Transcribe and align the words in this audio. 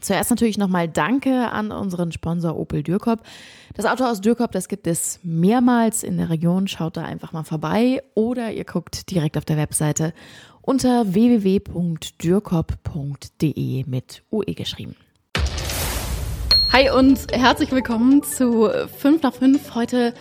Zuerst 0.00 0.30
natürlich 0.30 0.58
nochmal 0.58 0.88
Danke 0.88 1.50
an 1.50 1.72
unseren 1.72 2.12
Sponsor 2.12 2.56
Opel 2.56 2.82
Dürkop. 2.82 3.20
Das 3.74 3.86
Auto 3.86 4.04
aus 4.04 4.20
Dürkop, 4.20 4.52
das 4.52 4.68
gibt 4.68 4.86
es 4.86 5.18
mehrmals 5.22 6.02
in 6.02 6.16
der 6.16 6.30
Region. 6.30 6.68
Schaut 6.68 6.96
da 6.96 7.04
einfach 7.04 7.32
mal 7.32 7.44
vorbei 7.44 8.02
oder 8.14 8.52
ihr 8.52 8.64
guckt 8.64 9.10
direkt 9.10 9.36
auf 9.36 9.44
der 9.44 9.56
Webseite 9.56 10.12
unter 10.62 11.12
www.dürkop.de 11.14 13.84
mit 13.86 14.22
UE 14.30 14.54
geschrieben. 14.54 14.94
Hi 16.72 16.90
und 16.90 17.32
herzlich 17.32 17.72
willkommen 17.72 18.22
zu 18.22 18.70
5 18.98 19.22
nach 19.22 19.32
5. 19.32 19.74
Heute 19.74 20.12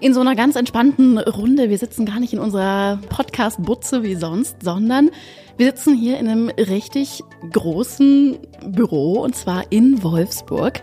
in 0.00 0.12
so 0.12 0.20
einer 0.20 0.34
ganz 0.34 0.56
entspannten 0.56 1.18
Runde. 1.18 1.70
Wir 1.70 1.78
sitzen 1.78 2.04
gar 2.04 2.20
nicht 2.20 2.32
in 2.32 2.38
unserer 2.38 2.98
Podcast-Butze 3.08 4.02
wie 4.02 4.14
sonst, 4.14 4.62
sondern 4.62 5.10
wir 5.56 5.66
sitzen 5.66 5.94
hier 5.94 6.18
in 6.18 6.28
einem 6.28 6.48
richtig 6.50 7.22
großen 7.52 8.38
Büro 8.66 9.20
und 9.20 9.34
zwar 9.34 9.64
in 9.70 10.02
Wolfsburg. 10.02 10.80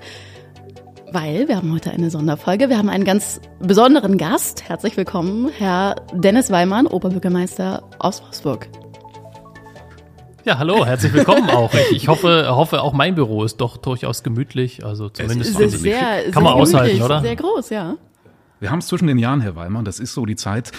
Weil 1.11 1.47
wir 1.47 1.57
haben 1.57 1.71
heute 1.71 1.91
eine 1.91 2.09
Sonderfolge. 2.09 2.69
Wir 2.69 2.77
haben 2.79 2.89
einen 2.89 3.05
ganz 3.05 3.39
besonderen 3.59 4.17
Gast. 4.17 4.67
Herzlich 4.67 4.97
willkommen, 4.97 5.51
Herr 5.55 5.95
Dennis 6.13 6.49
Weimann, 6.49 6.87
Oberbürgermeister 6.87 7.83
aus 7.99 8.23
Wolfsburg. 8.23 8.67
Ja, 10.43 10.57
hallo, 10.57 10.85
herzlich 10.85 11.13
willkommen 11.13 11.51
auch. 11.51 11.71
Ich, 11.73 11.97
ich, 11.97 12.07
hoffe, 12.07 12.47
hoffe, 12.49 12.81
auch 12.81 12.93
mein 12.93 13.13
Büro 13.13 13.43
ist 13.43 13.57
doch 13.57 13.77
durchaus 13.77 14.23
gemütlich. 14.23 14.83
Also 14.83 15.07
zumindest 15.07 15.57
es 15.57 15.75
ist 15.75 15.81
sehr, 15.81 16.31
kann 16.31 16.43
man 16.43 16.53
aushalten, 16.53 17.01
oder? 17.01 17.21
Sehr 17.21 17.35
groß, 17.35 17.69
ja. 17.69 17.95
Wir 18.63 18.71
haben 18.71 18.79
es 18.79 18.87
zwischen 18.87 19.07
den 19.07 19.17
Jahren, 19.17 19.41
Herr 19.41 19.57
Weimann. 19.57 19.83
Das 19.83 19.99
ist 19.99 20.13
so 20.13 20.25
die 20.25 20.37
Zeit, 20.37 20.71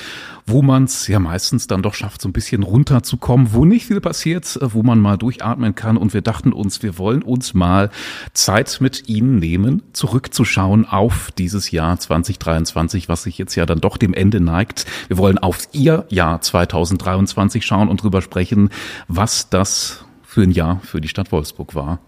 wo 0.47 0.63
man 0.63 0.85
es 0.85 1.07
ja 1.07 1.19
meistens 1.19 1.67
dann 1.67 1.83
doch 1.83 1.93
schafft, 1.93 2.23
so 2.23 2.31
ein 2.31 2.33
bisschen 2.33 2.63
runterzukommen, 2.63 3.53
wo 3.53 3.67
nicht 3.67 3.85
viel 3.85 4.01
passiert, 4.01 4.59
wo 4.59 4.83
man 4.83 5.01
mal 5.01 5.19
durchatmen 5.19 5.75
kann. 5.75 5.99
Und 5.99 6.15
wir 6.15 6.23
dachten 6.23 6.55
uns, 6.55 6.83
wir 6.83 6.97
wollen 6.97 7.23
uns 7.23 7.53
mal 7.53 7.91
Zeit 8.33 8.79
mit 8.81 9.11
Ihnen 9.11 9.39
nehmen, 9.39 9.83
zurückzuschauen 9.93 10.89
auf 10.89 11.31
dieses 11.37 11.73
Jahr 11.73 11.99
2023, 11.99 13.11
was 13.11 13.25
sich 13.25 13.37
jetzt 13.37 13.55
ja 13.55 13.67
dann 13.67 13.83
doch 13.83 13.99
dem 13.99 14.15
Ende 14.15 14.41
neigt. 14.41 14.87
Wir 15.09 15.19
wollen 15.19 15.37
auf 15.37 15.69
Ihr 15.73 16.07
Jahr 16.09 16.41
2023 16.41 17.67
schauen 17.67 17.91
und 17.91 18.03
drüber 18.03 18.23
sprechen, 18.23 18.71
was 19.09 19.51
das 19.51 20.07
für 20.23 20.41
ein 20.41 20.53
Jahr 20.53 20.81
für 20.85 21.03
die 21.03 21.09
Stadt 21.09 21.33
Wolfsburg 21.33 21.75
war. 21.75 21.99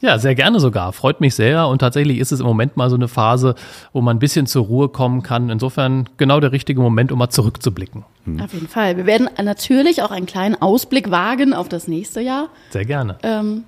Ja, 0.00 0.18
sehr 0.18 0.34
gerne 0.34 0.60
sogar. 0.60 0.92
Freut 0.92 1.20
mich 1.20 1.34
sehr. 1.34 1.68
Und 1.68 1.78
tatsächlich 1.78 2.18
ist 2.18 2.32
es 2.32 2.40
im 2.40 2.46
Moment 2.46 2.76
mal 2.76 2.88
so 2.88 2.96
eine 2.96 3.08
Phase, 3.08 3.54
wo 3.92 4.00
man 4.00 4.16
ein 4.16 4.18
bisschen 4.18 4.46
zur 4.46 4.64
Ruhe 4.64 4.88
kommen 4.88 5.22
kann. 5.22 5.50
Insofern 5.50 6.08
genau 6.16 6.40
der 6.40 6.52
richtige 6.52 6.80
Moment, 6.80 7.12
um 7.12 7.18
mal 7.18 7.28
zurückzublicken. 7.28 8.04
Mhm. 8.24 8.40
Auf 8.40 8.54
jeden 8.54 8.68
Fall. 8.68 8.96
Wir 8.96 9.06
werden 9.06 9.28
natürlich 9.42 10.02
auch 10.02 10.10
einen 10.10 10.26
kleinen 10.26 10.60
Ausblick 10.60 11.10
wagen 11.10 11.52
auf 11.52 11.68
das 11.68 11.86
nächste 11.86 12.20
Jahr. 12.20 12.48
Sehr 12.70 12.86
gerne. 12.86 13.18
Ähm, 13.22 13.64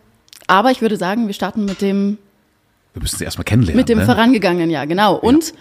aber 0.46 0.70
ich 0.70 0.80
würde 0.80 0.96
sagen, 0.96 1.26
wir 1.26 1.34
starten 1.34 1.64
mit 1.64 1.82
dem. 1.82 2.18
Wir 2.94 3.02
müssen 3.02 3.18
sie 3.18 3.24
erstmal 3.24 3.44
kennenlernen. 3.44 3.78
Mit 3.78 3.88
dem 3.88 3.98
ne? 3.98 4.04
vorangegangenen 4.06 4.70
Jahr, 4.70 4.86
genau. 4.86 5.14
Und 5.14 5.48
ja. 5.48 5.54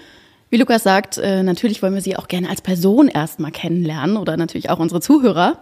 wie 0.52 0.58
Lukas 0.58 0.84
sagt, 0.84 1.18
äh, 1.18 1.44
natürlich 1.44 1.82
wollen 1.82 1.94
wir 1.94 2.02
sie 2.02 2.18
auch 2.18 2.28
gerne 2.28 2.50
als 2.50 2.62
Person 2.62 3.08
erstmal 3.08 3.52
kennenlernen 3.52 4.18
oder 4.18 4.38
natürlich 4.38 4.70
auch 4.70 4.80
unsere 4.80 5.02
Zuhörer. 5.02 5.58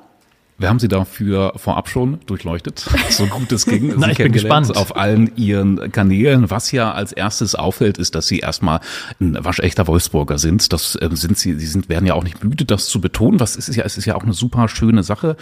Wir 0.59 0.67
haben 0.67 0.79
Sie 0.79 0.89
dafür 0.89 1.53
vorab 1.55 1.87
schon 1.87 2.19
durchleuchtet, 2.25 2.85
so 3.09 3.25
gut 3.27 3.49
es 3.53 3.65
ging. 3.65 3.93
Na, 3.97 4.11
ich 4.11 4.17
bin 4.17 4.33
gespannt. 4.33 4.75
Auf 4.75 4.97
allen 4.97 5.31
Ihren 5.37 5.91
Kanälen. 5.93 6.49
Was 6.51 6.73
ja 6.73 6.91
als 6.91 7.13
erstes 7.13 7.55
auffällt, 7.55 7.97
ist, 7.97 8.13
dass 8.13 8.27
Sie 8.27 8.39
erstmal 8.39 8.81
ein 9.21 9.37
waschechter 9.43 9.87
Wolfsburger 9.87 10.37
sind. 10.37 10.73
Das 10.73 10.95
äh, 10.95 11.09
sind 11.13 11.37
Sie, 11.37 11.57
Sie 11.57 11.65
sind, 11.65 11.87
werden 11.87 12.05
ja 12.05 12.13
auch 12.13 12.25
nicht 12.25 12.43
müde, 12.43 12.65
das 12.65 12.87
zu 12.87 12.99
betonen. 12.99 13.39
Was 13.39 13.55
ist 13.55 13.69
es 13.69 13.77
ja, 13.77 13.85
es 13.85 13.97
ist 13.97 14.03
ja 14.03 14.15
auch 14.15 14.23
eine 14.23 14.33
super 14.33 14.67
schöne 14.67 15.01
Sache. 15.01 15.37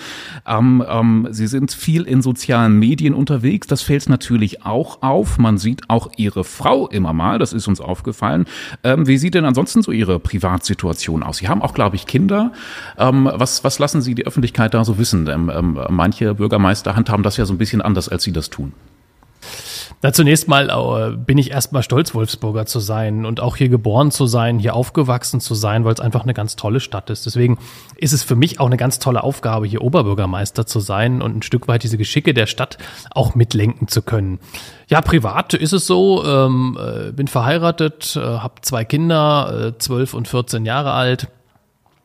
Ähm, 0.46 0.84
ähm, 0.88 1.28
Sie 1.32 1.48
sind 1.48 1.72
viel 1.72 2.04
in 2.04 2.22
sozialen 2.22 2.78
Medien 2.78 3.16
unterwegs. 3.16 3.66
Das 3.66 3.82
fällt 3.82 4.08
natürlich 4.10 4.64
auch 4.66 5.02
auf. 5.02 5.40
Man 5.40 5.58
sieht 5.58 5.90
auch 5.90 6.12
Ihre 6.18 6.44
Frau 6.44 6.88
immer 6.88 7.14
mal. 7.14 7.40
Das 7.40 7.54
ist 7.54 7.68
uns 7.68 7.82
aufgefallen. 7.82 8.46
Ähm, 8.84 9.08
wie 9.08 9.18
sieht 9.18 9.34
denn 9.34 9.46
ansonsten 9.46 9.82
so 9.82 9.92
Ihre 9.92 10.20
Privatsituation 10.20 11.24
aus? 11.24 11.38
Sie 11.38 11.48
haben 11.48 11.64
auch, 11.64 11.74
glaube 11.74 11.96
ich, 11.96 12.06
Kinder. 12.06 12.52
Ähm, 13.00 13.28
was, 13.34 13.64
was 13.64 13.80
lassen 13.80 14.04
Sie 14.04 14.14
die 14.14 14.28
Öffentlichkeit 14.28 14.76
da 14.76 14.86
so 14.86 15.00
wissen? 15.00 15.07
Wissen. 15.08 15.28
Ähm, 15.28 15.52
ähm, 15.54 15.80
manche 15.90 16.36
Bürgermeister 16.36 16.96
handhaben 16.96 17.24
das 17.24 17.38
ja 17.38 17.46
so 17.46 17.54
ein 17.54 17.58
bisschen 17.58 17.82
anders, 17.82 18.10
als 18.10 18.24
sie 18.24 18.32
das 18.32 18.50
tun. 18.50 18.74
Na, 20.04 20.14
zunächst 20.14 20.48
mal 20.48 20.70
äh, 20.70 21.16
bin 21.16 21.40
ich 21.40 21.50
erstmal 21.50 21.82
stolz, 21.82 22.14
Wolfsburger 22.14 22.68
zu 22.68 22.80
sein 22.80 23.26
und 23.26 23.40
auch 23.40 23.56
hier 23.56 23.70
geboren 23.70 24.12
zu 24.12 24.28
sein, 24.28 24.60
hier 24.60 24.76
aufgewachsen 24.76 25.40
zu 25.40 25.56
sein, 25.56 25.86
weil 25.86 25.94
es 25.94 26.00
einfach 26.00 26.22
eine 26.22 26.36
ganz 26.36 26.56
tolle 26.56 26.80
Stadt 26.80 27.10
ist. 27.10 27.26
Deswegen 27.26 27.58
ist 27.96 28.14
es 28.14 28.22
für 28.22 28.36
mich 28.36 28.60
auch 28.60 28.68
eine 28.68 28.78
ganz 28.78 29.00
tolle 29.00 29.24
Aufgabe, 29.24 29.66
hier 29.66 29.82
Oberbürgermeister 29.82 30.68
zu 30.68 30.82
sein 30.82 31.22
und 31.24 31.38
ein 31.38 31.42
Stück 31.42 31.68
weit 31.68 31.82
diese 31.82 31.98
Geschicke 31.98 32.36
der 32.36 32.46
Stadt 32.46 32.78
auch 33.10 33.34
mitlenken 33.34 33.88
zu 33.88 34.04
können. 34.04 34.40
Ja, 34.88 35.02
privat 35.02 35.56
ist 35.56 35.74
es 35.74 35.88
so, 35.88 36.24
ähm, 36.24 36.78
äh, 36.80 37.12
bin 37.12 37.28
verheiratet, 37.28 38.16
äh, 38.16 38.20
habe 38.20 38.62
zwei 38.62 38.86
Kinder, 38.86 39.74
äh, 39.74 39.78
12 39.80 40.14
und 40.14 40.28
14 40.28 40.66
Jahre 40.66 40.92
alt 40.92 41.28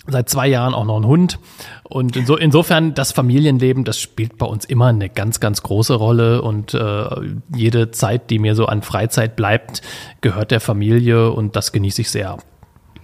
seit 0.06 0.28
zwei 0.28 0.48
Jahren 0.48 0.74
auch 0.74 0.84
noch 0.84 0.96
ein 0.96 1.06
Hund. 1.06 1.38
Und 1.84 2.16
inso, 2.16 2.36
insofern, 2.36 2.94
das 2.94 3.12
Familienleben, 3.12 3.84
das 3.84 4.00
spielt 4.00 4.38
bei 4.38 4.46
uns 4.46 4.64
immer 4.64 4.86
eine 4.88 5.08
ganz, 5.08 5.40
ganz 5.40 5.62
große 5.62 5.94
Rolle. 5.94 6.42
Und 6.42 6.74
äh, 6.74 7.04
jede 7.54 7.90
Zeit, 7.90 8.30
die 8.30 8.38
mir 8.38 8.54
so 8.54 8.66
an 8.66 8.82
Freizeit 8.82 9.36
bleibt, 9.36 9.82
gehört 10.20 10.50
der 10.50 10.60
Familie 10.60 11.30
und 11.30 11.56
das 11.56 11.72
genieße 11.72 12.02
ich 12.02 12.10
sehr. 12.10 12.38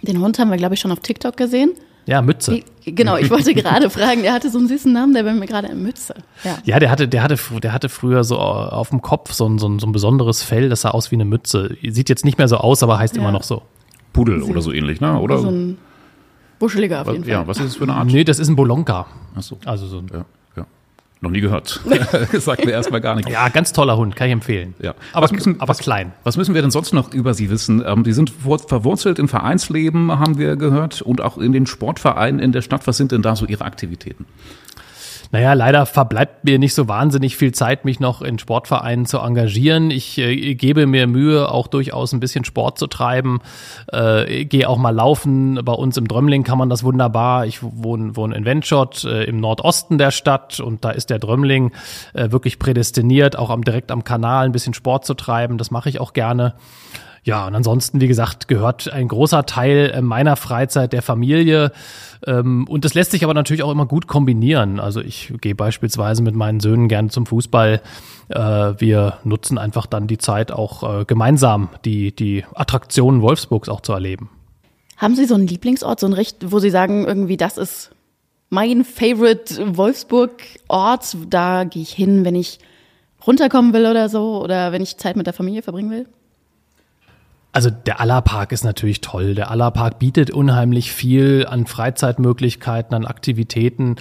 Den 0.03 0.20
Hund 0.20 0.38
haben 0.38 0.50
wir, 0.50 0.56
glaube 0.56 0.75
ich, 0.75 0.81
schon 0.81 0.92
auf 0.92 1.00
TikTok 1.00 1.37
gesehen. 1.37 1.72
Ja, 2.06 2.22
Mütze. 2.22 2.62
Genau, 2.87 3.19
ich 3.19 3.28
wollte 3.28 3.53
gerade 3.53 3.91
fragen, 3.91 4.22
der 4.22 4.32
hatte 4.32 4.48
so 4.50 4.58
einen 4.58 4.66
süßen 4.66 4.91
Namen, 4.91 5.12
der 5.12 5.26
war 5.26 5.34
mir 5.34 5.47
gerade 5.47 5.69
eine 5.69 5.76
Mütze. 5.76 6.14
Ja. 6.42 6.56
ja, 6.64 6.78
der 6.78 6.91
hatte, 6.91 7.06
der 7.06 7.22
hatte, 7.22 7.37
der 7.60 7.75
hatte 7.75 7.91
früher 7.91 8.25
so 8.25 8.38
auf 8.38 8.88
dem 8.88 9.03
Kopf 9.03 9.34
so 9.34 9.47
ein, 9.47 9.58
so 9.58 9.69
ein, 9.69 9.78
so 9.78 9.87
ein 9.87 9.92
besonderes 9.92 10.42
Fell, 10.42 10.70
das 10.70 10.81
sah 10.82 10.92
aus 10.92 11.10
wie 11.10 11.16
eine 11.16 11.26
Mütze. 11.26 11.76
Sieht 11.82 12.08
jetzt 12.08 12.25
nicht 12.25 12.38
mehr 12.38 12.48
so 12.48 12.56
aus, 12.56 12.82
aber 12.82 12.98
heißt 12.98 13.14
ja. 13.14 13.20
immer 13.20 13.31
noch 13.31 13.42
so. 13.42 13.60
Pudel 14.14 14.42
oder 14.42 14.62
so 14.62 14.72
ähnlich, 14.72 15.03
ne? 15.03 15.20
Oder? 15.20 15.38
So 15.38 15.50
ein 15.50 15.76
Buscheliger 16.58 17.02
auf 17.02 17.08
jeden 17.08 17.24
Fall. 17.24 17.32
Ja, 17.32 17.46
was 17.46 17.58
ist 17.58 17.66
das 17.66 17.76
für 17.76 17.84
eine 17.84 17.94
Art? 17.94 18.06
Nee, 18.06 18.24
das 18.24 18.38
ist 18.38 18.48
ein 18.48 18.56
Bolonka. 18.56 19.06
Ach 19.36 19.42
so. 19.42 19.58
Also 19.64 19.86
so 19.86 19.98
ein, 19.98 20.06
ja, 20.12 20.24
ja. 20.56 20.66
Noch 21.20 21.30
nie 21.30 21.41
gehört. 21.41 21.80
Sagt 22.32 22.64
mir 22.64 22.72
erstmal 22.72 23.00
gar 23.00 23.14
nichts. 23.14 23.30
Ja, 23.30 23.48
ganz 23.48 23.72
toller 23.72 23.96
Hund, 23.96 24.16
kann 24.16 24.28
ich 24.28 24.32
empfehlen. 24.32 24.74
Ja. 24.80 24.94
Aber, 25.12 25.32
müssen, 25.32 25.60
aber 25.60 25.69
was, 25.69 25.78
klein. 25.78 26.12
Was 26.24 26.36
müssen 26.36 26.54
wir 26.54 26.62
denn 26.62 26.70
sonst 26.70 26.92
noch 26.92 27.12
über 27.12 27.34
Sie 27.34 27.50
wissen? 27.50 27.82
Ähm, 27.86 28.04
die 28.04 28.12
sind 28.12 28.30
verwurzelt 28.30 29.19
im 29.19 29.28
Vereinsleben, 29.28 30.19
haben 30.19 30.38
wir 30.38 30.56
gehört, 30.56 31.02
und 31.02 31.20
auch 31.20 31.38
in 31.38 31.52
den 31.52 31.66
Sportvereinen 31.66 32.41
in 32.41 32.52
der 32.52 32.62
Stadt. 32.62 32.86
Was 32.86 32.96
sind 32.96 33.12
denn 33.12 33.22
da 33.22 33.36
so 33.36 33.46
Ihre 33.46 33.64
Aktivitäten? 33.64 34.26
Naja, 35.30 35.52
leider 35.52 35.84
verbleibt 35.84 36.44
mir 36.44 36.58
nicht 36.58 36.74
so 36.74 36.88
wahnsinnig 36.88 37.36
viel 37.36 37.52
Zeit, 37.52 37.84
mich 37.84 38.00
noch 38.00 38.22
in 38.22 38.38
Sportvereinen 38.38 39.04
zu 39.04 39.18
engagieren. 39.18 39.90
Ich 39.90 40.16
äh, 40.18 40.54
gebe 40.54 40.86
mir 40.86 41.06
Mühe, 41.06 41.50
auch 41.50 41.66
durchaus 41.66 42.12
ein 42.12 42.20
bisschen 42.20 42.44
Sport 42.44 42.78
zu 42.78 42.86
treiben. 42.86 43.40
Äh, 43.92 44.46
Gehe 44.46 44.68
auch 44.68 44.78
mal 44.78 44.94
laufen. 44.94 45.60
Bei 45.64 45.72
uns 45.72 45.96
im 45.96 46.08
Drömling 46.08 46.44
kann 46.44 46.58
man 46.58 46.70
das 46.70 46.82
wunderbar. 46.82 47.44
Ich 47.46 47.62
wohne, 47.62 48.16
wohne 48.16 48.36
in 48.36 48.44
Wendschott 48.44 49.04
äh, 49.04 49.24
im 49.24 49.40
Nordosten 49.40 49.98
der 49.98 50.10
Stadt 50.10 50.60
und 50.60 50.84
da 50.84 50.90
ist 50.90 51.10
der 51.10 51.18
Drömling 51.18 51.72
äh, 52.14 52.30
wirklich 52.30 52.58
prädestiniert, 52.58 53.36
auch 53.36 53.50
am, 53.50 53.62
direkt 53.64 53.90
am 53.90 54.04
Kanal 54.04 54.46
ein 54.46 54.52
bisschen 54.52 54.74
Sport 54.74 55.04
zu 55.04 55.14
treiben. 55.14 55.58
Das 55.58 55.70
mache 55.70 55.90
ich 55.90 56.00
auch 56.00 56.14
gerne. 56.14 56.54
Ja, 57.24 57.46
und 57.46 57.54
ansonsten, 57.54 58.00
wie 58.00 58.08
gesagt, 58.08 58.48
gehört 58.48 58.92
ein 58.92 59.08
großer 59.08 59.46
Teil 59.46 59.92
äh, 59.94 60.02
meiner 60.02 60.36
Freizeit 60.36 60.92
der 60.92 61.02
Familie. 61.02 61.72
Ähm, 62.26 62.66
und 62.68 62.84
das 62.84 62.94
lässt 62.94 63.10
sich 63.10 63.24
aber 63.24 63.34
natürlich 63.34 63.62
auch 63.62 63.70
immer 63.70 63.86
gut 63.86 64.06
kombinieren. 64.06 64.80
Also 64.80 65.00
ich 65.00 65.32
gehe 65.40 65.54
beispielsweise 65.54 66.22
mit 66.22 66.34
meinen 66.34 66.60
Söhnen 66.60 66.88
gerne 66.88 67.08
zum 67.08 67.26
Fußball. 67.26 67.80
Äh, 68.28 68.38
wir 68.38 69.18
nutzen 69.24 69.58
einfach 69.58 69.86
dann 69.86 70.06
die 70.06 70.18
Zeit 70.18 70.52
auch 70.52 71.00
äh, 71.00 71.04
gemeinsam, 71.04 71.68
die, 71.84 72.14
die 72.14 72.44
Attraktionen 72.54 73.22
Wolfsburgs 73.22 73.68
auch 73.68 73.80
zu 73.80 73.92
erleben. 73.92 74.30
Haben 74.96 75.14
Sie 75.14 75.26
so 75.26 75.34
einen 75.34 75.46
Lieblingsort, 75.46 76.00
so 76.00 76.06
ein 76.06 76.12
Recht, 76.12 76.50
wo 76.50 76.58
Sie 76.58 76.70
sagen, 76.70 77.06
irgendwie, 77.06 77.36
das 77.36 77.56
ist 77.56 77.92
mein 78.50 78.84
Favorite 78.84 79.76
Wolfsburg-Ort? 79.76 81.16
Da 81.28 81.64
gehe 81.64 81.82
ich 81.82 81.92
hin, 81.92 82.24
wenn 82.24 82.34
ich 82.34 82.58
runterkommen 83.26 83.72
will 83.72 83.86
oder 83.86 84.08
so 84.08 84.42
oder 84.42 84.72
wenn 84.72 84.82
ich 84.82 84.96
Zeit 84.96 85.16
mit 85.16 85.26
der 85.26 85.34
Familie 85.34 85.62
verbringen 85.62 85.90
will? 85.90 86.06
Also 87.52 87.70
der 87.70 88.00
Allerpark 88.00 88.52
ist 88.52 88.64
natürlich 88.64 89.00
toll. 89.00 89.34
Der 89.34 89.50
Allerpark 89.50 89.98
bietet 89.98 90.30
unheimlich 90.30 90.92
viel 90.92 91.46
an 91.48 91.66
Freizeitmöglichkeiten, 91.66 92.94
an 92.94 93.06
Aktivitäten. 93.06 93.96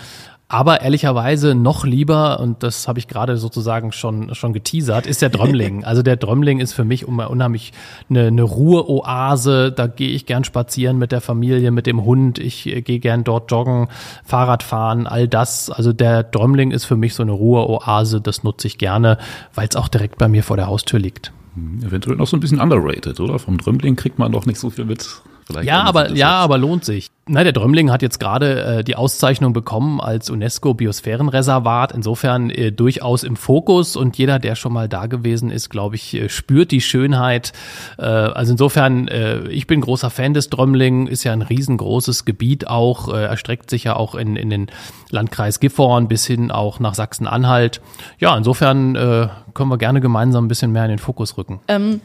Aber 0.50 0.82
ehrlicherweise 0.82 1.56
noch 1.56 1.84
lieber, 1.84 2.40
und 2.40 2.64
das 2.64 2.88
habe 2.88 3.00
ich 3.00 3.10
gerade 3.10 3.36
sozusagen 3.36 3.92
schon, 3.92 4.34
schon 4.34 4.54
geteasert, 4.54 5.06
ist 5.06 5.22
der 5.22 5.30
Drömling. 5.30 5.84
Also 5.88 6.04
der 6.04 6.16
Drömling 6.16 6.60
ist 6.60 6.74
für 6.74 6.86
mich 6.86 7.08
unheimlich 7.08 7.74
eine, 8.10 8.28
eine 8.28 8.44
Ruheoase. 8.44 9.72
Da 9.72 9.88
gehe 9.88 10.10
ich 10.10 10.26
gern 10.26 10.44
spazieren 10.44 10.98
mit 10.98 11.12
der 11.12 11.22
Familie, 11.22 11.72
mit 11.72 11.86
dem 11.86 12.04
Hund. 12.04 12.40
Ich 12.40 12.64
gehe 12.64 13.00
gern 13.00 13.24
dort 13.24 13.52
joggen, 13.52 13.88
Fahrrad 14.24 14.64
fahren, 14.64 15.08
all 15.08 15.28
das. 15.28 15.70
Also 15.70 15.94
der 15.94 16.24
Drömling 16.24 16.72
ist 16.72 16.86
für 16.86 16.96
mich 16.96 17.14
so 17.14 17.24
eine 17.24 17.34
Ruheoase. 17.34 18.22
Das 18.22 18.44
nutze 18.44 18.68
ich 18.68 18.78
gerne, 18.78 19.18
weil 19.54 19.68
es 19.68 19.76
auch 19.76 19.90
direkt 19.90 20.18
bei 20.18 20.28
mir 20.28 20.44
vor 20.44 20.58
der 20.58 20.68
Haustür 20.68 21.00
liegt. 21.00 21.32
Eventuell 21.84 22.18
noch 22.18 22.28
so 22.28 22.38
ein 22.38 22.40
bisschen 22.40 22.60
underrated, 22.60 23.20
oder? 23.20 23.40
Vom 23.40 23.58
Drömling 23.58 23.96
kriegt 23.96 24.20
man 24.20 24.32
doch 24.32 24.46
nicht 24.46 24.60
so 24.60 24.70
viel 24.70 24.86
mit. 24.86 25.22
Vielleicht 25.48 25.68
ja, 25.70 25.84
aber 25.84 26.10
ja, 26.10 26.14
jetzt. 26.14 26.24
aber 26.26 26.58
lohnt 26.58 26.84
sich. 26.84 27.10
Na, 27.26 27.42
der 27.42 27.54
Drömling 27.54 27.90
hat 27.90 28.02
jetzt 28.02 28.20
gerade 28.20 28.64
äh, 28.80 28.84
die 28.84 28.98
Auszeichnung 28.98 29.54
bekommen 29.54 30.02
als 30.02 30.30
UNESCO 30.30 30.74
Biosphärenreservat. 30.74 31.94
Insofern 31.94 32.50
äh, 32.50 32.74
durchaus 32.74 33.24
im 33.24 33.38
Fokus 33.38 33.96
und 33.96 34.18
jeder, 34.18 34.40
der 34.40 34.56
schon 34.56 34.74
mal 34.74 34.90
da 34.90 35.06
gewesen 35.06 35.50
ist, 35.50 35.70
glaube 35.70 35.96
ich, 35.96 36.14
äh, 36.14 36.28
spürt 36.28 36.72
die 36.72 36.82
Schönheit. 36.82 37.54
Äh, 37.98 38.04
also 38.04 38.52
insofern, 38.52 39.08
äh, 39.08 39.48
ich 39.48 39.68
bin 39.68 39.80
großer 39.80 40.10
Fan 40.10 40.34
des 40.34 40.50
Drömling, 40.50 41.08
ist 41.08 41.24
ja 41.24 41.32
ein 41.32 41.42
riesengroßes 41.42 42.26
Gebiet 42.26 42.68
auch, 42.68 43.14
äh, 43.14 43.24
erstreckt 43.24 43.70
sich 43.70 43.86
ja 43.86 43.96
auch 43.96 44.16
in, 44.16 44.36
in 44.36 44.50
den 44.50 44.68
Landkreis 45.12 45.62
Gifhorn 45.62 46.10
bis 46.10 46.26
hin 46.26 46.52
auch 46.52 46.82
nach 46.82 46.94
Sachsen-Anhalt. 46.94 47.80
Ja, 48.20 48.38
insofern 48.38 48.96
äh, 48.98 49.30
können 49.54 49.70
wir 49.70 49.78
gerne 49.78 50.02
gemeinsam 50.02 50.46
ein 50.46 50.48
bisschen 50.50 50.74
mehr 50.74 50.84
in 50.84 50.90
den 50.90 51.00
Fokus 51.00 51.38
rücken. 51.38 51.62
Ähm, 51.70 52.02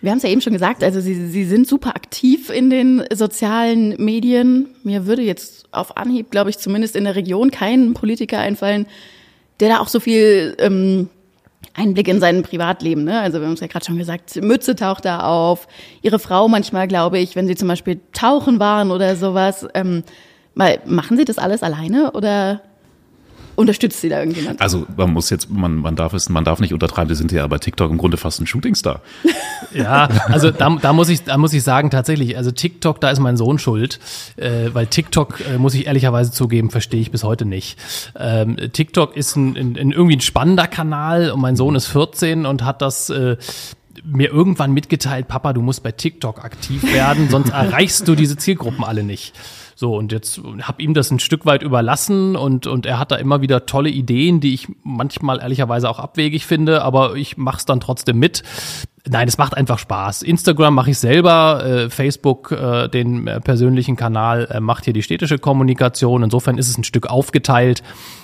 wir 0.00 0.10
haben 0.10 0.18
es 0.18 0.24
ja 0.24 0.30
eben 0.30 0.40
schon 0.40 0.52
gesagt, 0.52 0.82
also 0.84 1.00
Sie, 1.00 1.14
Sie 1.28 1.44
sind 1.44 1.66
super 1.66 1.96
aktiv 1.96 2.50
in 2.50 2.70
den 2.70 3.04
sozialen 3.12 3.96
Medien. 4.02 4.68
Mir 4.82 5.06
würde 5.06 5.22
jetzt 5.22 5.68
auf 5.72 5.96
Anhieb, 5.96 6.30
glaube 6.30 6.50
ich, 6.50 6.58
zumindest 6.58 6.96
in 6.96 7.04
der 7.04 7.16
Region 7.16 7.50
kein 7.50 7.94
Politiker 7.94 8.38
einfallen, 8.38 8.86
der 9.60 9.70
da 9.70 9.78
auch 9.80 9.88
so 9.88 10.00
viel 10.00 10.54
ähm, 10.58 11.08
Einblick 11.74 12.08
in 12.08 12.20
sein 12.20 12.42
Privatleben. 12.42 13.04
Ne? 13.04 13.20
Also 13.20 13.40
wir 13.40 13.46
haben 13.46 13.54
es 13.54 13.60
ja 13.60 13.66
gerade 13.66 13.84
schon 13.84 13.98
gesagt, 13.98 14.36
Mütze 14.42 14.74
taucht 14.74 15.04
da 15.04 15.20
auf. 15.20 15.66
Ihre 16.02 16.18
Frau 16.18 16.48
manchmal, 16.48 16.88
glaube 16.88 17.18
ich, 17.18 17.36
wenn 17.36 17.46
sie 17.46 17.56
zum 17.56 17.68
Beispiel 17.68 18.00
tauchen 18.12 18.58
waren 18.58 18.90
oder 18.90 19.16
sowas. 19.16 19.66
Ähm, 19.74 20.02
mal, 20.54 20.78
machen 20.86 21.16
Sie 21.16 21.24
das 21.24 21.38
alles 21.38 21.62
alleine 21.62 22.12
oder 22.12 22.62
unterstützt 23.60 24.00
Sie 24.00 24.08
da 24.08 24.18
irgendjemand? 24.20 24.60
Also 24.60 24.86
man 24.96 25.12
muss 25.12 25.30
jetzt, 25.30 25.50
man, 25.50 25.76
man 25.76 25.96
darf 25.96 26.12
es, 26.12 26.28
man 26.28 26.44
darf 26.44 26.60
nicht 26.60 26.72
untertreiben, 26.72 27.08
wir 27.08 27.16
sind 27.16 27.30
ja 27.32 27.46
bei 27.46 27.58
TikTok 27.58 27.90
im 27.90 27.98
Grunde 27.98 28.16
fast 28.16 28.40
ein 28.40 28.46
Shootingstar. 28.46 29.00
Ja, 29.72 30.08
also 30.26 30.50
da, 30.50 30.68
da 30.82 30.92
muss 30.92 31.08
ich, 31.10 31.22
da 31.22 31.38
muss 31.38 31.52
ich 31.52 31.62
sagen 31.62 31.90
tatsächlich, 31.90 32.36
also 32.36 32.50
TikTok, 32.50 33.00
da 33.00 33.10
ist 33.10 33.20
mein 33.20 33.36
Sohn 33.36 33.60
schuld, 33.60 34.00
äh, 34.36 34.70
weil 34.72 34.88
TikTok 34.88 35.40
äh, 35.48 35.58
muss 35.58 35.74
ich 35.74 35.86
ehrlicherweise 35.86 36.32
zugeben, 36.32 36.70
verstehe 36.70 37.00
ich 37.00 37.12
bis 37.12 37.22
heute 37.22 37.44
nicht. 37.44 37.78
Ähm, 38.18 38.56
TikTok 38.72 39.16
ist 39.16 39.36
ein, 39.36 39.56
ein, 39.56 39.76
ein 39.78 39.92
irgendwie 39.92 40.16
ein 40.16 40.22
spannender 40.22 40.66
Kanal 40.66 41.30
und 41.30 41.40
mein 41.40 41.54
Sohn 41.54 41.76
ist 41.76 41.86
14 41.86 42.46
und 42.46 42.64
hat 42.64 42.82
das 42.82 43.10
äh, 43.10 43.36
mir 44.04 44.30
irgendwann 44.30 44.72
mitgeteilt, 44.72 45.28
Papa, 45.28 45.52
du 45.52 45.62
musst 45.62 45.82
bei 45.82 45.92
TikTok 45.92 46.44
aktiv 46.44 46.82
werden, 46.92 47.28
sonst 47.30 47.50
erreichst 47.52 48.08
du 48.08 48.14
diese 48.14 48.36
Zielgruppen 48.36 48.84
alle 48.84 49.04
nicht. 49.04 49.34
So, 49.80 49.96
und 49.96 50.12
jetzt 50.12 50.42
habe 50.60 50.82
ihm 50.82 50.92
das 50.92 51.10
ein 51.10 51.20
Stück 51.20 51.46
weit 51.46 51.62
überlassen 51.62 52.36
und, 52.36 52.66
und 52.66 52.84
er 52.84 52.98
hat 52.98 53.12
da 53.12 53.16
immer 53.16 53.40
wieder 53.40 53.64
tolle 53.64 53.88
Ideen, 53.88 54.38
die 54.38 54.52
ich 54.52 54.68
manchmal 54.82 55.40
ehrlicherweise 55.40 55.88
auch 55.88 55.98
abwegig 55.98 56.44
finde, 56.44 56.82
aber 56.82 57.14
ich 57.14 57.38
mache 57.38 57.56
es 57.56 57.64
dann 57.64 57.80
trotzdem 57.80 58.18
mit. 58.18 58.42
Nein, 59.08 59.28
es 59.28 59.38
macht 59.38 59.56
einfach 59.56 59.78
Spaß. 59.78 60.22
Instagram 60.22 60.74
mache 60.74 60.90
ich 60.90 60.98
selber, 60.98 61.64
äh, 61.64 61.90
Facebook, 61.90 62.52
äh, 62.52 62.88
den 62.88 63.26
äh, 63.26 63.40
persönlichen 63.40 63.96
Kanal, 63.96 64.46
äh, 64.50 64.60
macht 64.60 64.84
hier 64.84 64.92
die 64.92 65.02
städtische 65.02 65.38
Kommunikation. 65.38 66.22
Insofern 66.22 66.58
ist 66.58 66.68
es 66.68 66.76
ein 66.76 66.84
Stück 66.84 67.06
aufgeteilt. 67.06 67.82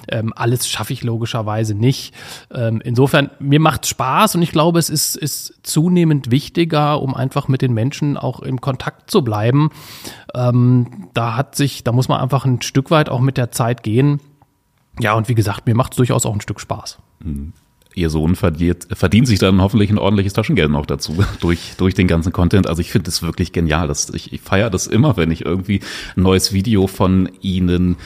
Ähm, 0.09 0.35
alles 0.37 0.69
schaffe 0.69 0.93
ich 0.93 1.03
logischerweise 1.03 1.75
nicht. 1.75 2.15
Ähm, 2.53 2.83
insofern, 2.85 3.31
mir 3.39 3.59
macht 3.59 3.87
Spaß 3.87 4.35
und 4.35 4.43
ich 4.43 4.53
glaube, 4.53 4.79
es 4.79 4.91
ist, 4.91 5.17
ist 5.17 5.55
zunehmend 5.63 6.31
wichtiger, 6.31 7.01
um 7.01 7.15
einfach 7.15 7.49
mit 7.49 7.63
den 7.63 7.73
Menschen 7.73 8.19
auch 8.19 8.41
im 8.41 8.61
Kontakt 8.61 9.11
zu 9.11 9.23
bleiben. 9.23 9.71
Ähm, 10.35 11.09
da 11.15 11.37
hat 11.37 11.55
sich, 11.55 11.85
da 11.85 11.93
muss 11.93 12.09
man 12.09 12.21
einfach 12.21 12.45
ein 12.45 12.61
Stück 12.61 12.91
weit 12.91 13.09
auch 13.09 13.21
mit 13.21 13.39
der 13.39 13.51
Zeit 13.51 13.83
gehen. 13.83 14.21
Ja, 15.01 15.15
und 15.15 15.29
wie 15.29 15.35
gesagt, 15.35 15.67
mir 15.67 15.75
macht 15.75 15.93
es 15.93 15.97
durchaus 15.97 16.27
auch 16.27 16.35
ein 16.35 16.41
Stück 16.43 16.61
Spaß. 16.61 16.99
Ihr 17.97 18.11
Sohn 18.11 18.37
verdient, 18.37 18.87
verdient 18.93 19.27
sich 19.27 19.39
dann 19.39 19.63
hoffentlich 19.63 19.91
ein 19.91 19.99
ordentliches 19.99 20.35
Taschengeld 20.35 20.71
noch 20.71 20.85
dazu 20.85 21.25
durch, 21.41 21.73
durch 21.79 21.95
den 21.95 22.07
ganzen 22.07 22.31
Content. 22.31 22.67
Also 22.67 22.83
ich 22.83 22.91
finde 22.91 23.09
es 23.09 23.23
wirklich 23.23 23.53
genial. 23.53 23.89
Das, 23.89 24.11
ich 24.11 24.35
ich 24.35 24.41
feiere 24.43 24.69
das 24.69 24.87
immer, 24.87 25.17
wenn 25.17 25.31
ich 25.31 25.45
irgendwie 25.47 25.81
ein 26.15 26.23
neues 26.23 26.53
Video 26.53 26.87
von 26.87 27.31
Ihnen 27.41 27.97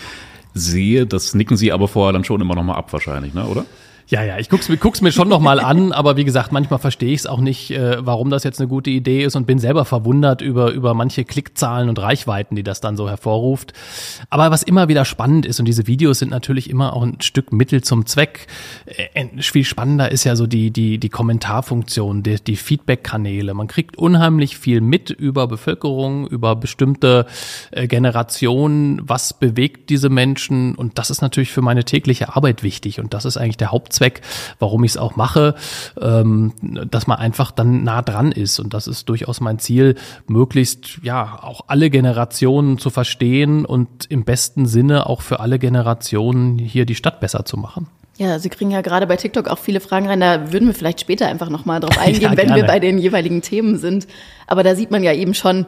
sehe. 0.55 1.07
Das 1.07 1.35
nicken 1.35 1.57
Sie 1.57 1.73
aber 1.73 1.89
vorher 1.89 2.13
dann 2.13 2.25
schon 2.25 2.41
immer 2.41 2.55
noch 2.55 2.63
mal 2.63 2.77
ab 2.77 2.93
wahrscheinlich, 2.93 3.35
ne, 3.35 3.45
oder? 3.47 3.67
Ja, 4.11 4.25
ja, 4.25 4.39
ich 4.39 4.49
guck's 4.49 4.69
guck's 4.81 5.03
mir 5.03 5.13
schon 5.13 5.29
noch 5.29 5.39
mal 5.39 5.61
an, 5.61 5.93
aber 6.01 6.17
wie 6.17 6.25
gesagt, 6.25 6.51
manchmal 6.51 6.81
verstehe 6.81 7.13
ich 7.13 7.21
es 7.21 7.27
auch 7.27 7.39
nicht, 7.39 7.71
äh, 7.71 8.05
warum 8.05 8.29
das 8.29 8.43
jetzt 8.43 8.59
eine 8.59 8.67
gute 8.67 8.91
Idee 8.91 9.23
ist 9.23 9.37
und 9.37 9.47
bin 9.47 9.61
selber 9.61 9.85
verwundert 9.85 10.43
über, 10.43 10.73
über 10.73 10.95
manche 10.95 11.25
Klickzahlen 11.25 11.89
und 11.89 11.97
Reichweiten, 12.01 12.57
die 12.57 12.65
das 12.65 12.81
dann 12.81 12.97
so 12.97 13.09
hervorruft. 13.09 13.73
Aber 14.29 14.51
was 14.51 14.65
immer 14.65 14.89
wieder 14.89 15.05
spannend 15.05 15.47
ist, 15.47 15.61
und 15.61 15.67
diese 15.67 15.87
Videos 15.87 16.19
sind 16.19 16.33
natürlich 16.33 16.69
immer 16.69 16.93
auch 16.93 17.05
ein 17.05 17.21
Stück 17.21 17.53
Mittel 17.53 17.83
zum 17.83 18.05
Zweck, 18.05 18.49
äh, 18.87 19.27
viel 19.43 19.65
spannender 19.65 20.11
ist 20.11 20.25
ja 20.25 20.35
so 20.35 20.49
die, 20.49 20.73
die, 20.73 20.99
die 20.99 21.09
Kommentarfunktion, 21.09 22.25
die, 22.25 22.43
die 22.43 22.57
Feedback-Kanäle. 22.57 23.55
Man 23.55 23.69
kriegt 23.69 23.97
unheimlich 23.97 24.59
viel 24.59 24.81
mit 24.81 25.11
über 25.11 25.47
Bevölkerung, 25.47 26.27
über 26.27 26.57
bestimmte 26.57 27.27
äh, 27.71 27.87
Generationen, 27.87 29.03
was 29.05 29.35
bewegt 29.35 29.89
diese 29.89 30.09
Menschen 30.09 30.75
und 30.75 30.99
das 30.99 31.11
ist 31.11 31.23
natürlich 31.23 31.53
für 31.53 31.63
meine 31.63 31.85
tägliche 31.85 32.35
Arbeit 32.35 32.65
wichtig 32.65 32.99
und 32.99 33.15
das 33.15 33.25
ist 33.25 33.37
eigentlich 33.37 33.57
der 33.57 33.71
Hauptzweck, 33.71 34.00
warum 34.59 34.85
ich 34.85 34.93
es 34.93 34.97
auch 34.97 35.17
mache, 35.17 35.55
ähm, 36.01 36.53
dass 36.63 37.07
man 37.07 37.19
einfach 37.19 37.51
dann 37.51 37.85
nah 37.85 38.03
dran 38.03 38.33
ist. 38.33 38.59
Und 38.59 38.75
das 38.75 38.87
ist 38.87 39.09
durchaus 39.09 39.41
mein 39.41 39.59
Ziel, 39.59 39.97
möglichst 40.27 40.99
ja 41.03 41.39
auch 41.43 41.63
alle 41.69 41.91
Generationen 41.91 42.79
zu 42.79 42.91
verstehen 42.91 43.65
und 43.65 44.07
im 44.11 44.25
besten 44.25 44.67
Sinne 44.67 45.07
auch 45.07 45.23
für 45.23 45.41
alle 45.41 45.59
Generationen 45.59 46.59
hier 46.59 46.87
die 46.87 46.95
Stadt 46.95 47.21
besser 47.21 47.45
zu 47.45 47.57
machen. 47.57 47.87
Ja, 48.21 48.39
Sie 48.39 48.51
kriegen 48.51 48.71
ja 48.71 48.83
gerade 48.83 49.07
bei 49.07 49.17
TikTok 49.17 49.49
auch 49.49 49.59
viele 49.59 49.81
Fragen 49.81 50.07
rein. 50.07 50.21
Da 50.21 50.53
würden 50.53 50.69
wir 50.69 50.75
vielleicht 50.75 51.01
später 51.01 51.27
einfach 51.27 51.49
nochmal 51.49 51.81
drauf 51.81 51.97
eingehen, 51.99 52.33
Ja, 52.33 52.37
wenn 52.37 52.55
wir 52.55 52.67
bei 52.67 52.79
den 52.79 52.99
jeweiligen 52.99 53.41
Themen 53.41 53.79
sind. 53.79 54.07
Aber 54.47 54.63
da 54.63 54.75
sieht 54.75 54.91
man 54.91 55.03
ja 55.03 55.15
eben 55.15 55.33
schon 55.33 55.65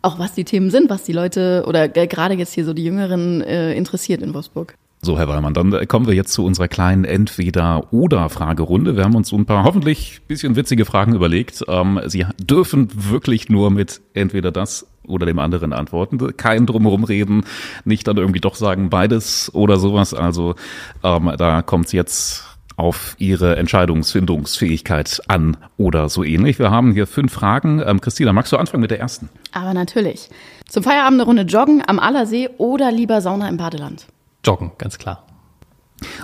auch, 0.00 0.18
was 0.18 0.32
die 0.32 0.44
Themen 0.44 0.70
sind, 0.70 0.88
was 0.90 1.04
die 1.04 1.12
Leute 1.12 1.64
oder 1.66 1.88
gerade 1.88 2.34
jetzt 2.34 2.54
hier 2.54 2.64
so 2.64 2.72
die 2.72 2.84
Jüngeren 2.84 3.42
äh, 3.42 3.74
interessiert 3.74 4.22
in 4.22 4.32
Wolfsburg. 4.34 4.74
So, 5.04 5.18
Herr 5.18 5.26
Weimann, 5.26 5.52
dann 5.52 5.88
kommen 5.88 6.06
wir 6.06 6.14
jetzt 6.14 6.32
zu 6.32 6.44
unserer 6.44 6.68
kleinen 6.68 7.04
Entweder-Oder-Fragerunde. 7.04 8.96
Wir 8.96 9.02
haben 9.02 9.16
uns 9.16 9.30
so 9.30 9.36
ein 9.36 9.46
paar 9.46 9.64
hoffentlich 9.64 10.22
bisschen 10.28 10.54
witzige 10.54 10.84
Fragen 10.84 11.12
überlegt. 11.12 11.64
Ähm, 11.66 12.00
Sie 12.06 12.24
dürfen 12.38 12.88
wirklich 13.10 13.48
nur 13.48 13.72
mit 13.72 14.00
entweder 14.14 14.52
das 14.52 14.86
oder 15.04 15.26
dem 15.26 15.40
anderen 15.40 15.72
antworten. 15.72 16.36
Kein 16.36 16.66
drumherum 16.66 17.02
reden, 17.02 17.44
nicht 17.84 18.06
dann 18.06 18.16
irgendwie 18.16 18.38
doch 18.38 18.54
sagen 18.54 18.90
beides 18.90 19.52
oder 19.52 19.76
sowas. 19.80 20.14
Also 20.14 20.54
ähm, 21.02 21.32
da 21.36 21.62
kommt 21.62 21.86
es 21.86 21.92
jetzt 21.92 22.44
auf 22.76 23.16
Ihre 23.18 23.56
Entscheidungsfindungsfähigkeit 23.56 25.20
an 25.26 25.56
oder 25.78 26.10
so 26.10 26.22
ähnlich. 26.22 26.60
Wir 26.60 26.70
haben 26.70 26.92
hier 26.92 27.08
fünf 27.08 27.32
Fragen. 27.32 27.82
Ähm, 27.84 28.00
Christina, 28.00 28.32
magst 28.32 28.52
du 28.52 28.56
anfangen 28.56 28.82
mit 28.82 28.92
der 28.92 29.00
ersten? 29.00 29.30
Aber 29.50 29.74
natürlich. 29.74 30.30
Zum 30.68 30.84
Feierabend 30.84 31.20
eine 31.20 31.26
Runde 31.26 31.42
joggen 31.42 31.82
am 31.84 31.98
Allersee 31.98 32.50
oder 32.58 32.92
lieber 32.92 33.20
Sauna 33.20 33.48
im 33.48 33.56
Badeland? 33.56 34.06
Joggen, 34.44 34.72
ganz 34.78 34.98
klar. 34.98 35.24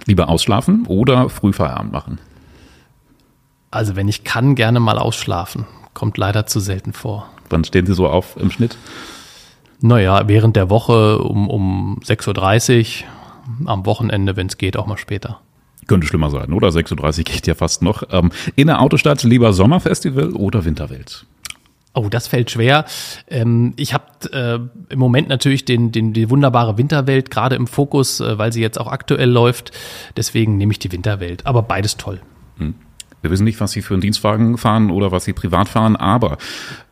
Lieber 0.07 0.29
ausschlafen 0.29 0.87
oder 0.87 1.29
Frühfeierabend 1.29 1.93
machen? 1.93 2.19
Also 3.71 3.97
wenn 3.97 4.09
ich 4.09 4.25
kann, 4.25 4.55
gerne 4.55 4.81
mal 4.81 4.99
ausschlafen. 4.99 5.67
Kommt 5.95 6.17
leider 6.17 6.47
zu 6.47 6.61
selten 6.61 6.93
vor. 6.93 7.29
Wann 7.51 7.65
stehen 7.65 7.87
Sie 7.87 7.95
so 7.95 8.09
auf 8.09 8.37
im 8.37 8.51
Schnitt? 8.51 8.77
Naja, 9.81 10.27
während 10.27 10.57
der 10.57 10.71
Woche 10.71 11.19
um, 11.19 11.49
um 11.49 12.01
6.30 12.05 13.03
Uhr, 13.03 13.71
am 13.71 13.87
Wochenende, 13.87 14.37
wenn 14.37 14.49
es 14.49 14.59
geht, 14.59 14.77
auch 14.77 14.87
mal 14.87 14.99
später. 14.99 15.41
Könnte 15.87 16.07
schlimmer 16.07 16.31
sein, 16.31 16.53
oder? 16.53 16.69
6.30 16.69 17.19
Uhr 17.19 17.25
geht 17.25 17.47
ja 17.47 17.55
fast 17.55 17.83
noch. 17.83 18.03
Ähm, 18.11 18.31
in 18.57 18.67
der 18.67 18.81
Autostadt 18.81 19.23
lieber 19.23 19.53
Sommerfestival 19.53 20.33
oder 20.33 20.65
Winterwelt? 20.65 21.25
Oh, 21.99 22.09
das 22.09 22.29
fällt 22.29 22.51
schwer. 22.51 22.85
Ähm, 23.27 23.75
ich 23.77 23.93
habe 23.93 24.05
äh, 24.33 24.93
im 24.93 24.99
Moment 24.99 25.29
natürlich 25.29 25.65
den, 25.65 25.91
den, 25.91 26.13
die 26.13 26.31
wunderbare 26.31 26.79
Winterwelt 26.79 27.29
gerade 27.29 27.57
im 27.57 27.67
Fokus, 27.67 28.21
äh, 28.21 28.39
weil 28.39 28.53
sie 28.53 28.61
jetzt 28.61 28.81
auch 28.81 28.87
aktuell 28.87 29.29
läuft. 29.29 29.73
Deswegen 30.17 30.57
nehme 30.57 30.71
ich 30.71 30.79
die 30.79 30.93
Winterwelt. 30.93 31.45
Aber 31.45 31.63
beides 31.63 31.97
toll. 31.97 32.21
Wir 33.21 33.31
wissen 33.31 33.45
nicht, 33.45 33.61
was 33.61 33.73
Sie 33.73 33.83
für 33.83 33.95
einen 33.95 34.01
Dienstwagen 34.01 34.59
fahren 34.59 34.91
oder 34.91 35.11
was 35.11 35.25
Sie 35.25 35.33
privat 35.33 35.69
fahren, 35.69 35.97
aber 35.97 36.39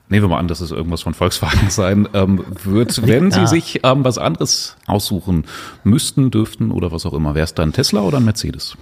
nehmen 0.09 0.25
wir 0.25 0.29
mal 0.29 0.39
an, 0.39 0.49
dass 0.49 0.61
es 0.61 0.73
irgendwas 0.73 1.03
von 1.03 1.15
Volkswagen 1.15 1.71
sein 1.71 2.09
ähm, 2.15 2.45
wird. 2.65 3.07
Wenn 3.07 3.31
Sie 3.31 3.47
sich 3.47 3.81
ähm, 3.85 4.05
was 4.05 4.19
anderes 4.19 4.77
aussuchen 4.87 5.45
müssten, 5.85 6.33
dürften 6.33 6.73
oder 6.73 6.91
was 6.91 7.07
auch 7.07 7.15
immer, 7.15 7.35
wäre 7.35 7.45
es 7.45 7.55
dann 7.55 7.73
Tesla 7.73 8.01
oder 8.01 8.19
ein 8.19 8.25
Mercedes? 8.25 8.77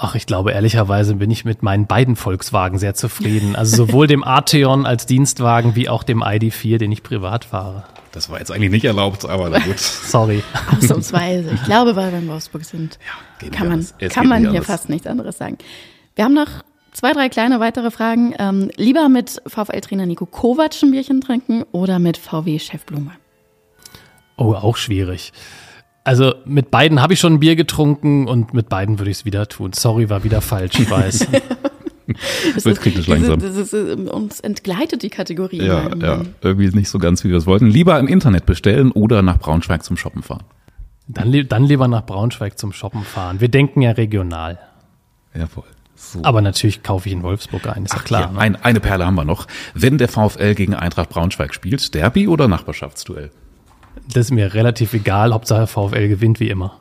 Ach, 0.00 0.14
ich 0.14 0.26
glaube, 0.26 0.52
ehrlicherweise 0.52 1.16
bin 1.16 1.28
ich 1.28 1.44
mit 1.44 1.64
meinen 1.64 1.88
beiden 1.88 2.14
Volkswagen 2.14 2.78
sehr 2.78 2.94
zufrieden. 2.94 3.56
Also 3.56 3.76
sowohl 3.76 4.06
dem 4.06 4.22
Arteon 4.22 4.86
als 4.86 5.06
Dienstwagen 5.06 5.74
wie 5.74 5.88
auch 5.88 6.04
dem 6.04 6.22
ID4, 6.22 6.78
den 6.78 6.92
ich 6.92 7.02
privat 7.02 7.44
fahre. 7.44 7.82
Das 8.12 8.30
war 8.30 8.38
jetzt 8.38 8.52
eigentlich 8.52 8.70
nicht 8.70 8.84
erlaubt, 8.84 9.28
aber 9.28 9.50
na 9.50 9.58
gut. 9.58 9.78
Sorry. 9.78 10.44
Ausnahmsweise. 10.70 11.50
Ich 11.52 11.64
glaube, 11.64 11.96
weil 11.96 12.12
wir 12.12 12.20
in 12.20 12.28
Wolfsburg 12.28 12.64
sind, 12.64 13.00
geht 13.40 13.50
kann 13.50 13.66
man, 13.66 13.86
kann 14.10 14.28
man 14.28 14.48
hier 14.48 14.62
fast 14.62 14.88
nichts 14.88 15.08
anderes 15.08 15.36
sagen. 15.36 15.58
Wir 16.14 16.24
haben 16.24 16.34
noch 16.34 16.62
zwei, 16.92 17.12
drei 17.12 17.28
kleine 17.28 17.58
weitere 17.58 17.90
Fragen. 17.90 18.36
Ähm, 18.38 18.70
lieber 18.76 19.08
mit 19.08 19.42
VfL-Trainer 19.48 20.06
Nico 20.06 20.26
Kovac 20.26 20.80
ein 20.80 20.92
Bierchen 20.92 21.20
trinken 21.20 21.64
oder 21.72 21.98
mit 21.98 22.18
VW-Chef 22.18 22.84
Blume? 22.84 23.10
Oh, 24.36 24.54
auch 24.54 24.76
schwierig. 24.76 25.32
Also 26.04 26.34
mit 26.46 26.70
beiden 26.70 27.02
habe 27.02 27.12
ich 27.12 27.20
schon 27.20 27.34
ein 27.34 27.40
Bier 27.40 27.56
getrunken 27.56 28.28
und 28.28 28.54
mit 28.54 28.68
beiden 28.68 28.98
würde 28.98 29.10
ich 29.10 29.18
es 29.18 29.24
wieder 29.24 29.46
tun. 29.48 29.72
Sorry, 29.74 30.08
war 30.08 30.24
wieder 30.24 30.40
falsch, 30.40 30.78
ich 30.78 30.90
weiß. 30.90 31.26
das 32.54 32.64
wird 32.64 32.80
kritisch 32.80 33.06
langsam. 33.06 33.40
Das 33.40 33.56
ist, 33.56 33.74
uns 33.74 34.40
entgleitet 34.40 35.02
die 35.02 35.10
Kategorie. 35.10 35.62
Ja, 35.62 35.94
ja, 35.96 36.22
irgendwie 36.40 36.70
nicht 36.70 36.88
so 36.88 36.98
ganz, 36.98 37.24
wie 37.24 37.30
wir 37.30 37.36
es 37.36 37.46
wollten. 37.46 37.66
Lieber 37.66 37.98
im 37.98 38.08
Internet 38.08 38.46
bestellen 38.46 38.90
oder 38.92 39.22
nach 39.22 39.38
Braunschweig 39.38 39.84
zum 39.84 39.96
Shoppen 39.96 40.22
fahren. 40.22 40.44
Dann, 41.08 41.46
dann 41.48 41.64
lieber 41.64 41.88
nach 41.88 42.04
Braunschweig 42.04 42.58
zum 42.58 42.72
Shoppen 42.72 43.02
fahren. 43.02 43.40
Wir 43.40 43.48
denken 43.48 43.82
ja 43.82 43.92
regional. 43.92 44.58
Jawohl. 45.34 45.64
So. 45.94 46.20
Aber 46.22 46.40
natürlich 46.42 46.82
kaufe 46.82 47.08
ich 47.08 47.12
in 47.12 47.22
Wolfsburg 47.22 47.66
ein, 47.66 47.84
ist 47.84 47.92
Ach, 47.92 47.98
ja 47.98 48.02
klar. 48.04 48.32
Ja, 48.32 48.38
ein, 48.38 48.56
eine 48.56 48.78
Perle 48.78 49.04
haben 49.04 49.16
wir 49.16 49.24
noch. 49.24 49.46
Wenn 49.74 49.98
der 49.98 50.08
VfL 50.08 50.54
gegen 50.54 50.74
Eintracht 50.74 51.10
Braunschweig 51.10 51.52
spielt, 51.52 51.92
Derby 51.94 52.28
oder 52.28 52.46
Nachbarschaftsduell? 52.46 53.30
Das 54.12 54.26
ist 54.26 54.30
mir 54.30 54.54
relativ 54.54 54.94
egal, 54.94 55.32
Hauptsache 55.32 55.66
VfL 55.66 56.08
gewinnt 56.08 56.40
wie 56.40 56.48
immer. 56.48 56.80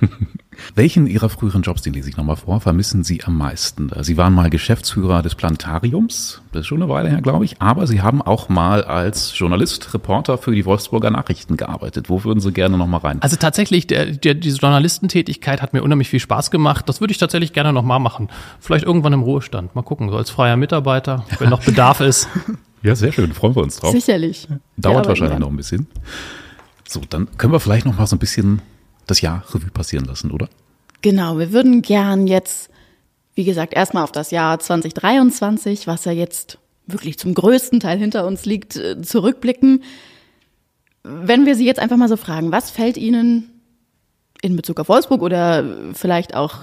Welchen 0.74 1.06
Ihrer 1.06 1.28
früheren 1.28 1.62
Jobs, 1.62 1.82
den 1.82 1.94
lese 1.94 2.08
ich 2.08 2.16
nochmal 2.16 2.36
vor, 2.36 2.60
vermissen 2.60 3.04
Sie 3.04 3.22
am 3.24 3.36
meisten? 3.36 3.90
Sie 4.00 4.16
waren 4.16 4.32
mal 4.32 4.50
Geschäftsführer 4.50 5.22
des 5.22 5.34
Planetariums, 5.34 6.42
das 6.52 6.62
ist 6.62 6.66
schon 6.66 6.82
eine 6.82 6.90
Weile 6.90 7.08
her, 7.08 7.20
glaube 7.22 7.44
ich, 7.44 7.60
aber 7.60 7.86
Sie 7.86 8.02
haben 8.02 8.22
auch 8.22 8.48
mal 8.48 8.84
als 8.84 9.36
Journalist, 9.36 9.94
Reporter 9.94 10.38
für 10.38 10.54
die 10.54 10.64
Wolfsburger 10.64 11.10
Nachrichten 11.10 11.56
gearbeitet. 11.56 12.08
Wo 12.08 12.24
würden 12.24 12.40
Sie 12.40 12.52
gerne 12.52 12.76
nochmal 12.78 13.00
rein? 13.00 13.22
Also 13.22 13.36
tatsächlich, 13.36 13.86
der, 13.86 14.06
der, 14.06 14.34
diese 14.34 14.58
Journalistentätigkeit 14.58 15.62
hat 15.62 15.72
mir 15.74 15.82
unheimlich 15.82 16.08
viel 16.08 16.20
Spaß 16.20 16.50
gemacht. 16.50 16.88
Das 16.88 17.00
würde 17.00 17.12
ich 17.12 17.18
tatsächlich 17.18 17.52
gerne 17.52 17.72
nochmal 17.72 18.00
machen. 18.00 18.28
Vielleicht 18.60 18.84
irgendwann 18.84 19.12
im 19.12 19.22
Ruhestand. 19.22 19.74
Mal 19.74 19.82
gucken, 19.82 20.08
so 20.10 20.16
als 20.16 20.30
freier 20.30 20.56
Mitarbeiter, 20.56 21.24
wenn 21.38 21.50
noch 21.50 21.62
Bedarf 21.62 22.00
ist. 22.00 22.28
Ja, 22.84 22.94
sehr 22.94 23.12
schön, 23.12 23.32
freuen 23.32 23.56
wir 23.56 23.62
uns 23.62 23.78
drauf. 23.78 23.92
Sicherlich. 23.92 24.46
Dauert 24.76 25.08
wahrscheinlich 25.08 25.38
noch 25.38 25.48
ein 25.48 25.56
bisschen. 25.56 25.86
So, 26.94 27.00
dann 27.10 27.26
können 27.38 27.52
wir 27.52 27.58
vielleicht 27.58 27.86
noch 27.86 27.98
mal 27.98 28.06
so 28.06 28.14
ein 28.14 28.20
bisschen 28.20 28.62
das 29.08 29.20
Jahr 29.20 29.42
Revue 29.52 29.72
passieren 29.72 30.04
lassen, 30.04 30.30
oder? 30.30 30.48
Genau, 31.02 31.38
wir 31.38 31.52
würden 31.52 31.82
gern 31.82 32.28
jetzt, 32.28 32.70
wie 33.34 33.42
gesagt, 33.42 33.74
erstmal 33.74 34.04
auf 34.04 34.12
das 34.12 34.30
Jahr 34.30 34.60
2023, 34.60 35.88
was 35.88 36.04
ja 36.04 36.12
jetzt 36.12 36.58
wirklich 36.86 37.18
zum 37.18 37.34
größten 37.34 37.80
Teil 37.80 37.98
hinter 37.98 38.24
uns 38.28 38.44
liegt, 38.44 38.76
äh, 38.76 39.02
zurückblicken. 39.02 39.82
Wenn 41.02 41.46
wir 41.46 41.56
Sie 41.56 41.66
jetzt 41.66 41.80
einfach 41.80 41.96
mal 41.96 42.08
so 42.08 42.16
fragen, 42.16 42.52
was 42.52 42.70
fällt 42.70 42.96
Ihnen 42.96 43.50
in 44.40 44.54
Bezug 44.54 44.78
auf 44.78 44.88
Wolfsburg 44.88 45.20
oder 45.20 45.64
vielleicht 45.94 46.36
auch 46.36 46.58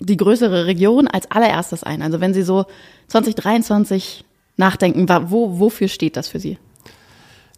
die 0.00 0.16
größere 0.16 0.64
Region 0.64 1.08
als 1.08 1.30
allererstes 1.30 1.82
ein? 1.82 2.00
Also 2.00 2.20
wenn 2.20 2.32
Sie 2.32 2.42
so 2.42 2.64
2023 3.08 4.24
nachdenken, 4.56 5.06
wo, 5.30 5.58
wofür 5.60 5.88
steht 5.88 6.16
das 6.16 6.28
für 6.28 6.40
Sie? 6.40 6.56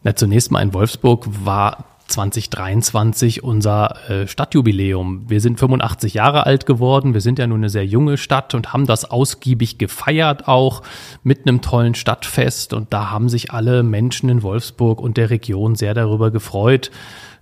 Na, 0.02 0.17
zunächst 0.17 0.50
mal 0.50 0.61
in 0.61 0.75
Wolfsburg 0.75 1.26
war 1.45 1.89
2023 2.11 3.43
unser 3.43 4.11
äh, 4.11 4.26
Stadtjubiläum. 4.26 5.25
Wir 5.29 5.40
sind 5.40 5.59
85 5.59 6.14
Jahre 6.14 6.47
alt 6.47 6.67
geworden. 6.67 7.14
Wir 7.14 7.21
sind 7.21 7.38
ja 7.38 7.47
nun 7.47 7.61
eine 7.61 7.71
sehr 7.71 7.87
junge 7.87 8.17
Stadt 8.19 8.55
und 8.55 8.73
haben 8.73 8.87
das 8.87 9.11
ausgiebig 9.11 9.79
gefeiert 9.79 10.49
auch 10.49 10.83
mit 11.23 11.47
einem 11.47 11.61
tollen 11.62 11.95
Stadtfest. 11.95 12.73
Und 12.73 12.93
da 12.93 13.11
haben 13.11 13.29
sich 13.29 13.52
alle 13.52 13.83
Menschen 13.83 14.29
in 14.29 14.43
Wolfsburg 14.43 15.00
und 15.00 15.17
der 15.17 15.31
Region 15.31 15.75
sehr 15.75 15.95
darüber 15.95 16.31
gefreut 16.31 16.90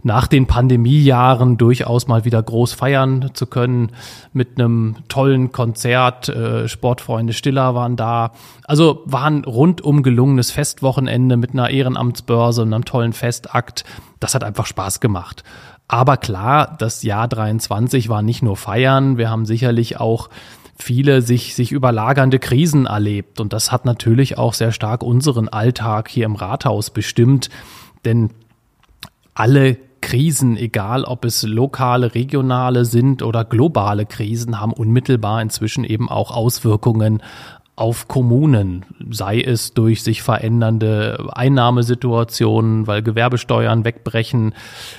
nach 0.02 0.26
den 0.26 0.46
Pandemiejahren 0.46 1.56
durchaus 1.58 2.06
mal 2.06 2.24
wieder 2.24 2.42
groß 2.42 2.72
feiern 2.72 3.30
zu 3.34 3.46
können 3.46 3.90
mit 4.32 4.58
einem 4.58 4.96
tollen 5.08 5.50
Konzert. 5.52 6.28
Äh, 6.28 6.68
Sportfreunde 6.68 7.32
Stiller 7.32 7.74
waren 7.74 7.96
da. 7.96 8.32
Also 8.64 9.02
war 9.06 9.24
ein 9.24 9.44
rundum 9.44 10.02
gelungenes 10.02 10.50
Festwochenende 10.50 11.36
mit 11.36 11.52
einer 11.52 11.70
Ehrenamtsbörse 11.70 12.62
und 12.62 12.72
einem 12.72 12.84
tollen 12.84 13.12
Festakt. 13.12 13.84
Das 14.20 14.34
hat 14.34 14.44
einfach 14.44 14.66
Spaß 14.66 15.00
gemacht. 15.00 15.42
Aber 15.88 16.18
klar, 16.18 16.76
das 16.78 17.02
Jahr 17.02 17.28
23 17.28 18.08
war 18.08 18.22
nicht 18.22 18.42
nur 18.42 18.56
feiern. 18.56 19.16
Wir 19.16 19.30
haben 19.30 19.46
sicherlich 19.46 19.98
auch 19.98 20.28
viele 20.76 21.22
sich, 21.22 21.54
sich 21.54 21.72
überlagernde 21.72 22.38
Krisen 22.38 22.86
erlebt. 22.86 23.40
Und 23.40 23.52
das 23.52 23.72
hat 23.72 23.84
natürlich 23.84 24.38
auch 24.38 24.54
sehr 24.54 24.70
stark 24.70 25.02
unseren 25.02 25.48
Alltag 25.48 26.08
hier 26.08 26.26
im 26.26 26.36
Rathaus 26.36 26.90
bestimmt. 26.90 27.48
Denn 28.04 28.30
alle 29.34 29.78
Krisen, 30.00 30.56
egal 30.56 31.04
ob 31.04 31.24
es 31.24 31.42
lokale, 31.42 32.14
regionale 32.14 32.84
sind 32.84 33.22
oder 33.22 33.44
globale 33.44 34.06
Krisen, 34.06 34.60
haben 34.60 34.72
unmittelbar 34.72 35.42
inzwischen 35.42 35.84
eben 35.84 36.08
auch 36.08 36.30
Auswirkungen 36.30 37.22
auf 37.78 38.08
Kommunen, 38.08 38.84
sei 39.08 39.40
es 39.40 39.72
durch 39.72 40.02
sich 40.02 40.22
verändernde 40.22 41.28
Einnahmesituationen, 41.30 42.88
weil 42.88 43.02
Gewerbesteuern 43.02 43.84
wegbrechen, 43.84 44.52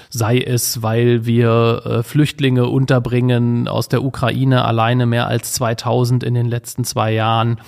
sei 0.09 0.39
es, 0.39 0.81
weil 0.81 1.25
wir 1.25 1.81
äh, 1.85 2.03
Flüchtlinge 2.03 2.67
unterbringen 2.67 3.67
aus 3.67 3.89
der 3.89 4.01
Ukraine 4.01 4.63
alleine 4.63 5.05
mehr 5.05 5.27
als 5.27 5.51
2000 5.53 6.23
in 6.23 6.33
den 6.35 6.47
letzten 6.47 6.85
zwei 6.85 7.11
Jahren 7.11 7.59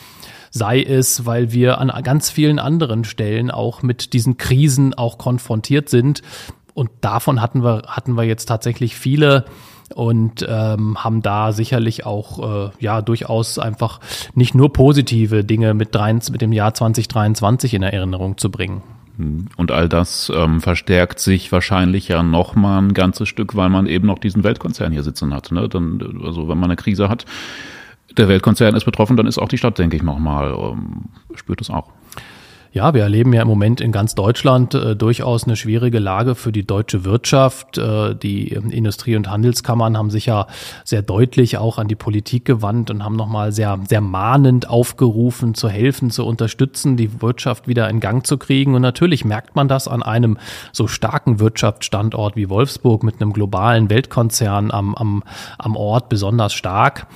sei 0.51 0.83
es, 0.83 1.25
weil 1.25 1.53
wir 1.53 1.79
an 1.79 1.91
ganz 2.03 2.29
vielen 2.29 2.59
anderen 2.59 3.05
Stellen 3.05 3.50
auch 3.50 3.81
mit 3.81 4.13
diesen 4.13 4.35
Krisen 4.38 4.93
auch 4.93 5.17
konfrontiert 5.17 5.88
sind. 5.89 6.21
Und 6.81 6.89
davon 7.01 7.43
hatten 7.43 7.63
wir, 7.63 7.83
hatten 7.85 8.17
wir 8.17 8.23
jetzt 8.23 8.47
tatsächlich 8.47 8.95
viele 8.95 9.45
und 9.93 10.43
ähm, 10.50 10.97
haben 10.97 11.21
da 11.21 11.51
sicherlich 11.51 12.07
auch 12.07 12.69
äh, 12.69 12.71
ja 12.79 13.03
durchaus 13.03 13.59
einfach 13.59 14.00
nicht 14.33 14.55
nur 14.55 14.73
positive 14.73 15.43
Dinge 15.43 15.75
mit, 15.75 15.93
drei, 15.93 16.11
mit 16.11 16.41
dem 16.41 16.51
Jahr 16.51 16.73
2023 16.73 17.75
in 17.75 17.83
Erinnerung 17.83 18.39
zu 18.39 18.50
bringen. 18.50 18.81
Hm. 19.17 19.50
Und 19.57 19.71
all 19.71 19.89
das 19.89 20.31
ähm, 20.35 20.59
verstärkt 20.59 21.19
sich 21.19 21.51
wahrscheinlich 21.51 22.07
ja 22.07 22.23
noch 22.23 22.55
mal 22.55 22.79
ein 22.79 22.95
ganzes 22.95 23.29
Stück, 23.29 23.55
weil 23.55 23.69
man 23.69 23.85
eben 23.85 24.07
noch 24.07 24.17
diesen 24.17 24.43
Weltkonzern 24.43 24.91
hier 24.91 25.03
sitzen 25.03 25.35
hat. 25.35 25.51
Ne? 25.51 25.69
Dann, 25.69 26.19
also 26.25 26.50
wenn 26.50 26.57
man 26.57 26.71
eine 26.71 26.77
Krise 26.77 27.09
hat, 27.09 27.25
der 28.17 28.27
Weltkonzern 28.27 28.73
ist 28.73 28.85
betroffen, 28.85 29.17
dann 29.17 29.27
ist 29.27 29.38
auch 29.38 29.50
die 29.50 29.59
Stadt, 29.59 29.77
denke 29.77 29.97
ich, 29.97 30.01
noch 30.01 30.17
mal 30.17 30.51
ähm, 30.51 31.09
spürt 31.35 31.61
es 31.61 31.69
auch. 31.69 31.91
Ja, 32.74 32.94
wir 32.94 33.01
erleben 33.01 33.34
ja 33.34 33.42
im 33.42 33.50
Moment 33.50 33.82
in 33.82 33.92
ganz 33.92 34.16
Deutschland 34.16 34.74
äh, 34.75 34.96
durchaus 34.96 35.44
eine 35.44 35.58
schwierige 35.58 36.00
Lage 36.00 36.36
für 36.36 36.54
die 36.54 36.66
deutsche 36.66 37.04
Wirtschaft. 37.04 37.78
Äh, 37.78 38.16
die 38.16 38.48
Industrie- 38.48 39.18
und 39.18 39.30
Handelskammern 39.30 39.98
haben 39.98 40.10
sich 40.10 40.28
ja 40.28 40.48
sehr 40.86 41.01
deutlich 41.01 41.58
auch 41.58 41.78
an 41.78 41.90
die 41.90 41.96
Politik 41.96 42.46
gewandt 42.46 42.90
und 42.90 43.04
haben 43.04 43.18
nochmal 43.18 43.51
sehr, 43.51 43.78
sehr 43.90 44.00
mahnend 44.00 44.70
aufgerufen, 44.70 45.54
zu 45.54 45.68
helfen, 45.68 46.12
zu 46.12 46.25
unterstützen, 46.25 46.96
die 46.96 47.22
Wirtschaft 47.22 47.68
wieder 47.68 47.90
in 47.90 48.00
Gang 48.00 48.25
zu 48.25 48.38
kriegen. 48.38 48.74
Und 48.74 48.84
natürlich 48.84 49.25
merkt 49.25 49.54
man 49.54 49.68
das 49.68 49.90
an 49.90 50.01
einem 50.01 50.38
so 50.72 50.88
starken 50.88 51.42
Wirtschaftsstandort 51.42 52.38
wie 52.38 52.50
Wolfsburg 52.50 53.04
mit 53.04 53.22
einem 53.22 53.34
globalen 53.34 53.90
Weltkonzern 53.90 54.72
am, 54.72 54.96
am, 54.96 55.24
am 55.58 55.75
Ort 55.75 56.08
besonders 56.08 56.54
stark. 56.54 57.08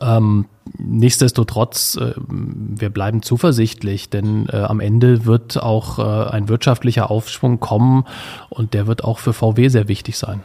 Ähm, 0.00 0.46
nichtsdestotrotz, 0.78 1.96
äh, 1.96 2.12
wir 2.16 2.90
bleiben 2.90 3.22
zuversichtlich, 3.22 4.10
denn 4.10 4.46
äh, 4.52 4.56
am 4.56 4.80
Ende 4.80 5.24
wird 5.24 5.62
auch 5.62 5.98
äh, 5.98 6.30
ein 6.30 6.48
wirtschaftlicher 6.48 7.10
Aufschwung 7.10 7.60
kommen 7.60 8.04
und 8.50 8.74
der 8.74 8.86
wird 8.86 9.04
auch 9.04 9.18
für 9.18 9.32
VW 9.32 9.68
sehr 9.68 9.88
wichtig 9.88 10.18
sein. 10.18 10.42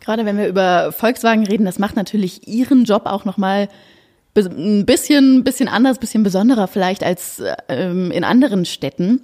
Gerade 0.00 0.24
wenn 0.24 0.38
wir 0.38 0.48
über 0.48 0.92
Volkswagen 0.92 1.46
reden, 1.46 1.64
das 1.64 1.78
macht 1.78 1.94
natürlich 1.94 2.48
Ihren 2.48 2.84
Job 2.84 3.02
auch 3.06 3.24
nochmal 3.24 3.68
ein 4.36 4.86
bisschen, 4.86 5.44
bisschen 5.44 5.68
anders, 5.68 5.98
bisschen 5.98 6.22
besonderer 6.22 6.68
vielleicht 6.68 7.04
als 7.04 7.42
ähm, 7.68 8.10
in 8.10 8.24
anderen 8.24 8.64
Städten. 8.64 9.20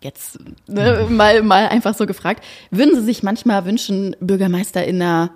Jetzt 0.00 0.38
ne, 0.66 1.06
mal, 1.08 1.42
mal 1.42 1.68
einfach 1.68 1.94
so 1.94 2.06
gefragt. 2.06 2.44
Würden 2.70 2.94
Sie 2.94 3.02
sich 3.02 3.22
manchmal 3.22 3.64
wünschen, 3.64 4.16
Bürgermeister 4.20 4.84
in 4.84 5.00
einer 5.00 5.30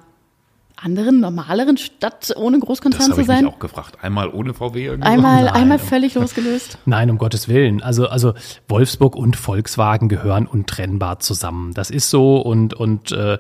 anderen, 0.82 1.20
normaleren 1.20 1.76
Stadt 1.76 2.32
ohne 2.37 2.58
Großkonzern 2.58 3.02
zu 3.02 3.08
sein? 3.08 3.16
Das 3.16 3.28
habe 3.28 3.38
ich 3.38 3.44
mich 3.44 3.54
auch 3.54 3.58
gefragt. 3.58 3.99
Einmal 4.02 4.28
ohne 4.28 4.54
VW 4.54 4.85
irgendwo? 4.85 5.08
Einmal, 5.08 5.44
Nein. 5.44 5.54
einmal 5.54 5.78
völlig 5.78 6.14
losgelöst? 6.14 6.78
Nein, 6.85 7.11
um 7.11 7.18
Gottes 7.18 7.49
Willen. 7.49 7.82
Also, 7.82 8.08
also 8.08 8.35
Wolfsburg 8.68 9.16
und 9.16 9.37
Volkswagen 9.37 10.08
gehören 10.08 10.47
untrennbar 10.47 11.20
zusammen. 11.20 11.75
Das 11.75 11.90
ist 11.90 12.11
so 12.11 12.38
und, 12.38 12.75
und 12.75 13.12
äh, 13.12 13.38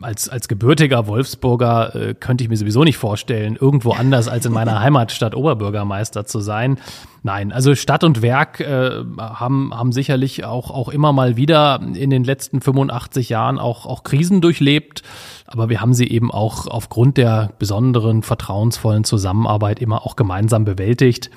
als, 0.00 0.28
als 0.28 0.48
gebürtiger 0.48 1.06
Wolfsburger 1.06 1.94
äh, 1.94 2.14
könnte 2.14 2.44
ich 2.44 2.50
mir 2.50 2.56
sowieso 2.56 2.84
nicht 2.84 2.98
vorstellen, 2.98 3.56
irgendwo 3.60 3.92
anders 3.92 4.28
als 4.28 4.46
in 4.46 4.52
meiner 4.52 4.80
Heimatstadt 4.84 5.34
Oberbürgermeister 5.34 6.26
zu 6.26 6.40
sein. 6.40 6.78
Nein, 7.22 7.52
also 7.52 7.74
Stadt 7.74 8.04
und 8.04 8.20
Werk 8.20 8.60
äh, 8.60 9.02
haben, 9.18 9.74
haben 9.74 9.92
sicherlich 9.92 10.44
auch, 10.44 10.70
auch 10.70 10.90
immer 10.90 11.14
mal 11.14 11.38
wieder 11.38 11.80
in 11.94 12.10
den 12.10 12.22
letzten 12.22 12.60
85 12.60 13.30
Jahren 13.30 13.58
auch, 13.58 13.86
auch 13.86 14.02
Krisen 14.02 14.42
durchlebt. 14.42 15.02
Aber 15.54 15.68
wir 15.68 15.80
haben 15.80 15.94
sie 15.94 16.08
eben 16.08 16.32
auch 16.32 16.66
aufgrund 16.66 17.16
der 17.16 17.52
besonderen 17.58 18.22
vertrauensvollen 18.22 19.04
Zusammenarbeit 19.04 19.80
immer 19.80 20.04
auch 20.04 20.16
gemeinsam 20.16 20.64
bewältigt. 20.64 21.30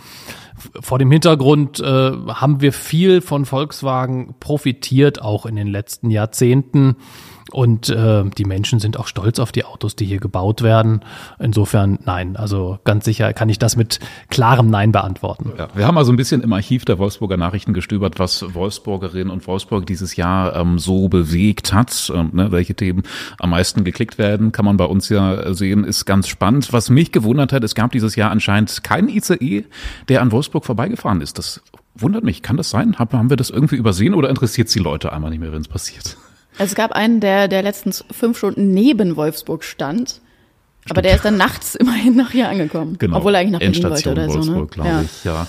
Vor 0.79 0.97
dem 0.97 1.11
Hintergrund 1.11 1.79
äh, 1.79 1.83
haben 1.83 2.61
wir 2.61 2.73
viel 2.73 3.21
von 3.21 3.45
Volkswagen 3.45 4.33
profitiert, 4.39 5.21
auch 5.21 5.45
in 5.45 5.55
den 5.55 5.67
letzten 5.67 6.09
Jahrzehnten. 6.09 6.95
Und 7.51 7.89
äh, 7.89 8.23
die 8.37 8.45
Menschen 8.45 8.79
sind 8.79 8.97
auch 8.97 9.07
stolz 9.07 9.39
auf 9.39 9.51
die 9.51 9.63
Autos, 9.63 9.95
die 9.95 10.05
hier 10.05 10.19
gebaut 10.19 10.61
werden. 10.61 11.01
Insofern 11.39 11.99
nein. 12.05 12.35
Also 12.35 12.79
ganz 12.83 13.05
sicher 13.05 13.33
kann 13.33 13.49
ich 13.49 13.59
das 13.59 13.75
mit 13.75 13.99
klarem 14.29 14.69
Nein 14.69 14.91
beantworten. 14.91 15.53
Ja, 15.57 15.69
wir 15.73 15.87
haben 15.87 15.97
also 15.97 16.11
ein 16.11 16.17
bisschen 16.17 16.41
im 16.41 16.53
Archiv 16.53 16.85
der 16.85 16.99
Wolfsburger 16.99 17.37
Nachrichten 17.37 17.73
gestöbert, 17.73 18.19
was 18.19 18.53
Wolfsburgerinnen 18.53 19.31
und 19.31 19.47
Wolfsburg 19.47 19.85
dieses 19.85 20.15
Jahr 20.15 20.55
ähm, 20.55 20.79
so 20.79 21.07
bewegt 21.07 21.73
hat. 21.73 22.11
Ähm, 22.13 22.31
ne, 22.33 22.51
welche 22.51 22.75
Themen 22.75 23.03
am 23.39 23.51
meisten 23.51 23.83
geklickt 23.83 24.17
werden, 24.17 24.51
kann 24.51 24.65
man 24.65 24.77
bei 24.77 24.85
uns 24.85 25.09
ja 25.09 25.53
sehen, 25.53 25.83
ist 25.83 26.05
ganz 26.05 26.27
spannend. 26.27 26.73
Was 26.73 26.89
mich 26.89 27.11
gewundert 27.11 27.53
hat, 27.53 27.63
es 27.63 27.75
gab 27.75 27.91
dieses 27.91 28.15
Jahr 28.15 28.31
anscheinend 28.31 28.83
keinen 28.83 29.09
ICE, 29.09 29.65
der 30.09 30.21
an 30.21 30.31
Wolfsburg 30.31 30.65
vorbeigefahren 30.65 31.21
ist. 31.21 31.37
Das 31.37 31.61
wundert 31.95 32.23
mich. 32.23 32.41
Kann 32.41 32.57
das 32.57 32.69
sein? 32.69 32.97
Haben 32.99 33.29
wir 33.29 33.37
das 33.37 33.49
irgendwie 33.49 33.75
übersehen 33.75 34.13
oder 34.13 34.29
interessiert 34.29 34.67
es 34.67 34.73
die 34.73 34.79
Leute 34.79 35.13
einmal 35.13 35.29
nicht 35.31 35.39
mehr, 35.39 35.51
wenn 35.51 35.61
es 35.61 35.67
passiert? 35.67 36.17
Also 36.59 36.71
es 36.71 36.75
gab 36.75 36.91
einen, 36.91 37.19
der, 37.19 37.47
der 37.47 37.61
letztens 37.61 38.03
fünf 38.11 38.37
Stunden 38.37 38.71
neben 38.73 39.15
Wolfsburg 39.15 39.63
stand. 39.63 40.09
Stimmt. 40.09 40.91
Aber 40.91 41.01
der 41.01 41.15
ist 41.15 41.25
dann 41.25 41.37
nachts 41.37 41.75
immerhin 41.79 42.15
noch 42.15 42.31
hier 42.31 42.49
angekommen. 42.49 42.97
Genau. 42.97 43.17
Obwohl 43.17 43.35
er 43.35 43.41
eigentlich 43.41 43.51
nach 43.51 43.59
Berlin 43.59 43.75
Endstation 43.83 44.15
wollte 44.15 44.27
oder 44.27 44.33
Wolfsburg, 44.33 44.75
so. 44.75 44.81
Ne? 44.81 44.87
glaube 44.87 44.89
Ja. 44.89 45.01
ich, 45.01 45.23
ja. 45.23 45.47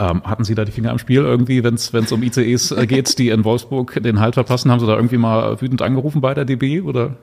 Ähm, 0.00 0.22
hatten 0.24 0.44
Sie 0.44 0.54
da 0.54 0.64
die 0.64 0.72
Finger 0.72 0.90
am 0.90 0.98
Spiel 0.98 1.20
irgendwie, 1.20 1.62
wenn 1.62 1.74
es 1.74 2.12
um 2.12 2.22
ICEs 2.22 2.72
äh, 2.72 2.86
geht, 2.86 3.18
die 3.18 3.28
in 3.28 3.44
Wolfsburg 3.44 4.02
den 4.02 4.18
Halt 4.18 4.34
verpassen? 4.34 4.70
Haben 4.70 4.80
Sie 4.80 4.86
da 4.86 4.96
irgendwie 4.96 5.18
mal 5.18 5.60
wütend 5.60 5.82
angerufen 5.82 6.20
bei 6.20 6.34
der 6.34 6.44
DB 6.44 6.80
oder? 6.80 7.16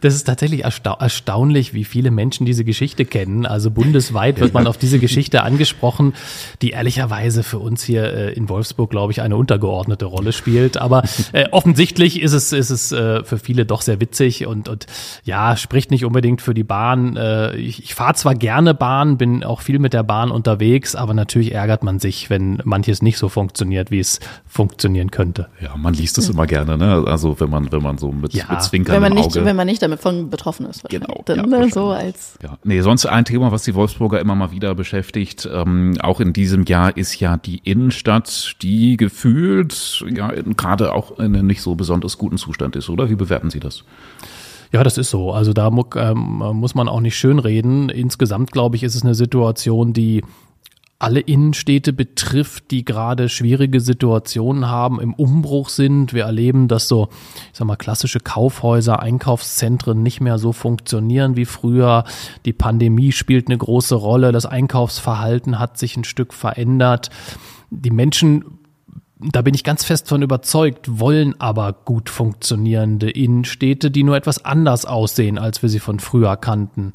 Das 0.00 0.14
ist 0.14 0.24
tatsächlich 0.24 0.64
erstau 0.64 0.96
erstaunlich, 0.98 1.74
wie 1.74 1.84
viele 1.84 2.10
Menschen 2.10 2.46
diese 2.46 2.64
Geschichte 2.64 3.04
kennen. 3.04 3.46
Also 3.46 3.70
bundesweit 3.70 4.40
wird 4.40 4.54
man 4.54 4.66
auf 4.66 4.76
diese 4.76 4.98
Geschichte 4.98 5.42
angesprochen, 5.42 6.14
die 6.60 6.70
ehrlicherweise 6.70 7.42
für 7.42 7.58
uns 7.58 7.82
hier 7.82 8.04
äh, 8.04 8.32
in 8.32 8.48
Wolfsburg, 8.48 8.90
glaube 8.90 9.12
ich, 9.12 9.22
eine 9.22 9.36
untergeordnete 9.36 10.04
Rolle 10.04 10.32
spielt. 10.32 10.76
Aber 10.76 11.02
äh, 11.32 11.48
offensichtlich 11.50 12.20
ist 12.20 12.32
es, 12.32 12.52
ist 12.52 12.70
es 12.70 12.92
äh, 12.92 13.24
für 13.24 13.38
viele 13.38 13.66
doch 13.66 13.82
sehr 13.82 14.00
witzig 14.00 14.46
und, 14.46 14.68
und 14.68 14.86
ja, 15.24 15.56
spricht 15.56 15.90
nicht 15.90 16.04
unbedingt 16.04 16.42
für 16.42 16.54
die 16.54 16.64
Bahn. 16.64 17.16
Äh, 17.16 17.56
ich 17.56 17.82
ich 17.82 17.94
fahre 17.94 18.14
zwar 18.14 18.34
gerne 18.34 18.74
Bahn, 18.74 19.18
bin 19.18 19.44
auch 19.44 19.60
viel 19.60 19.78
mit 19.78 19.92
der 19.92 20.02
Bahn 20.02 20.30
unterwegs, 20.30 20.94
aber 20.94 21.14
natürlich 21.14 21.52
ärgert 21.52 21.82
man 21.82 21.98
sich, 21.98 22.21
wenn 22.30 22.60
manches 22.64 23.02
nicht 23.02 23.18
so 23.18 23.28
funktioniert, 23.28 23.90
wie 23.90 23.98
es 24.00 24.20
funktionieren 24.46 25.10
könnte. 25.10 25.48
Ja, 25.60 25.76
man 25.76 25.94
liest 25.94 26.18
es 26.18 26.28
immer 26.28 26.46
gerne, 26.46 26.76
ne? 26.78 27.04
Also 27.06 27.38
wenn 27.40 27.50
man, 27.50 27.70
wenn 27.72 27.82
man 27.82 27.98
so 27.98 28.12
mit, 28.12 28.32
Ja. 28.34 28.44
mit 28.50 28.62
Zwinkern 28.62 28.94
Wenn 28.94 29.02
man 29.02 29.12
nicht, 29.14 29.26
Auge. 29.36 29.44
wenn 29.44 29.56
man 29.56 29.66
nicht 29.66 29.82
damit 29.82 30.00
von 30.00 30.30
betroffen 30.30 30.66
ist. 30.66 30.88
Genau, 30.88 31.06
wahrscheinlich. 31.08 31.24
Dann, 31.26 31.50
ja, 31.50 31.58
ne, 31.66 31.70
so 31.70 31.86
als 31.90 32.38
Ja, 32.42 32.58
nee, 32.64 32.80
sonst 32.80 33.06
ein 33.06 33.24
Thema, 33.24 33.52
was 33.52 33.62
die 33.64 33.74
Wolfsburger 33.74 34.20
immer 34.20 34.34
mal 34.34 34.50
wieder 34.50 34.74
beschäftigt, 34.74 35.48
ähm, 35.52 35.96
auch 36.00 36.20
in 36.20 36.32
diesem 36.32 36.64
Jahr, 36.64 36.96
ist 36.96 37.18
ja 37.20 37.36
die 37.36 37.58
Innenstadt, 37.64 38.56
die 38.62 38.96
gefühlt 38.96 40.04
ja 40.14 40.30
in- 40.30 40.56
gerade 40.56 40.92
auch 40.92 41.18
in 41.18 41.34
einem 41.36 41.46
nicht 41.46 41.62
so 41.62 41.74
besonders 41.74 42.18
guten 42.18 42.38
Zustand 42.38 42.76
ist, 42.76 42.88
oder? 42.88 43.10
Wie 43.10 43.14
bewerten 43.16 43.50
Sie 43.50 43.60
das? 43.60 43.84
Ja, 44.72 44.82
das 44.82 44.96
ist 44.96 45.10
so. 45.10 45.32
Also 45.32 45.52
da 45.52 45.68
ähm, 45.68 46.42
muss 46.54 46.74
man 46.74 46.88
auch 46.88 47.00
nicht 47.00 47.16
schönreden. 47.18 47.90
Insgesamt, 47.90 48.52
glaube 48.52 48.76
ich, 48.76 48.82
ist 48.82 48.94
es 48.94 49.02
eine 49.02 49.14
Situation, 49.14 49.92
die 49.92 50.24
alle 51.02 51.20
Innenstädte 51.20 51.92
betrifft, 51.92 52.70
die 52.70 52.84
gerade 52.84 53.28
schwierige 53.28 53.80
Situationen 53.80 54.68
haben, 54.68 55.00
im 55.00 55.14
Umbruch 55.14 55.68
sind. 55.68 56.12
Wir 56.12 56.24
erleben, 56.24 56.68
dass 56.68 56.86
so, 56.86 57.08
ich 57.52 57.58
sag 57.58 57.66
mal, 57.66 57.76
klassische 57.76 58.20
Kaufhäuser, 58.20 59.00
Einkaufszentren 59.00 60.02
nicht 60.02 60.20
mehr 60.20 60.38
so 60.38 60.52
funktionieren 60.52 61.36
wie 61.36 61.44
früher. 61.44 62.04
Die 62.44 62.52
Pandemie 62.52 63.10
spielt 63.10 63.48
eine 63.48 63.58
große 63.58 63.96
Rolle. 63.96 64.30
Das 64.30 64.46
Einkaufsverhalten 64.46 65.58
hat 65.58 65.76
sich 65.76 65.96
ein 65.96 66.04
Stück 66.04 66.32
verändert. 66.32 67.10
Die 67.70 67.90
Menschen 67.90 68.44
da 69.30 69.42
bin 69.42 69.54
ich 69.54 69.62
ganz 69.62 69.84
fest 69.84 70.08
von 70.08 70.22
überzeugt, 70.22 70.98
wollen 70.98 71.40
aber 71.40 71.72
gut 71.72 72.10
funktionierende 72.10 73.08
Innenstädte, 73.08 73.92
die 73.92 74.02
nur 74.02 74.16
etwas 74.16 74.44
anders 74.44 74.84
aussehen, 74.84 75.38
als 75.38 75.62
wir 75.62 75.68
sie 75.68 75.78
von 75.78 76.00
früher 76.00 76.36
kannten. 76.36 76.92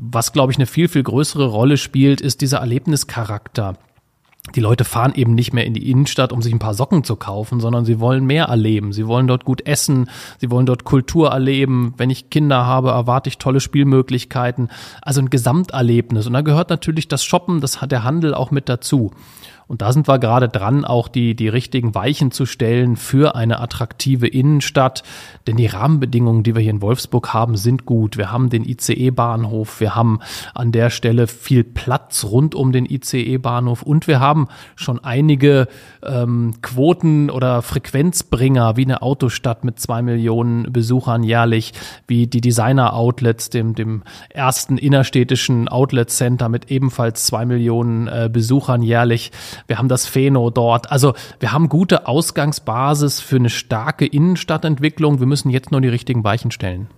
Was, 0.00 0.32
glaube 0.32 0.52
ich, 0.52 0.58
eine 0.58 0.66
viel, 0.66 0.88
viel 0.88 1.02
größere 1.02 1.46
Rolle 1.46 1.76
spielt, 1.76 2.20
ist 2.20 2.40
dieser 2.40 2.58
Erlebnischarakter. 2.58 3.78
Die 4.56 4.60
Leute 4.60 4.84
fahren 4.84 5.14
eben 5.14 5.34
nicht 5.36 5.52
mehr 5.52 5.64
in 5.64 5.72
die 5.72 5.88
Innenstadt, 5.88 6.32
um 6.32 6.42
sich 6.42 6.52
ein 6.52 6.58
paar 6.58 6.74
Socken 6.74 7.04
zu 7.04 7.14
kaufen, 7.14 7.60
sondern 7.60 7.84
sie 7.84 8.00
wollen 8.00 8.24
mehr 8.24 8.46
erleben. 8.46 8.92
Sie 8.92 9.06
wollen 9.06 9.28
dort 9.28 9.44
gut 9.44 9.64
essen, 9.66 10.10
sie 10.38 10.50
wollen 10.50 10.66
dort 10.66 10.82
Kultur 10.82 11.30
erleben. 11.30 11.94
Wenn 11.96 12.10
ich 12.10 12.28
Kinder 12.28 12.66
habe, 12.66 12.90
erwarte 12.90 13.28
ich 13.28 13.38
tolle 13.38 13.60
Spielmöglichkeiten. 13.60 14.68
Also 15.00 15.20
ein 15.20 15.30
Gesamterlebnis. 15.30 16.26
Und 16.26 16.32
da 16.32 16.40
gehört 16.40 16.70
natürlich 16.70 17.06
das 17.06 17.24
Shoppen, 17.24 17.60
das 17.60 17.80
hat 17.80 17.92
der 17.92 18.02
Handel 18.02 18.34
auch 18.34 18.50
mit 18.50 18.68
dazu. 18.68 19.12
Und 19.72 19.80
da 19.80 19.90
sind 19.90 20.06
wir 20.06 20.18
gerade 20.18 20.50
dran, 20.50 20.84
auch 20.84 21.08
die, 21.08 21.34
die 21.34 21.48
richtigen 21.48 21.94
Weichen 21.94 22.30
zu 22.30 22.44
stellen 22.44 22.96
für 22.96 23.34
eine 23.34 23.58
attraktive 23.58 24.26
Innenstadt. 24.26 25.02
Denn 25.46 25.56
die 25.56 25.64
Rahmenbedingungen, 25.64 26.42
die 26.42 26.54
wir 26.54 26.60
hier 26.60 26.72
in 26.72 26.82
Wolfsburg 26.82 27.32
haben, 27.32 27.56
sind 27.56 27.86
gut. 27.86 28.18
Wir 28.18 28.30
haben 28.30 28.50
den 28.50 28.66
ICE-Bahnhof, 28.66 29.80
wir 29.80 29.94
haben 29.94 30.20
an 30.52 30.72
der 30.72 30.90
Stelle 30.90 31.26
viel 31.26 31.64
Platz 31.64 32.24
rund 32.24 32.54
um 32.54 32.72
den 32.72 32.84
ICE-Bahnhof 32.84 33.82
und 33.82 34.06
wir 34.08 34.20
haben 34.20 34.48
schon 34.76 35.02
einige 35.02 35.68
ähm, 36.04 36.52
Quoten 36.60 37.30
oder 37.30 37.62
Frequenzbringer 37.62 38.76
wie 38.76 38.84
eine 38.84 39.00
Autostadt 39.00 39.64
mit 39.64 39.80
zwei 39.80 40.02
Millionen 40.02 40.70
Besuchern 40.70 41.22
jährlich, 41.22 41.72
wie 42.06 42.26
die 42.26 42.42
Designer-Outlets, 42.42 43.48
dem, 43.48 43.74
dem 43.74 44.02
ersten 44.28 44.76
innerstädtischen 44.76 45.68
Outlet-Center 45.68 46.50
mit 46.50 46.70
ebenfalls 46.70 47.24
zwei 47.24 47.46
Millionen 47.46 48.06
äh, 48.06 48.28
Besuchern 48.30 48.82
jährlich. 48.82 49.32
Wir 49.66 49.78
haben 49.78 49.88
das 49.88 50.06
Pheno 50.06 50.50
dort. 50.50 50.90
Also 50.90 51.14
wir 51.40 51.52
haben 51.52 51.68
gute 51.68 52.06
Ausgangsbasis 52.06 53.20
für 53.20 53.36
eine 53.36 53.50
starke 53.50 54.06
Innenstadtentwicklung. 54.06 55.20
Wir 55.20 55.26
müssen 55.26 55.50
jetzt 55.50 55.70
nur 55.70 55.80
die 55.80 55.88
richtigen 55.88 56.24
Weichen 56.24 56.50
stellen. 56.50 56.88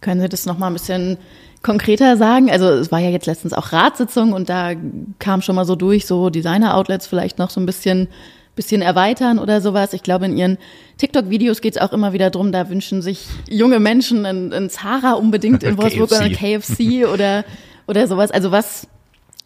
Können 0.00 0.20
Sie 0.20 0.28
das 0.28 0.46
noch 0.46 0.58
mal 0.58 0.68
ein 0.68 0.72
bisschen 0.72 1.18
konkreter 1.62 2.16
sagen? 2.16 2.50
Also 2.50 2.68
es 2.68 2.90
war 2.90 3.00
ja 3.00 3.10
jetzt 3.10 3.26
letztens 3.26 3.52
auch 3.52 3.72
Ratssitzung 3.72 4.32
und 4.32 4.48
da 4.48 4.72
kam 5.18 5.42
schon 5.42 5.56
mal 5.56 5.66
so 5.66 5.76
durch, 5.76 6.06
so 6.06 6.30
Designer-Outlets 6.30 7.06
vielleicht 7.06 7.38
noch 7.38 7.50
so 7.50 7.60
ein 7.60 7.66
bisschen, 7.66 8.08
bisschen 8.56 8.80
erweitern 8.80 9.38
oder 9.38 9.60
sowas. 9.60 9.92
Ich 9.92 10.02
glaube, 10.02 10.24
in 10.24 10.36
Ihren 10.36 10.58
TikTok-Videos 10.96 11.60
geht 11.60 11.76
es 11.76 11.82
auch 11.82 11.92
immer 11.92 12.14
wieder 12.14 12.30
drum, 12.30 12.50
da 12.50 12.70
wünschen 12.70 13.02
sich 13.02 13.26
junge 13.48 13.78
Menschen 13.78 14.24
ein, 14.24 14.52
ein 14.52 14.70
Zara 14.70 15.12
unbedingt 15.12 15.62
in 15.62 15.76
Wolfsburg 15.82 16.12
oder 16.12 16.20
ein 16.20 16.32
KFC 16.32 17.06
oder, 17.06 17.44
oder 17.86 18.06
sowas. 18.06 18.30
Also 18.30 18.50
was 18.50 18.88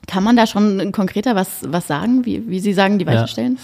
kann 0.07 0.25
man 0.25 0.37
da 0.37 0.47
schon 0.47 0.93
konkreter 0.93 1.35
was, 1.35 1.61
was 1.67 1.87
sagen, 1.87 2.25
wie, 2.25 2.49
wie 2.49 2.61
Sie 2.61 2.73
sagen, 2.73 2.99
die 2.99 3.07
Weichen 3.07 3.21
Ja. 3.21 3.27
stellen? 3.27 3.59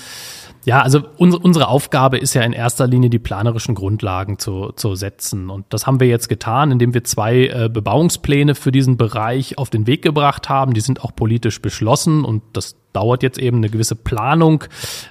Ja, 0.67 0.83
also 0.83 1.01
unsere, 1.17 1.43
unsere 1.43 1.69
Aufgabe 1.69 2.19
ist 2.19 2.35
ja 2.35 2.43
in 2.43 2.53
erster 2.53 2.87
Linie 2.87 3.09
die 3.09 3.19
planerischen 3.19 3.75
Grundlagen 3.75 4.39
zu, 4.39 4.73
zu 4.73 4.95
setzen. 4.95 5.49
Und 5.49 5.65
das 5.71 5.87
haben 5.87 6.01
wir 6.01 6.07
jetzt 6.07 6.29
getan, 6.29 6.71
indem 6.71 6.93
wir 6.93 7.03
zwei 7.03 7.47
äh, 7.47 7.71
Bebauungspläne 7.73 8.55
für 8.55 8.71
diesen 8.71 8.99
Bereich 8.99 9.57
auf 9.57 9.71
den 9.71 9.87
Weg 9.87 10.03
gebracht 10.03 10.51
haben. 10.51 10.75
Die 10.75 10.83
sind 10.83 11.03
auch 11.03 11.15
politisch 11.17 11.63
beschlossen 11.63 12.27
und 12.27 12.43
das 12.53 12.77
dauert 12.93 13.23
jetzt 13.23 13.39
eben 13.39 13.59
eine 13.59 13.71
gewisse 13.71 13.97
Planung. 13.97 14.65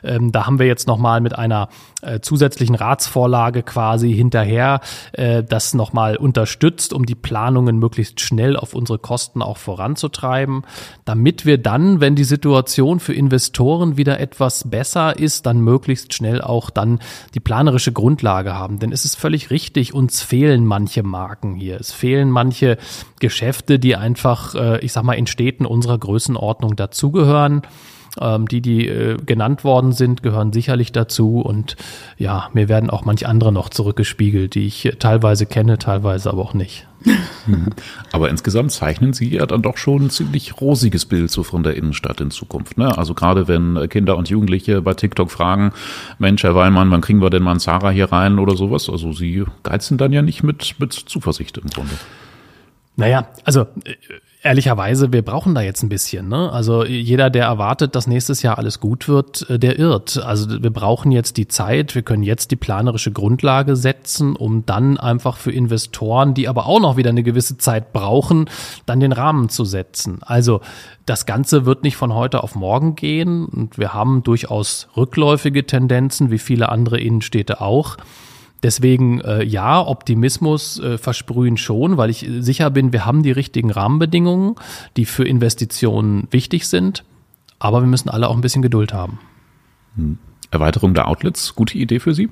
Ähm, 0.04 0.32
da 0.32 0.46
haben 0.46 0.60
wir 0.60 0.68
jetzt 0.68 0.88
nochmal 0.88 1.22
mit 1.22 1.38
einer 1.38 1.70
äh, 2.02 2.20
zusätzlichen 2.20 2.76
Ratsvorlage 2.76 3.64
quasi 3.64 4.14
hinterher 4.14 4.82
äh, 5.14 5.44
das 5.44 5.74
nochmal 5.74 6.16
unterstützt, 6.16 6.94
um 6.94 7.06
die 7.06 7.16
Planungen 7.16 7.78
möglichst 7.78 8.22
schnell 8.22 8.56
auf 8.56 8.74
unsere 8.74 9.00
Kosten 9.00 9.42
auch 9.42 9.58
voranzutreiben, 9.58 10.64
damit 11.06 11.46
wir 11.46 11.58
dann, 11.58 12.00
wenn 12.00 12.16
die 12.16 12.24
Situation 12.24 13.00
für 13.00 13.14
Investoren 13.14 13.98
wieder 13.98 14.20
etwas 14.20 14.70
besser 14.70 15.18
ist, 15.18 15.46
dann 15.46 15.62
möglichst 15.62 16.14
schnell 16.14 16.42
auch 16.42 16.70
dann 16.70 17.00
die 17.34 17.40
planerische 17.40 17.92
Grundlage 17.92 18.56
haben. 18.56 18.80
Denn 18.80 18.92
es 18.92 19.06
ist 19.06 19.16
völlig 19.16 19.50
richtig, 19.50 19.94
uns 19.94 20.22
fehlen 20.22 20.66
manche 20.66 21.04
Marken 21.04 21.56
hier. 21.56 21.80
Es 21.80 21.92
fehlen 21.92 22.30
manche 22.30 22.78
Geschäfte, 23.20 23.80
die 23.80 23.96
einfach, 23.96 24.56
äh, 24.56 24.80
ich 24.80 24.94
sag 24.94 25.04
mal, 25.04 25.14
in 25.14 25.28
Städten 25.28 25.66
unserer 25.66 25.98
Größenordnung 25.98 26.76
dazugehören. 26.76 27.62
Ähm, 28.20 28.48
die, 28.48 28.62
die 28.62 28.88
äh, 28.88 29.18
genannt 29.26 29.64
worden 29.64 29.92
sind, 29.92 30.24
gehören 30.24 30.54
sicherlich 30.54 30.92
dazu. 30.92 31.40
Und 31.40 31.76
ja, 32.18 32.50
mir 32.54 32.70
werden 32.70 32.90
auch 32.90 33.06
manche 33.06 33.28
andere 33.28 33.52
noch 33.52 33.70
zurückgespiegelt, 33.70 34.56
die 34.56 34.66
ich 34.66 34.96
teilweise 35.00 35.46
kenne, 35.46 35.78
teilweise 35.78 36.30
aber 36.32 36.42
auch 36.42 36.54
nicht. 36.54 36.88
Aber 38.12 38.30
insgesamt 38.30 38.72
zeichnen 38.72 39.14
Sie 39.14 39.30
ja 39.30 39.46
dann 39.46 39.62
doch 39.62 39.78
schon 39.78 40.06
ein 40.06 40.10
ziemlich 40.10 40.60
rosiges 40.60 41.06
Bild 41.06 41.32
so 41.32 41.44
von 41.44 41.64
der 41.64 41.76
Innenstadt 41.76 42.20
in 42.20 42.32
Zukunft. 42.32 42.78
Ne? 42.78 42.98
Also 42.98 43.14
gerade 43.14 43.48
wenn 43.48 43.78
äh, 43.78 43.88
Kinder 43.88 44.18
und 44.18 44.30
Jugendliche 44.30 44.82
bei 44.82 44.94
TikTok 44.94 45.32
fragen, 45.32 45.72
Mensch, 46.18 46.44
Herr 46.44 46.56
Weinmann, 46.56 46.92
wann 46.92 47.02
kriegen 47.02 47.22
wir 47.22 47.30
denn 47.30 47.44
mal 47.44 47.52
einen 47.52 47.60
Zara 47.60 47.90
hier 47.92 48.12
rein 48.12 48.40
oder 48.40 48.56
sowas? 48.56 48.90
Also 48.90 49.14
Sie 49.14 49.46
geizen 49.64 49.98
dann 49.98 50.12
ja 50.12 50.22
nicht 50.22 50.44
mit, 50.44 50.76
mit 50.80 50.94
Zuversicht 50.94 51.58
im 51.58 51.70
Grunde. 51.70 51.94
Naja, 52.98 53.30
also 53.46 53.62
äh, 53.86 53.96
ehrlicherweise, 54.42 55.12
wir 55.12 55.22
brauchen 55.22 55.54
da 55.54 55.62
jetzt 55.62 55.84
ein 55.84 55.90
bisschen. 55.90 56.30
Ne? 56.30 56.52
Also 56.52 56.86
jeder, 56.86 57.30
der 57.30 57.46
erwartet, 57.46 57.96
dass 57.96 58.08
nächstes 58.08 58.42
Jahr 58.42 58.58
alles 58.58 58.80
gut 58.80 59.08
wird, 59.08 59.50
äh, 59.50 59.60
der 59.60 59.78
irrt. 59.78 60.18
Also 60.18 60.64
wir 60.64 60.70
brauchen 60.70 61.12
jetzt 61.12 61.38
die 61.38 61.48
Zeit, 61.48 61.94
wir 61.94 62.04
können 62.04 62.24
jetzt 62.24 62.52
die 62.52 62.56
planerische 62.56 63.12
Grundlage 63.12 63.76
setzen, 63.76 64.36
um 64.36 64.66
dann 64.66 64.98
einfach 64.98 65.38
für 65.38 65.52
Investoren, 65.52 66.34
die 66.34 66.48
aber 66.48 66.68
auch 66.68 66.80
noch 66.80 66.96
wieder 66.96 67.10
eine 67.10 67.24
gewisse 67.24 67.58
Zeit 67.58 67.92
brauchen, 67.92 68.50
dann 68.86 69.00
den 69.00 69.12
Rahmen 69.12 69.50
zu 69.50 69.66
setzen. 69.66 70.20
Also 70.22 70.62
das 71.06 71.26
Ganze 71.26 71.66
wird 71.66 71.84
nicht 71.84 71.98
von 71.98 72.14
heute 72.14 72.44
auf 72.44 72.56
morgen 72.56 72.96
gehen 72.96 73.46
und 73.46 73.78
wir 73.78 73.94
haben 73.94 74.24
durchaus 74.24 74.88
rückläufige 74.96 75.66
Tendenzen, 75.66 76.32
wie 76.32 76.40
viele 76.40 76.70
andere 76.70 77.00
Innenstädte 77.00 77.60
auch. 77.60 77.98
Deswegen 78.62 79.22
äh, 79.22 79.44
ja, 79.44 79.86
Optimismus 79.86 80.80
äh, 80.80 80.98
versprühen 80.98 81.58
schon, 81.58 81.98
weil 81.98 82.10
ich 82.10 82.28
sicher 82.40 82.70
bin, 82.70 82.92
wir 82.92 83.06
haben 83.06 83.24
die 83.24 83.32
richtigen 83.32 83.72
Rahmenbedingungen, 83.72 84.56
die 84.98 85.06
für 85.06 85.26
Investitionen 85.26 86.28
wichtig 86.32 86.68
sind. 86.68 87.04
Aber 87.58 87.82
wir 87.82 87.88
müssen 87.88 88.10
alle 88.10 88.28
auch 88.30 88.36
ein 88.36 88.42
bisschen 88.42 88.62
Geduld 88.62 88.94
haben. 88.94 89.20
Hm. 89.96 90.18
Erweiterung 90.52 90.94
der 90.94 91.08
Outlets, 91.08 91.56
gute 91.56 91.78
Idee 91.78 92.00
für 92.00 92.14
Sie? 92.14 92.30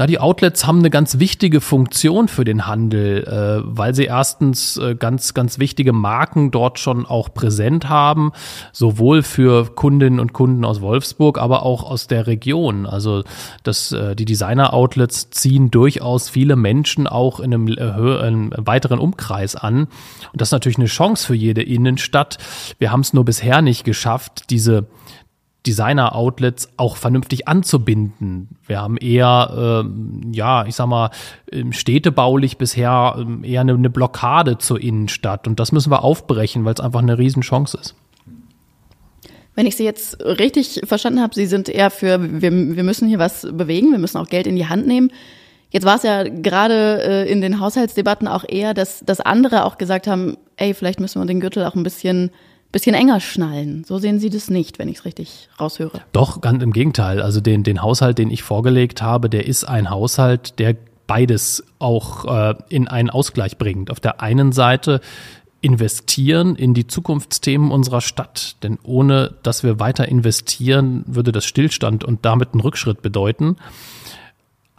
Na, 0.00 0.06
die 0.06 0.18
Outlets 0.18 0.66
haben 0.66 0.78
eine 0.78 0.88
ganz 0.88 1.18
wichtige 1.18 1.60
Funktion 1.60 2.28
für 2.28 2.44
den 2.44 2.66
Handel, 2.66 3.22
äh, 3.22 3.62
weil 3.66 3.94
sie 3.94 4.04
erstens 4.04 4.78
äh, 4.78 4.94
ganz, 4.94 5.34
ganz 5.34 5.58
wichtige 5.58 5.92
Marken 5.92 6.50
dort 6.50 6.78
schon 6.78 7.04
auch 7.04 7.34
präsent 7.34 7.90
haben, 7.90 8.32
sowohl 8.72 9.22
für 9.22 9.66
Kundinnen 9.74 10.18
und 10.18 10.32
Kunden 10.32 10.64
aus 10.64 10.80
Wolfsburg, 10.80 11.36
aber 11.36 11.66
auch 11.66 11.82
aus 11.82 12.06
der 12.06 12.26
Region. 12.26 12.86
Also 12.86 13.24
das, 13.62 13.92
äh, 13.92 14.16
die 14.16 14.24
Designer-Outlets 14.24 15.28
ziehen 15.32 15.70
durchaus 15.70 16.30
viele 16.30 16.56
Menschen 16.56 17.06
auch 17.06 17.38
in 17.38 17.52
einem, 17.52 17.68
äh, 17.68 18.22
einem 18.22 18.54
weiteren 18.56 19.00
Umkreis 19.00 19.54
an. 19.54 19.80
Und 19.80 20.40
das 20.40 20.48
ist 20.48 20.52
natürlich 20.52 20.78
eine 20.78 20.86
Chance 20.86 21.26
für 21.26 21.34
jede 21.34 21.60
Innenstadt. 21.60 22.38
Wir 22.78 22.90
haben 22.90 23.00
es 23.00 23.12
nur 23.12 23.26
bisher 23.26 23.60
nicht 23.60 23.84
geschafft, 23.84 24.44
diese 24.48 24.86
Designer-Outlets 25.66 26.70
auch 26.76 26.96
vernünftig 26.96 27.46
anzubinden. 27.46 28.48
Wir 28.66 28.80
haben 28.80 28.96
eher, 28.96 29.82
ähm, 29.84 30.32
ja, 30.32 30.64
ich 30.64 30.74
sag 30.74 30.86
mal, 30.86 31.10
städtebaulich 31.70 32.56
bisher 32.56 33.16
ähm, 33.18 33.44
eher 33.44 33.60
eine, 33.60 33.74
eine, 33.74 33.90
Blockade 33.90 34.58
zur 34.58 34.80
Innenstadt. 34.80 35.46
Und 35.46 35.60
das 35.60 35.72
müssen 35.72 35.90
wir 35.90 36.02
aufbrechen, 36.02 36.64
weil 36.64 36.74
es 36.74 36.80
einfach 36.80 37.00
eine 37.00 37.18
Riesenchance 37.18 37.76
ist. 37.76 37.94
Wenn 39.54 39.66
ich 39.66 39.76
Sie 39.76 39.84
jetzt 39.84 40.24
richtig 40.24 40.80
verstanden 40.84 41.20
habe, 41.20 41.34
Sie 41.34 41.46
sind 41.46 41.68
eher 41.68 41.90
für, 41.90 42.40
wir, 42.40 42.50
wir 42.50 42.84
müssen 42.84 43.08
hier 43.08 43.18
was 43.18 43.46
bewegen, 43.52 43.90
wir 43.90 43.98
müssen 43.98 44.16
auch 44.16 44.28
Geld 44.28 44.46
in 44.46 44.56
die 44.56 44.68
Hand 44.68 44.86
nehmen. 44.86 45.10
Jetzt 45.70 45.84
war 45.84 45.96
es 45.96 46.02
ja 46.02 46.24
gerade 46.24 47.02
äh, 47.02 47.30
in 47.30 47.40
den 47.40 47.60
Haushaltsdebatten 47.60 48.26
auch 48.26 48.44
eher, 48.48 48.74
dass, 48.74 49.00
dass 49.00 49.20
andere 49.20 49.64
auch 49.64 49.76
gesagt 49.76 50.06
haben, 50.06 50.36
ey, 50.56 50.74
vielleicht 50.74 51.00
müssen 51.00 51.20
wir 51.20 51.26
den 51.26 51.40
Gürtel 51.40 51.64
auch 51.64 51.74
ein 51.74 51.82
bisschen 51.82 52.30
bisschen 52.72 52.94
enger 52.94 53.20
schnallen. 53.20 53.84
So 53.84 53.98
sehen 53.98 54.20
Sie 54.20 54.30
das 54.30 54.50
nicht, 54.50 54.78
wenn 54.78 54.88
ich 54.88 54.98
es 54.98 55.04
richtig 55.04 55.48
raushöre. 55.58 56.00
Doch, 56.12 56.40
ganz 56.40 56.62
im 56.62 56.72
Gegenteil. 56.72 57.20
Also 57.20 57.40
den, 57.40 57.62
den 57.62 57.82
Haushalt, 57.82 58.18
den 58.18 58.30
ich 58.30 58.42
vorgelegt 58.42 59.02
habe, 59.02 59.28
der 59.28 59.46
ist 59.46 59.64
ein 59.64 59.90
Haushalt, 59.90 60.58
der 60.58 60.76
beides 61.06 61.64
auch 61.80 62.24
äh, 62.26 62.54
in 62.68 62.86
einen 62.86 63.10
Ausgleich 63.10 63.58
bringt. 63.58 63.90
Auf 63.90 63.98
der 63.98 64.20
einen 64.20 64.52
Seite 64.52 65.00
investieren 65.60 66.56
in 66.56 66.72
die 66.72 66.86
Zukunftsthemen 66.86 67.70
unserer 67.70 68.00
Stadt. 68.00 68.56
Denn 68.62 68.78
ohne 68.82 69.34
dass 69.42 69.62
wir 69.62 69.78
weiter 69.80 70.08
investieren, 70.08 71.04
würde 71.06 71.32
das 71.32 71.44
Stillstand 71.44 72.04
und 72.04 72.24
damit 72.24 72.52
einen 72.52 72.60
Rückschritt 72.60 73.02
bedeuten 73.02 73.56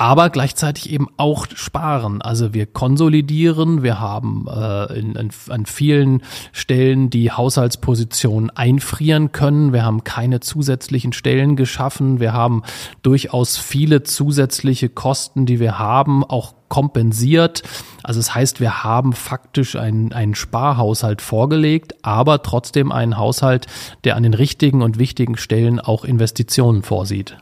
aber 0.01 0.31
gleichzeitig 0.31 0.89
eben 0.89 1.09
auch 1.17 1.45
sparen. 1.53 2.23
Also 2.23 2.55
wir 2.55 2.65
konsolidieren, 2.65 3.83
wir 3.83 3.99
haben 3.99 4.47
äh, 4.47 4.97
in, 4.97 5.13
in, 5.13 5.29
an 5.49 5.67
vielen 5.67 6.23
Stellen 6.53 7.11
die 7.11 7.31
Haushaltsposition 7.31 8.49
einfrieren 8.49 9.31
können, 9.31 9.73
wir 9.73 9.85
haben 9.85 10.03
keine 10.03 10.39
zusätzlichen 10.39 11.13
Stellen 11.13 11.55
geschaffen, 11.55 12.19
wir 12.19 12.33
haben 12.33 12.63
durchaus 13.03 13.57
viele 13.57 14.01
zusätzliche 14.01 14.89
Kosten, 14.89 15.45
die 15.45 15.59
wir 15.59 15.77
haben, 15.77 16.23
auch 16.23 16.55
kompensiert. 16.67 17.61
Also 18.01 18.19
es 18.19 18.25
das 18.25 18.33
heißt, 18.35 18.59
wir 18.59 18.83
haben 18.83 19.13
faktisch 19.13 19.75
einen, 19.75 20.13
einen 20.13 20.33
Sparhaushalt 20.33 21.21
vorgelegt, 21.21 21.93
aber 22.01 22.41
trotzdem 22.41 22.91
einen 22.91 23.19
Haushalt, 23.19 23.67
der 24.03 24.15
an 24.15 24.23
den 24.23 24.33
richtigen 24.33 24.81
und 24.81 24.97
wichtigen 24.97 25.37
Stellen 25.37 25.79
auch 25.79 26.05
Investitionen 26.05 26.81
vorsieht. 26.81 27.37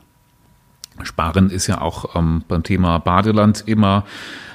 Sparen 1.04 1.50
ist 1.50 1.66
ja 1.66 1.80
auch 1.80 2.16
ähm, 2.16 2.42
beim 2.48 2.62
Thema 2.62 2.98
Badeland 2.98 3.64
immer 3.66 4.04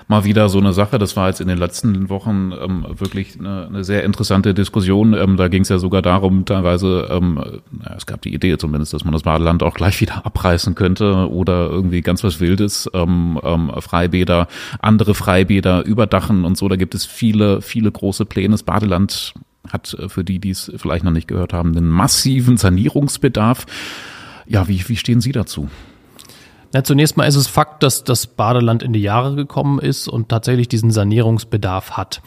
mal 0.07 0.23
wieder 0.23 0.49
so 0.49 0.59
eine 0.59 0.73
Sache. 0.73 0.99
Das 0.99 1.15
war 1.15 1.27
jetzt 1.27 1.41
in 1.41 1.47
den 1.47 1.57
letzten 1.57 2.09
Wochen 2.09 2.51
ähm, 2.51 2.85
wirklich 2.89 3.39
eine, 3.39 3.67
eine 3.67 3.83
sehr 3.83 4.03
interessante 4.03 4.53
Diskussion. 4.53 5.13
Ähm, 5.13 5.37
da 5.37 5.47
ging 5.47 5.63
es 5.63 5.69
ja 5.69 5.79
sogar 5.79 6.01
darum, 6.01 6.45
teilweise, 6.45 7.07
ähm, 7.09 7.39
es 7.95 8.05
gab 8.05 8.21
die 8.21 8.33
Idee 8.33 8.57
zumindest, 8.57 8.93
dass 8.93 9.03
man 9.03 9.13
das 9.13 9.23
Badeland 9.23 9.63
auch 9.63 9.73
gleich 9.73 9.99
wieder 10.01 10.25
abreißen 10.25 10.75
könnte 10.75 11.29
oder 11.29 11.69
irgendwie 11.69 12.01
ganz 12.01 12.23
was 12.23 12.39
Wildes, 12.39 12.89
ähm, 12.93 13.39
ähm, 13.43 13.71
Freibäder, 13.79 14.47
andere 14.79 15.15
Freibäder 15.15 15.83
überdachen 15.85 16.45
und 16.45 16.57
so. 16.57 16.67
Da 16.69 16.75
gibt 16.75 16.93
es 16.93 17.05
viele, 17.05 17.61
viele 17.61 17.91
große 17.91 18.25
Pläne. 18.25 18.51
Das 18.51 18.63
Badeland 18.63 19.33
hat 19.71 19.95
äh, 19.95 20.09
für 20.09 20.23
die, 20.23 20.39
die 20.39 20.51
es 20.51 20.71
vielleicht 20.75 21.03
noch 21.03 21.11
nicht 21.11 21.27
gehört 21.27 21.53
haben, 21.53 21.75
einen 21.75 21.89
massiven 21.89 22.57
Sanierungsbedarf. 22.57 23.65
Ja, 24.45 24.67
wie, 24.67 24.87
wie 24.87 24.97
stehen 24.97 25.21
Sie 25.21 25.31
dazu? 25.31 25.69
Ja, 26.75 26.83
zunächst 26.83 27.15
mal 27.15 27.23
ist 27.23 27.37
es 27.37 27.47
Fakt, 27.47 27.83
dass 27.83 28.03
das 28.03 28.27
Badeland 28.27 28.83
in 28.83 28.91
die 28.91 28.99
Jahre 28.99 29.33
gekommen 29.37 29.79
ist 29.79 30.09
und 30.09 30.27
tatsächlich 30.27 30.67
diesen 30.67 30.91
Sanierungsbedarf 30.91 31.91
hat. 31.91 32.21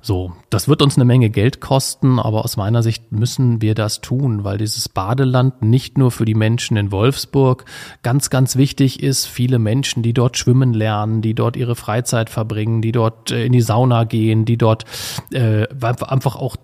So, 0.00 0.32
das 0.48 0.68
wird 0.68 0.80
uns 0.80 0.94
eine 0.94 1.04
Menge 1.04 1.28
Geld 1.28 1.60
kosten, 1.60 2.20
aber 2.20 2.44
aus 2.44 2.56
meiner 2.56 2.84
Sicht 2.84 3.10
müssen 3.10 3.60
wir 3.60 3.74
das 3.74 4.00
tun, 4.00 4.44
weil 4.44 4.58
dieses 4.58 4.88
Badeland 4.88 5.62
nicht 5.62 5.98
nur 5.98 6.12
für 6.12 6.24
die 6.24 6.36
Menschen 6.36 6.76
in 6.76 6.92
Wolfsburg 6.92 7.64
ganz, 8.04 8.30
ganz 8.30 8.54
wichtig 8.54 9.02
ist. 9.02 9.26
Viele 9.26 9.58
Menschen, 9.58 10.04
die 10.04 10.12
dort 10.12 10.38
schwimmen 10.38 10.72
lernen, 10.72 11.20
die 11.20 11.34
dort 11.34 11.56
ihre 11.56 11.74
Freizeit 11.74 12.30
verbringen, 12.30 12.82
die 12.82 12.92
dort 12.92 13.32
äh, 13.32 13.44
in 13.44 13.50
die 13.50 13.60
Sauna 13.60 14.04
gehen, 14.04 14.44
die 14.44 14.56
dort 14.56 14.84
äh, 15.32 15.66
einfach 15.82 16.36
auch 16.36 16.54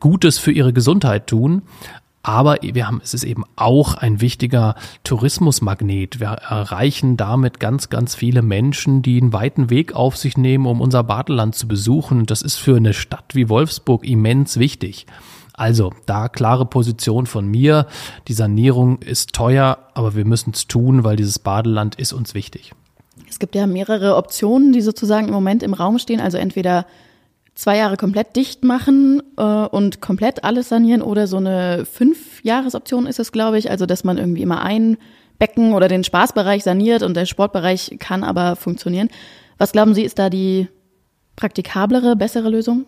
Gutes 0.00 0.38
für 0.38 0.52
ihre 0.52 0.72
Gesundheit 0.72 1.26
tun. 1.26 1.62
Aber 2.22 2.58
wir 2.62 2.86
haben, 2.86 3.00
es 3.02 3.14
ist 3.14 3.24
eben 3.24 3.44
auch 3.56 3.94
ein 3.94 4.20
wichtiger 4.20 4.76
Tourismusmagnet. 5.02 6.20
Wir 6.20 6.28
erreichen 6.28 7.16
damit 7.16 7.58
ganz, 7.58 7.90
ganz 7.90 8.14
viele 8.14 8.42
Menschen, 8.42 9.02
die 9.02 9.20
einen 9.20 9.32
weiten 9.32 9.70
Weg 9.70 9.94
auf 9.94 10.16
sich 10.16 10.36
nehmen, 10.36 10.66
um 10.66 10.80
unser 10.80 11.02
Badeland 11.02 11.56
zu 11.56 11.66
besuchen. 11.66 12.26
Das 12.26 12.42
ist 12.42 12.56
für 12.56 12.76
eine 12.76 12.94
Stadt 12.94 13.34
wie 13.34 13.48
Wolfsburg 13.48 14.06
immens 14.06 14.58
wichtig. 14.58 15.06
Also 15.54 15.92
da 16.06 16.28
klare 16.28 16.64
Position 16.64 17.26
von 17.26 17.46
mir. 17.46 17.86
Die 18.28 18.32
Sanierung 18.34 19.02
ist 19.02 19.32
teuer, 19.32 19.78
aber 19.94 20.14
wir 20.14 20.24
müssen 20.24 20.52
es 20.54 20.68
tun, 20.68 21.04
weil 21.04 21.16
dieses 21.16 21.38
Badeland 21.40 21.96
ist 21.96 22.12
uns 22.12 22.34
wichtig. 22.34 22.72
Es 23.28 23.38
gibt 23.38 23.54
ja 23.54 23.66
mehrere 23.66 24.16
Optionen, 24.16 24.72
die 24.72 24.80
sozusagen 24.80 25.26
im 25.26 25.34
Moment 25.34 25.62
im 25.62 25.74
Raum 25.74 25.98
stehen. 25.98 26.20
Also 26.20 26.38
entweder 26.38 26.86
zwei 27.54 27.76
Jahre 27.76 27.96
komplett 27.96 28.36
dicht 28.36 28.64
machen 28.64 29.22
äh, 29.36 29.42
und 29.42 30.00
komplett 30.00 30.44
alles 30.44 30.68
sanieren 30.68 31.02
oder 31.02 31.26
so 31.26 31.36
eine 31.36 31.84
Fünf-Jahres-Option 31.84 33.06
ist 33.06 33.18
es, 33.18 33.32
glaube 33.32 33.58
ich. 33.58 33.70
Also, 33.70 33.86
dass 33.86 34.04
man 34.04 34.18
irgendwie 34.18 34.42
immer 34.42 34.62
ein 34.62 34.96
Becken 35.38 35.74
oder 35.74 35.88
den 35.88 36.04
Spaßbereich 36.04 36.62
saniert 36.62 37.02
und 37.02 37.14
der 37.16 37.26
Sportbereich 37.26 37.96
kann 37.98 38.24
aber 38.24 38.56
funktionieren. 38.56 39.08
Was 39.58 39.72
glauben 39.72 39.94
Sie, 39.94 40.02
ist 40.02 40.18
da 40.18 40.30
die 40.30 40.68
praktikablere, 41.36 42.16
bessere 42.16 42.48
Lösung? 42.48 42.86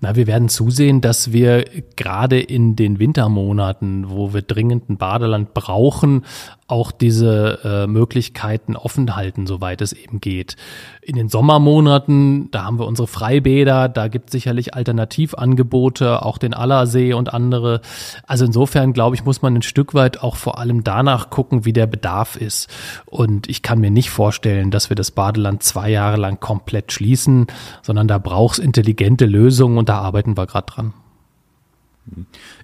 Na, 0.00 0.14
wir 0.14 0.28
werden 0.28 0.48
zusehen, 0.48 1.00
dass 1.00 1.32
wir 1.32 1.64
gerade 1.96 2.38
in 2.38 2.76
den 2.76 3.00
Wintermonaten, 3.00 4.08
wo 4.08 4.32
wir 4.32 4.42
dringend 4.42 4.88
ein 4.88 4.96
Badeland 4.96 5.54
brauchen, 5.54 6.24
auch 6.68 6.92
diese 6.92 7.60
äh, 7.64 7.86
Möglichkeiten 7.86 8.76
offen 8.76 9.16
halten, 9.16 9.46
soweit 9.46 9.80
es 9.80 9.94
eben 9.94 10.20
geht. 10.20 10.56
In 11.00 11.16
den 11.16 11.30
Sommermonaten, 11.30 12.50
da 12.50 12.64
haben 12.64 12.78
wir 12.78 12.86
unsere 12.86 13.08
Freibäder, 13.08 13.88
da 13.88 14.08
gibt 14.08 14.28
es 14.28 14.32
sicherlich 14.32 14.74
Alternativangebote, 14.74 16.22
auch 16.22 16.36
den 16.36 16.52
Allersee 16.52 17.14
und 17.14 17.32
andere. 17.32 17.80
Also 18.26 18.44
insofern, 18.44 18.92
glaube 18.92 19.16
ich, 19.16 19.24
muss 19.24 19.40
man 19.40 19.54
ein 19.54 19.62
Stück 19.62 19.94
weit 19.94 20.22
auch 20.22 20.36
vor 20.36 20.58
allem 20.58 20.84
danach 20.84 21.30
gucken, 21.30 21.64
wie 21.64 21.72
der 21.72 21.86
Bedarf 21.86 22.36
ist. 22.36 22.68
Und 23.06 23.48
ich 23.48 23.62
kann 23.62 23.80
mir 23.80 23.90
nicht 23.90 24.10
vorstellen, 24.10 24.70
dass 24.70 24.90
wir 24.90 24.94
das 24.94 25.10
Badeland 25.10 25.62
zwei 25.62 25.88
Jahre 25.88 26.18
lang 26.18 26.38
komplett 26.38 26.92
schließen, 26.92 27.46
sondern 27.80 28.08
da 28.08 28.18
braucht 28.18 28.58
es 28.58 28.64
intelligente 28.64 29.24
Lösungen 29.24 29.78
und 29.78 29.88
da 29.88 30.00
arbeiten 30.00 30.36
wir 30.36 30.46
gerade 30.46 30.66
dran. 30.66 30.92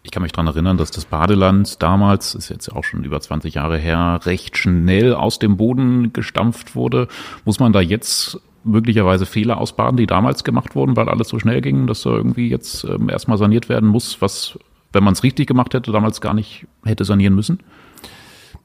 Ich 0.02 0.10
kann 0.10 0.22
mich 0.22 0.32
dran 0.32 0.46
erinnern, 0.46 0.76
dass 0.76 0.90
das 0.90 1.04
Badeland 1.06 1.82
damals, 1.82 2.34
ist 2.34 2.48
jetzt 2.48 2.68
auch 2.70 2.84
schon 2.84 3.04
über 3.04 3.20
20 3.20 3.54
Jahre 3.54 3.78
her, 3.78 4.20
recht 4.24 4.56
schnell 4.56 5.14
aus 5.14 5.38
dem 5.38 5.56
Boden 5.56 6.12
gestampft 6.12 6.74
wurde. 6.74 7.08
Muss 7.44 7.60
man 7.60 7.72
da 7.72 7.80
jetzt 7.80 8.40
möglicherweise 8.64 9.26
Fehler 9.26 9.58
ausbaden, 9.58 9.96
die 9.96 10.06
damals 10.06 10.44
gemacht 10.44 10.74
wurden, 10.74 10.96
weil 10.96 11.08
alles 11.08 11.28
so 11.28 11.38
schnell 11.38 11.60
ging, 11.60 11.86
dass 11.86 12.02
da 12.02 12.10
irgendwie 12.10 12.48
jetzt 12.48 12.84
ähm, 12.84 13.08
erstmal 13.08 13.38
saniert 13.38 13.68
werden 13.68 13.88
muss, 13.88 14.20
was, 14.20 14.58
wenn 14.92 15.04
man 15.04 15.12
es 15.12 15.22
richtig 15.22 15.46
gemacht 15.46 15.74
hätte, 15.74 15.92
damals 15.92 16.20
gar 16.20 16.34
nicht 16.34 16.66
hätte 16.84 17.04
sanieren 17.04 17.34
müssen? 17.34 17.60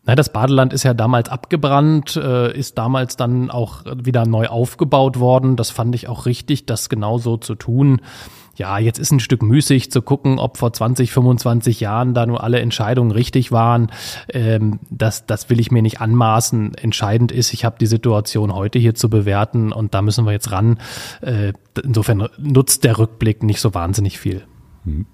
Na, 0.06 0.16
das 0.16 0.32
Badeland 0.32 0.74
ist 0.74 0.84
ja 0.84 0.94
damals 0.94 1.30
abgebrannt, 1.30 2.16
äh, 2.16 2.58
ist 2.58 2.78
damals 2.78 3.18
dann 3.18 3.52
auch 3.52 3.84
wieder 3.86 4.26
neu 4.26 4.48
aufgebaut 4.48 5.20
worden. 5.20 5.56
Das 5.56 5.70
fand 5.70 5.94
ich 5.94 6.08
auch 6.08 6.26
richtig, 6.26 6.66
das 6.66 6.90
genauso 6.90 7.38
zu 7.38 7.56
tun 7.56 8.02
ja, 8.60 8.78
jetzt 8.78 9.00
ist 9.00 9.12
ein 9.12 9.20
Stück 9.22 9.42
müßig 9.42 9.90
zu 9.92 10.02
gucken, 10.02 10.38
ob 10.38 10.58
vor 10.58 10.72
20, 10.72 11.12
25 11.12 11.80
Jahren 11.80 12.14
da 12.14 12.26
nur 12.26 12.44
alle 12.44 12.60
Entscheidungen 12.60 13.12
richtig 13.12 13.52
waren. 13.52 13.92
Ähm, 14.28 14.80
das, 14.90 15.26
das 15.26 15.50
will 15.50 15.60
ich 15.60 15.72
mir 15.72 15.82
nicht 15.82 16.02
anmaßen. 16.02 16.76
Entscheidend 16.76 17.32
ist, 17.32 17.54
ich 17.54 17.66
habe 17.66 17.78
die 17.80 17.88
Situation 17.88 18.54
heute 18.54 18.78
hier 18.78 18.94
zu 18.94 19.10
bewerten 19.10 19.72
und 19.72 19.94
da 19.94 20.02
müssen 20.02 20.26
wir 20.26 20.34
jetzt 20.34 20.52
ran. 20.52 20.78
Äh, 21.22 21.54
insofern 21.82 22.28
nutzt 22.38 22.84
der 22.84 23.00
Rückblick 23.00 23.42
nicht 23.44 23.62
so 23.62 23.74
wahnsinnig 23.74 24.20
viel. 24.20 24.44
Mhm. 24.84 25.06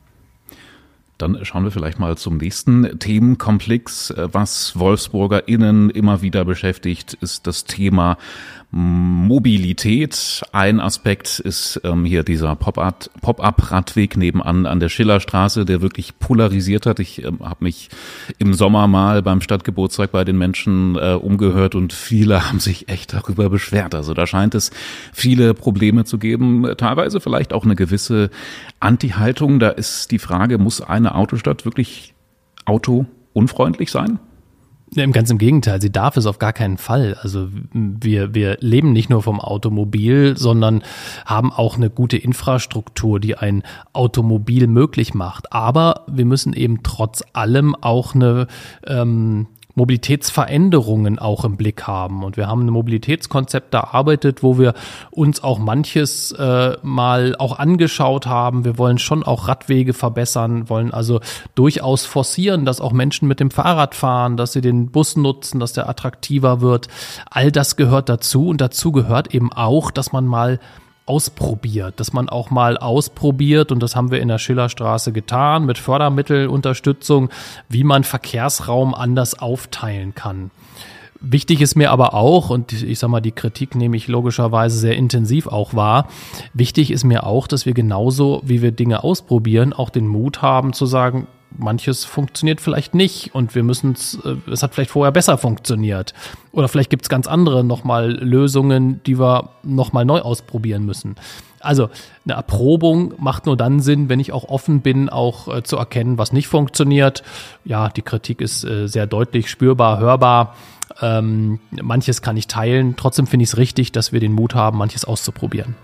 Dann 1.17 1.45
schauen 1.45 1.63
wir 1.63 1.71
vielleicht 1.71 1.97
mal 1.97 2.17
zum 2.17 2.37
nächsten 2.37 2.99
Themenkomplex. 2.99 4.13
Was 4.17 4.77
WolfsburgerInnen 4.77 5.89
immer 5.89 6.21
wieder 6.21 6.43
beschäftigt, 6.43 7.13
ist 7.13 7.47
das 7.47 7.63
Thema 7.63 8.17
Mobilität. 8.77 10.43
Ein 10.51 10.81
Aspekt 10.81 11.39
ist 11.39 11.79
ähm, 11.85 12.03
hier 12.03 12.23
dieser 12.23 12.57
Pop-up-Radweg 12.57 14.17
nebenan 14.17 14.65
an 14.65 14.81
der 14.81 14.89
Schillerstraße, 14.89 15.63
der 15.63 15.81
wirklich 15.81 16.19
polarisiert 16.19 16.85
hat. 16.85 16.99
Ich 16.99 17.23
ähm, 17.23 17.39
habe 17.39 17.63
mich 17.63 17.87
im 18.37 18.53
Sommer 18.53 18.87
mal 18.87 19.21
beim 19.21 19.39
Stadtgeburtstag 19.39 20.11
bei 20.11 20.25
den 20.25 20.37
Menschen 20.37 20.97
äh, 20.97 21.13
umgehört 21.13 21.73
und 21.73 21.93
viele 21.93 22.47
haben 22.49 22.59
sich 22.59 22.89
echt 22.89 23.13
darüber 23.13 23.49
beschwert. 23.49 23.95
Also 23.95 24.13
da 24.13 24.27
scheint 24.27 24.55
es 24.55 24.71
viele 25.13 25.53
Probleme 25.53 26.03
zu 26.03 26.17
geben, 26.17 26.67
teilweise 26.77 27.21
vielleicht 27.21 27.53
auch 27.53 27.63
eine 27.63 27.77
gewisse 27.77 28.29
Anti-Haltung. 28.81 29.59
Da 29.59 29.69
ist 29.69 30.11
die 30.11 30.19
Frage, 30.19 30.57
muss 30.57 30.81
eine 30.81 31.15
Autostadt 31.15 31.63
wirklich 31.63 32.13
autounfreundlich 32.65 33.89
sein? 33.89 34.19
Ja, 34.93 35.05
Ganz 35.07 35.29
im 35.29 35.37
Gegenteil, 35.37 35.81
sie 35.81 35.91
darf 35.91 36.15
es 36.15 36.25
auf 36.25 36.39
gar 36.39 36.53
keinen 36.53 36.77
Fall. 36.77 37.17
Also 37.21 37.49
wir, 37.73 38.33
wir 38.35 38.57
leben 38.59 38.93
nicht 38.93 39.09
nur 39.09 39.23
vom 39.23 39.39
Automobil, 39.39 40.37
sondern 40.37 40.83
haben 41.25 41.51
auch 41.51 41.75
eine 41.75 41.89
gute 41.89 42.17
Infrastruktur, 42.17 43.19
die 43.19 43.35
ein 43.35 43.63
Automobil 43.93 44.67
möglich 44.67 45.13
macht. 45.13 45.51
Aber 45.51 46.05
wir 46.07 46.25
müssen 46.25 46.53
eben 46.53 46.83
trotz 46.83 47.23
allem 47.33 47.75
auch 47.75 48.13
eine 48.13 48.47
ähm, 48.85 49.47
Mobilitätsveränderungen 49.75 51.19
auch 51.19 51.45
im 51.45 51.57
Blick 51.57 51.83
haben. 51.83 52.23
Und 52.23 52.37
wir 52.37 52.47
haben 52.47 52.65
ein 52.65 52.71
Mobilitätskonzept 52.71 53.73
erarbeitet, 53.73 54.41
wo 54.41 54.57
wir 54.57 54.73
uns 55.11 55.43
auch 55.43 55.59
manches 55.59 56.31
äh, 56.31 56.77
mal 56.81 57.35
auch 57.37 57.59
angeschaut 57.59 58.25
haben. 58.25 58.65
Wir 58.65 58.77
wollen 58.77 58.97
schon 58.97 59.23
auch 59.23 59.47
Radwege 59.47 59.93
verbessern, 59.93 60.69
wollen 60.69 60.93
also 60.93 61.19
durchaus 61.55 62.05
forcieren, 62.05 62.65
dass 62.65 62.81
auch 62.81 62.93
Menschen 62.93 63.27
mit 63.27 63.39
dem 63.39 63.51
Fahrrad 63.51 63.95
fahren, 63.95 64.37
dass 64.37 64.53
sie 64.53 64.61
den 64.61 64.91
Bus 64.91 65.17
nutzen, 65.17 65.59
dass 65.59 65.73
der 65.73 65.89
attraktiver 65.89 66.61
wird. 66.61 66.87
All 67.29 67.51
das 67.51 67.75
gehört 67.75 68.07
dazu 68.09 68.47
und 68.47 68.61
dazu 68.61 68.91
gehört 68.91 69.33
eben 69.33 69.51
auch, 69.51 69.91
dass 69.91 70.13
man 70.13 70.25
mal 70.25 70.59
ausprobiert, 71.05 71.99
dass 71.99 72.13
man 72.13 72.29
auch 72.29 72.49
mal 72.49 72.77
ausprobiert, 72.77 73.71
und 73.71 73.81
das 73.81 73.95
haben 73.95 74.11
wir 74.11 74.21
in 74.21 74.27
der 74.27 74.39
Schillerstraße 74.39 75.11
getan, 75.11 75.65
mit 75.65 75.77
Fördermittelunterstützung, 75.77 77.29
wie 77.69 77.83
man 77.83 78.03
Verkehrsraum 78.03 78.95
anders 78.95 79.37
aufteilen 79.37 80.15
kann. 80.15 80.51
Wichtig 81.21 81.61
ist 81.61 81.75
mir 81.75 81.91
aber 81.91 82.13
auch, 82.13 82.49
und 82.49 82.71
ich 82.71 82.99
sag 82.99 83.09
mal, 83.09 83.21
die 83.21 83.31
Kritik 83.31 83.75
nehme 83.75 83.97
ich 83.97 84.07
logischerweise 84.07 84.77
sehr 84.77 84.95
intensiv 84.95 85.47
auch 85.47 85.73
wahr, 85.73 86.07
wichtig 86.53 86.91
ist 86.91 87.03
mir 87.03 87.25
auch, 87.25 87.47
dass 87.47 87.65
wir 87.65 87.73
genauso, 87.73 88.41
wie 88.43 88.61
wir 88.61 88.71
Dinge 88.71 89.03
ausprobieren, 89.03 89.73
auch 89.73 89.89
den 89.89 90.07
Mut 90.07 90.41
haben 90.41 90.73
zu 90.73 90.85
sagen, 90.85 91.27
manches 91.57 92.05
funktioniert 92.05 92.61
vielleicht 92.61 92.93
nicht 92.93 93.33
und 93.33 93.55
wir 93.55 93.63
müssen 93.63 93.93
es, 93.93 94.19
äh, 94.23 94.35
es 94.51 94.63
hat 94.63 94.73
vielleicht 94.73 94.91
vorher 94.91 95.11
besser 95.11 95.37
funktioniert. 95.37 96.13
Oder 96.51 96.67
vielleicht 96.67 96.89
gibt 96.89 97.03
es 97.03 97.09
ganz 97.09 97.27
andere 97.27 97.63
nochmal 97.63 98.11
Lösungen, 98.11 99.01
die 99.05 99.19
wir 99.19 99.49
nochmal 99.63 100.05
neu 100.05 100.21
ausprobieren 100.21 100.85
müssen. 100.85 101.15
Also 101.59 101.89
eine 102.25 102.35
Erprobung 102.35 103.13
macht 103.17 103.45
nur 103.45 103.57
dann 103.57 103.79
Sinn, 103.79 104.07
wenn 104.07 104.19
ich 104.19 104.31
auch 104.31 104.45
offen 104.45 104.81
bin, 104.81 105.09
auch 105.09 105.53
äh, 105.53 105.63
zu 105.63 105.77
erkennen, 105.77 106.17
was 106.17 106.31
nicht 106.31 106.47
funktioniert. 106.47 107.23
Ja, 107.65 107.89
die 107.89 108.03
Kritik 108.03 108.41
ist 108.41 108.63
äh, 108.63 108.87
sehr 108.87 109.07
deutlich 109.07 109.49
spürbar, 109.49 109.99
hörbar. 109.99 110.55
Ähm, 111.01 111.59
manches 111.71 112.21
kann 112.21 112.37
ich 112.37 112.47
teilen. 112.47 112.95
Trotzdem 112.95 113.27
finde 113.27 113.43
ich 113.43 113.49
es 113.49 113.57
richtig, 113.57 113.91
dass 113.91 114.13
wir 114.13 114.19
den 114.19 114.33
Mut 114.33 114.55
haben, 114.55 114.77
manches 114.77 115.05
auszuprobieren. 115.05 115.75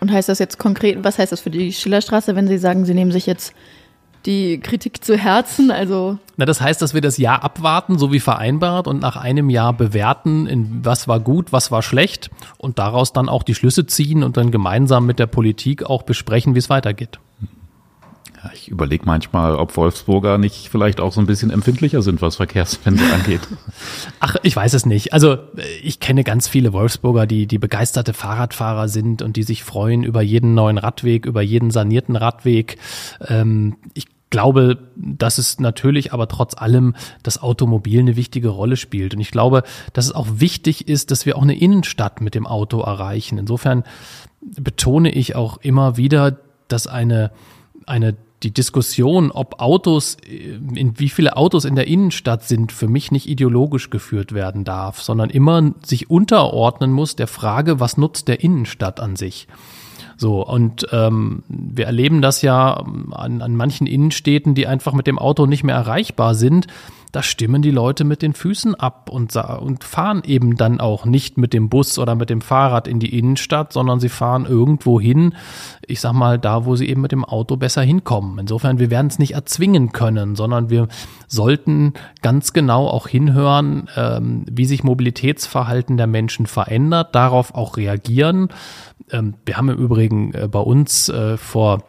Und 0.00 0.12
heißt 0.12 0.28
das 0.28 0.38
jetzt 0.38 0.58
konkret, 0.58 1.02
was 1.02 1.18
heißt 1.18 1.32
das 1.32 1.40
für 1.40 1.50
die 1.50 1.72
Schillerstraße, 1.72 2.36
wenn 2.36 2.46
Sie 2.46 2.58
sagen, 2.58 2.84
Sie 2.84 2.94
nehmen 2.94 3.12
sich 3.12 3.26
jetzt 3.26 3.54
die 4.26 4.60
Kritik 4.60 5.04
zu 5.04 5.16
Herzen. 5.16 5.70
Also 5.70 6.18
Na, 6.36 6.44
das 6.44 6.60
heißt, 6.60 6.82
dass 6.82 6.94
wir 6.94 7.00
das 7.00 7.16
Jahr 7.16 7.42
abwarten, 7.44 7.98
so 7.98 8.12
wie 8.12 8.20
vereinbart, 8.20 8.88
und 8.88 9.00
nach 9.00 9.16
einem 9.16 9.48
Jahr 9.48 9.72
bewerten, 9.72 10.46
in 10.46 10.84
was 10.84 11.08
war 11.08 11.20
gut, 11.20 11.52
was 11.52 11.70
war 11.70 11.82
schlecht, 11.82 12.30
und 12.58 12.78
daraus 12.78 13.12
dann 13.12 13.28
auch 13.28 13.42
die 13.42 13.54
Schlüsse 13.54 13.86
ziehen 13.86 14.22
und 14.22 14.36
dann 14.36 14.50
gemeinsam 14.50 15.06
mit 15.06 15.18
der 15.18 15.26
Politik 15.26 15.84
auch 15.84 16.02
besprechen, 16.02 16.54
wie 16.54 16.58
es 16.58 16.68
weitergeht. 16.68 17.20
Ja, 18.42 18.50
ich 18.52 18.68
überlege 18.68 19.04
manchmal, 19.06 19.56
ob 19.56 19.76
Wolfsburger 19.76 20.36
nicht 20.38 20.68
vielleicht 20.68 21.00
auch 21.00 21.12
so 21.12 21.20
ein 21.20 21.26
bisschen 21.26 21.50
empfindlicher 21.50 22.02
sind, 22.02 22.20
was 22.20 22.36
Verkehrswende 22.36 23.02
angeht. 23.14 23.40
Ach, 24.20 24.36
ich 24.42 24.54
weiß 24.54 24.74
es 24.74 24.84
nicht. 24.84 25.12
Also 25.12 25.38
ich 25.82 26.00
kenne 26.00 26.22
ganz 26.22 26.46
viele 26.46 26.72
Wolfsburger, 26.72 27.26
die, 27.26 27.46
die 27.46 27.58
begeisterte 27.58 28.12
Fahrradfahrer 28.12 28.88
sind 28.88 29.22
und 29.22 29.36
die 29.36 29.42
sich 29.42 29.64
freuen 29.64 30.02
über 30.02 30.20
jeden 30.20 30.54
neuen 30.54 30.78
Radweg, 30.78 31.24
über 31.24 31.40
jeden 31.40 31.70
sanierten 31.70 32.14
Radweg. 32.14 32.76
Ähm, 33.26 33.76
ich 33.94 34.06
glaube, 34.30 34.78
dass 34.96 35.38
es 35.38 35.60
natürlich 35.60 36.12
aber 36.12 36.28
trotz 36.28 36.56
allem 36.56 36.94
das 37.22 37.42
Automobil 37.42 38.00
eine 38.00 38.16
wichtige 38.16 38.48
Rolle 38.48 38.76
spielt. 38.76 39.14
Und 39.14 39.20
ich 39.20 39.30
glaube, 39.30 39.62
dass 39.92 40.06
es 40.06 40.12
auch 40.12 40.26
wichtig 40.34 40.88
ist, 40.88 41.10
dass 41.10 41.26
wir 41.26 41.36
auch 41.36 41.42
eine 41.42 41.58
Innenstadt 41.58 42.20
mit 42.20 42.34
dem 42.34 42.46
Auto 42.46 42.80
erreichen. 42.80 43.38
Insofern 43.38 43.84
betone 44.40 45.10
ich 45.10 45.36
auch 45.36 45.58
immer 45.58 45.96
wieder, 45.96 46.38
dass 46.68 46.86
eine, 46.86 47.30
eine 47.86 48.16
die 48.42 48.52
Diskussion, 48.52 49.30
ob 49.30 49.60
Autos, 49.60 50.18
in 50.26 50.98
wie 50.98 51.08
viele 51.08 51.36
Autos 51.36 51.64
in 51.64 51.74
der 51.74 51.86
Innenstadt 51.86 52.44
sind, 52.44 52.70
für 52.70 52.88
mich 52.88 53.10
nicht 53.10 53.28
ideologisch 53.28 53.90
geführt 53.90 54.32
werden 54.32 54.64
darf, 54.64 55.00
sondern 55.00 55.30
immer 55.30 55.72
sich 55.84 56.10
unterordnen 56.10 56.92
muss 56.92 57.16
der 57.16 57.28
Frage, 57.28 57.80
was 57.80 57.96
nutzt 57.96 58.28
der 58.28 58.42
Innenstadt 58.42 59.00
an 59.00 59.16
sich. 59.16 59.48
So, 60.16 60.46
und 60.46 60.86
ähm, 60.92 61.42
wir 61.48 61.86
erleben 61.86 62.22
das 62.22 62.42
ja 62.42 62.74
an, 62.74 63.42
an 63.42 63.56
manchen 63.56 63.86
Innenstädten, 63.86 64.54
die 64.54 64.66
einfach 64.66 64.94
mit 64.94 65.06
dem 65.06 65.18
Auto 65.18 65.46
nicht 65.46 65.64
mehr 65.64 65.74
erreichbar 65.74 66.34
sind. 66.34 66.66
Da 67.12 67.22
stimmen 67.22 67.62
die 67.62 67.70
Leute 67.70 68.04
mit 68.04 68.20
den 68.20 68.34
Füßen 68.34 68.74
ab 68.74 69.08
und, 69.10 69.34
und 69.36 69.84
fahren 69.84 70.22
eben 70.26 70.56
dann 70.56 70.80
auch 70.80 71.06
nicht 71.06 71.38
mit 71.38 71.54
dem 71.54 71.70
Bus 71.70 71.98
oder 71.98 72.14
mit 72.14 72.28
dem 72.28 72.42
Fahrrad 72.42 72.86
in 72.86 72.98
die 73.00 73.16
Innenstadt, 73.18 73.72
sondern 73.72 74.00
sie 74.00 74.10
fahren 74.10 74.44
irgendwo 74.44 75.00
hin, 75.00 75.34
ich 75.86 76.00
sag 76.00 76.12
mal, 76.12 76.38
da, 76.38 76.66
wo 76.66 76.76
sie 76.76 76.86
eben 76.88 77.00
mit 77.00 77.12
dem 77.12 77.24
Auto 77.24 77.56
besser 77.56 77.80
hinkommen. 77.80 78.38
Insofern, 78.38 78.78
wir 78.78 78.90
werden 78.90 79.06
es 79.06 79.18
nicht 79.18 79.32
erzwingen 79.32 79.92
können, 79.92 80.36
sondern 80.36 80.68
wir 80.68 80.88
sollten 81.26 81.94
ganz 82.20 82.52
genau 82.52 82.86
auch 82.86 83.08
hinhören, 83.08 83.88
ähm, 83.96 84.44
wie 84.50 84.66
sich 84.66 84.84
Mobilitätsverhalten 84.84 85.96
der 85.96 86.08
Menschen 86.08 86.46
verändert, 86.46 87.14
darauf 87.14 87.54
auch 87.54 87.78
reagieren. 87.78 88.48
Ähm, 89.10 89.34
wir 89.44 89.56
haben 89.56 89.68
im 89.68 89.78
Übrigen 89.78 90.34
äh, 90.34 90.48
bei 90.48 90.60
uns 90.60 91.08
äh, 91.08 91.36
vor 91.36 91.82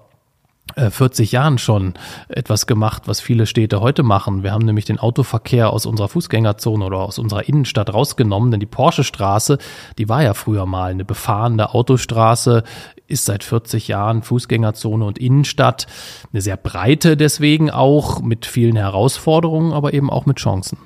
40 0.75 1.32
äh, 1.32 1.36
Jahren 1.36 1.58
schon 1.58 1.93
etwas 2.27 2.67
gemacht, 2.67 3.03
was 3.06 3.21
viele 3.21 3.45
Städte 3.45 3.82
heute 3.82 4.03
machen. 4.03 4.43
Wir 4.43 4.51
haben 4.51 4.65
nämlich 4.65 4.86
den 4.86 4.99
Autoverkehr 4.99 5.71
aus 5.71 5.86
unserer 5.86 6.10
Fußgängerzone 6.10 6.86
oder 6.86 6.99
aus 6.99 7.19
unserer 7.19 7.47
Innenstadt 7.47 7.93
rausgenommen, 7.93 8.51
denn 8.51 8.60
die 8.60 8.65
Porsche 8.65 9.03
Straße, 9.03 9.58
die 9.97 10.10
war 10.10 10.23
ja 10.23 10.34
früher 10.34 10.65
mal 10.65 10.91
eine 10.91 11.06
befahrene 11.06 11.73
Autostraße, 11.73 12.63
ist 13.08 13.25
seit 13.25 13.43
40 13.43 13.88
Jahren 13.88 14.21
Fußgängerzone 14.21 15.06
und 15.06 15.17
Innenstadt, 15.17 15.88
eine 16.32 16.41
sehr 16.41 16.58
breite 16.58 17.17
deswegen 17.17 17.71
auch 17.71 18.21
mit 18.21 18.45
vielen 18.45 18.75
Herausforderungen, 18.75 19.73
aber 19.73 19.93
eben 19.93 20.10
auch 20.10 20.25
mit 20.25 20.38
Chancen. 20.38 20.77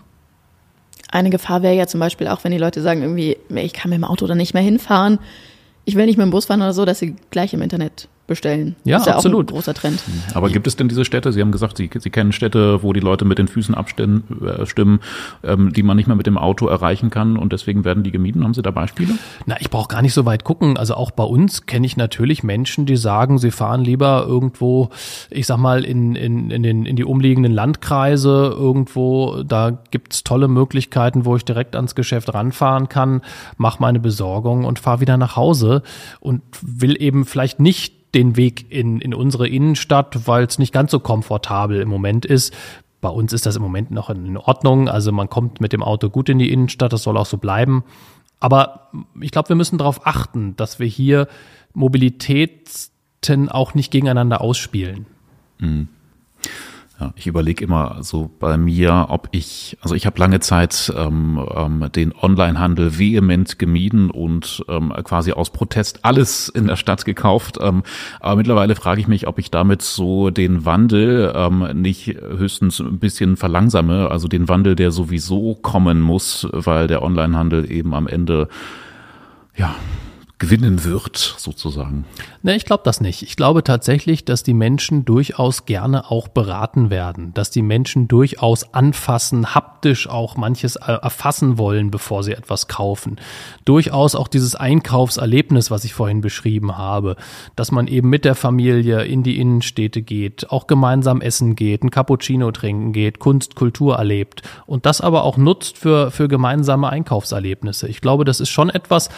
Eine 1.11 1.29
Gefahr 1.29 1.61
wäre 1.61 1.75
ja 1.75 1.87
zum 1.87 1.99
Beispiel 1.99 2.27
auch, 2.27 2.43
wenn 2.43 2.51
die 2.51 2.57
Leute 2.57 2.81
sagen, 2.81 3.01
irgendwie, 3.01 3.37
ich 3.49 3.73
kann 3.73 3.89
mit 3.89 3.97
dem 3.97 4.05
Auto 4.05 4.27
da 4.27 4.35
nicht 4.35 4.53
mehr 4.53 4.63
hinfahren, 4.63 5.19
ich 5.85 5.95
will 5.95 6.05
nicht 6.05 6.17
mit 6.17 6.25
dem 6.25 6.31
Bus 6.31 6.45
fahren 6.45 6.61
oder 6.61 6.73
so, 6.73 6.85
dass 6.85 6.99
sie 6.99 7.15
gleich 7.29 7.53
im 7.53 7.61
Internet 7.61 8.07
bestellen. 8.31 8.77
Ja, 8.85 8.95
das 8.95 9.01
ist 9.01 9.07
ja 9.07 9.15
absolut. 9.15 9.47
Auch 9.47 9.51
ein 9.51 9.55
großer 9.55 9.73
Trend. 9.73 10.01
Aber 10.33 10.49
gibt 10.49 10.65
es 10.65 10.77
denn 10.77 10.87
diese 10.87 11.03
Städte? 11.03 11.33
Sie 11.33 11.41
haben 11.41 11.51
gesagt, 11.51 11.75
Sie, 11.75 11.89
Sie 11.93 12.09
kennen 12.09 12.31
Städte, 12.31 12.81
wo 12.81 12.93
die 12.93 13.01
Leute 13.01 13.25
mit 13.25 13.37
den 13.37 13.49
Füßen 13.49 13.75
abstimmen, 13.75 14.23
äh, 14.41 14.65
stimmen, 14.65 15.01
ähm, 15.43 15.73
die 15.73 15.83
man 15.83 15.97
nicht 15.97 16.07
mehr 16.07 16.15
mit 16.15 16.27
dem 16.27 16.37
Auto 16.37 16.67
erreichen 16.67 17.09
kann 17.09 17.35
und 17.35 17.51
deswegen 17.51 17.83
werden 17.83 18.03
die 18.03 18.11
gemieden. 18.11 18.45
Haben 18.45 18.53
Sie 18.53 18.61
da 18.61 18.71
Beispiele? 18.71 19.15
Na, 19.45 19.57
ich 19.59 19.69
brauche 19.69 19.89
gar 19.89 20.01
nicht 20.01 20.13
so 20.13 20.25
weit 20.25 20.45
gucken. 20.45 20.77
Also 20.77 20.95
auch 20.95 21.11
bei 21.11 21.25
uns 21.25 21.65
kenne 21.65 21.85
ich 21.85 21.97
natürlich 21.97 22.41
Menschen, 22.41 22.85
die 22.85 22.95
sagen, 22.95 23.37
sie 23.37 23.51
fahren 23.51 23.81
lieber 23.81 24.25
irgendwo, 24.25 24.91
ich 25.29 25.45
sag 25.45 25.57
mal, 25.57 25.83
in, 25.83 26.15
in, 26.15 26.51
in, 26.51 26.63
den, 26.63 26.85
in 26.85 26.95
die 26.95 27.03
umliegenden 27.03 27.51
Landkreise 27.51 28.55
irgendwo. 28.55 29.43
Da 29.43 29.77
gibt's 29.91 30.23
tolle 30.23 30.47
Möglichkeiten, 30.47 31.25
wo 31.25 31.35
ich 31.35 31.43
direkt 31.43 31.75
ans 31.75 31.95
Geschäft 31.95 32.33
ranfahren 32.33 32.87
kann, 32.87 33.21
mache 33.57 33.81
meine 33.81 33.99
Besorgung 33.99 34.63
und 34.63 34.79
fahre 34.79 35.01
wieder 35.01 35.17
nach 35.17 35.35
Hause 35.35 35.83
und 36.21 36.41
will 36.61 36.95
eben 37.01 37.25
vielleicht 37.25 37.59
nicht 37.59 38.00
den 38.13 38.35
Weg 38.35 38.71
in, 38.71 38.99
in 38.99 39.13
unsere 39.13 39.47
Innenstadt, 39.47 40.27
weil 40.27 40.45
es 40.45 40.59
nicht 40.59 40.73
ganz 40.73 40.91
so 40.91 40.99
komfortabel 40.99 41.81
im 41.81 41.89
Moment 41.89 42.25
ist. 42.25 42.53
Bei 42.99 43.09
uns 43.09 43.33
ist 43.33 43.45
das 43.45 43.55
im 43.55 43.61
Moment 43.61 43.91
noch 43.91 44.09
in 44.09 44.37
Ordnung. 44.37 44.87
Also 44.87 45.11
man 45.11 45.29
kommt 45.29 45.61
mit 45.61 45.73
dem 45.73 45.81
Auto 45.81 46.09
gut 46.09 46.29
in 46.29 46.39
die 46.39 46.51
Innenstadt, 46.51 46.93
das 46.93 47.03
soll 47.03 47.17
auch 47.17 47.25
so 47.25 47.37
bleiben. 47.37 47.83
Aber 48.39 48.89
ich 49.19 49.31
glaube, 49.31 49.49
wir 49.49 49.55
müssen 49.55 49.77
darauf 49.77 50.05
achten, 50.05 50.55
dass 50.55 50.79
wir 50.79 50.87
hier 50.87 51.27
Mobilitäten 51.73 53.49
auch 53.49 53.73
nicht 53.73 53.91
gegeneinander 53.91 54.41
ausspielen. 54.41 55.05
Mhm. 55.59 55.87
Ja, 57.01 57.13
Ich 57.15 57.25
überlege 57.25 57.63
immer 57.63 57.97
so 58.01 58.29
bei 58.39 58.57
mir, 58.57 59.07
ob 59.09 59.27
ich, 59.31 59.75
also 59.81 59.95
ich 59.95 60.05
habe 60.05 60.19
lange 60.19 60.39
Zeit 60.39 60.93
ähm, 60.95 61.43
ähm, 61.55 61.91
den 61.95 62.13
Onlinehandel 62.13 62.99
vehement 62.99 63.57
gemieden 63.57 64.11
und 64.11 64.63
ähm, 64.69 64.93
quasi 65.03 65.31
aus 65.31 65.49
Protest 65.49 66.05
alles 66.05 66.47
in 66.47 66.67
der 66.67 66.75
Stadt 66.75 67.03
gekauft. 67.03 67.57
Ähm, 67.59 67.81
aber 68.19 68.35
mittlerweile 68.35 68.75
frage 68.75 69.01
ich 69.01 69.07
mich, 69.07 69.25
ob 69.25 69.39
ich 69.39 69.49
damit 69.49 69.81
so 69.81 70.29
den 70.29 70.63
Wandel 70.63 71.33
ähm, 71.35 71.67
nicht 71.81 72.05
höchstens 72.07 72.79
ein 72.79 72.99
bisschen 72.99 73.35
verlangsame, 73.35 74.11
also 74.11 74.27
den 74.27 74.47
Wandel, 74.47 74.75
der 74.75 74.91
sowieso 74.91 75.55
kommen 75.55 76.01
muss, 76.01 76.47
weil 76.51 76.85
der 76.85 77.01
Onlinehandel 77.01 77.71
eben 77.71 77.95
am 77.95 78.05
Ende 78.05 78.47
ja 79.57 79.75
gewinnen 80.41 80.83
wird, 80.83 81.35
sozusagen. 81.37 82.03
Ne, 82.41 82.55
ich 82.55 82.65
glaube 82.65 82.81
das 82.83 82.99
nicht. 82.99 83.21
Ich 83.21 83.35
glaube 83.35 83.63
tatsächlich, 83.63 84.25
dass 84.25 84.41
die 84.41 84.55
Menschen 84.55 85.05
durchaus 85.05 85.67
gerne 85.67 86.09
auch 86.09 86.29
beraten 86.29 86.89
werden, 86.89 87.31
dass 87.35 87.51
die 87.51 87.61
Menschen 87.61 88.07
durchaus 88.07 88.73
anfassen, 88.73 89.53
haptisch 89.53 90.09
auch 90.09 90.37
manches 90.37 90.77
erfassen 90.77 91.59
wollen, 91.59 91.91
bevor 91.91 92.23
sie 92.23 92.31
etwas 92.31 92.67
kaufen. 92.67 93.19
Durchaus 93.65 94.15
auch 94.15 94.27
dieses 94.27 94.55
Einkaufserlebnis, 94.55 95.69
was 95.69 95.83
ich 95.83 95.93
vorhin 95.93 96.21
beschrieben 96.21 96.75
habe, 96.75 97.17
dass 97.55 97.71
man 97.71 97.85
eben 97.85 98.09
mit 98.09 98.25
der 98.25 98.33
Familie 98.33 99.03
in 99.03 99.21
die 99.21 99.39
Innenstädte 99.39 100.01
geht, 100.01 100.49
auch 100.49 100.65
gemeinsam 100.65 101.21
essen 101.21 101.55
geht, 101.55 101.83
ein 101.83 101.91
Cappuccino 101.91 102.51
trinken 102.51 102.93
geht, 102.93 103.19
Kunst, 103.19 103.53
Kultur 103.53 103.97
erlebt 103.97 104.41
und 104.65 104.87
das 104.87 105.01
aber 105.01 105.23
auch 105.23 105.37
nutzt 105.37 105.77
für, 105.77 106.09
für 106.09 106.27
gemeinsame 106.27 106.89
Einkaufserlebnisse. 106.89 107.87
Ich 107.87 108.01
glaube, 108.01 108.25
das 108.25 108.39
ist 108.39 108.49
schon 108.49 108.71
etwas, 108.71 109.09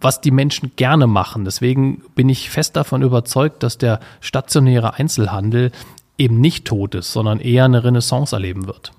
was 0.00 0.20
die 0.20 0.30
Menschen 0.30 0.72
gerne 0.76 1.06
machen. 1.06 1.44
Deswegen 1.44 2.02
bin 2.14 2.28
ich 2.28 2.50
fest 2.50 2.76
davon 2.76 3.02
überzeugt, 3.02 3.62
dass 3.62 3.78
der 3.78 4.00
stationäre 4.20 4.94
Einzelhandel 4.94 5.72
eben 6.18 6.40
nicht 6.40 6.66
tot 6.66 6.94
ist, 6.94 7.12
sondern 7.12 7.40
eher 7.40 7.64
eine 7.64 7.84
Renaissance 7.84 8.34
erleben 8.34 8.66
wird. 8.66 8.92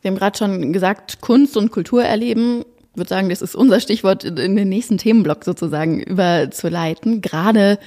Wir 0.00 0.10
haben 0.10 0.18
gerade 0.18 0.38
schon 0.38 0.72
gesagt, 0.72 1.20
Kunst 1.20 1.56
und 1.56 1.70
Kultur 1.70 2.04
erleben. 2.04 2.64
Ich 2.92 2.98
würde 2.98 3.08
sagen, 3.08 3.28
das 3.28 3.42
ist 3.42 3.54
unser 3.54 3.80
Stichwort 3.80 4.24
in 4.24 4.56
den 4.56 4.68
nächsten 4.68 4.98
Themenblock 4.98 5.44
sozusagen 5.44 6.00
überzuleiten. 6.00 7.20
Gerade 7.20 7.78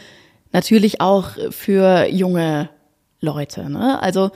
natürlich 0.52 1.02
auch 1.02 1.30
für 1.50 2.08
junge 2.08 2.70
Leute. 3.22 3.70
Ne? 3.70 4.02
Also 4.02 4.32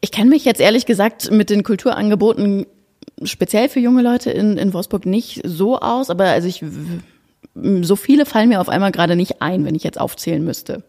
ich 0.00 0.12
kenne 0.12 0.30
mich 0.30 0.44
jetzt 0.44 0.60
ehrlich 0.60 0.86
gesagt 0.86 1.30
mit 1.30 1.50
den 1.50 1.62
Kulturangeboten 1.62 2.66
speziell 3.22 3.68
für 3.68 3.80
junge 3.80 4.02
Leute 4.02 4.30
in, 4.30 4.58
in 4.58 4.72
Wolfsburg 4.72 5.06
nicht 5.06 5.40
so 5.44 5.78
aus, 5.78 6.10
aber 6.10 6.24
also 6.24 6.48
ich, 6.48 6.64
so 7.54 7.96
viele 7.96 8.26
fallen 8.26 8.48
mir 8.48 8.60
auf 8.60 8.68
einmal 8.68 8.92
gerade 8.92 9.16
nicht 9.16 9.40
ein, 9.40 9.64
wenn 9.64 9.74
ich 9.74 9.84
jetzt 9.84 10.00
aufzählen 10.00 10.44
müsste. 10.44 10.82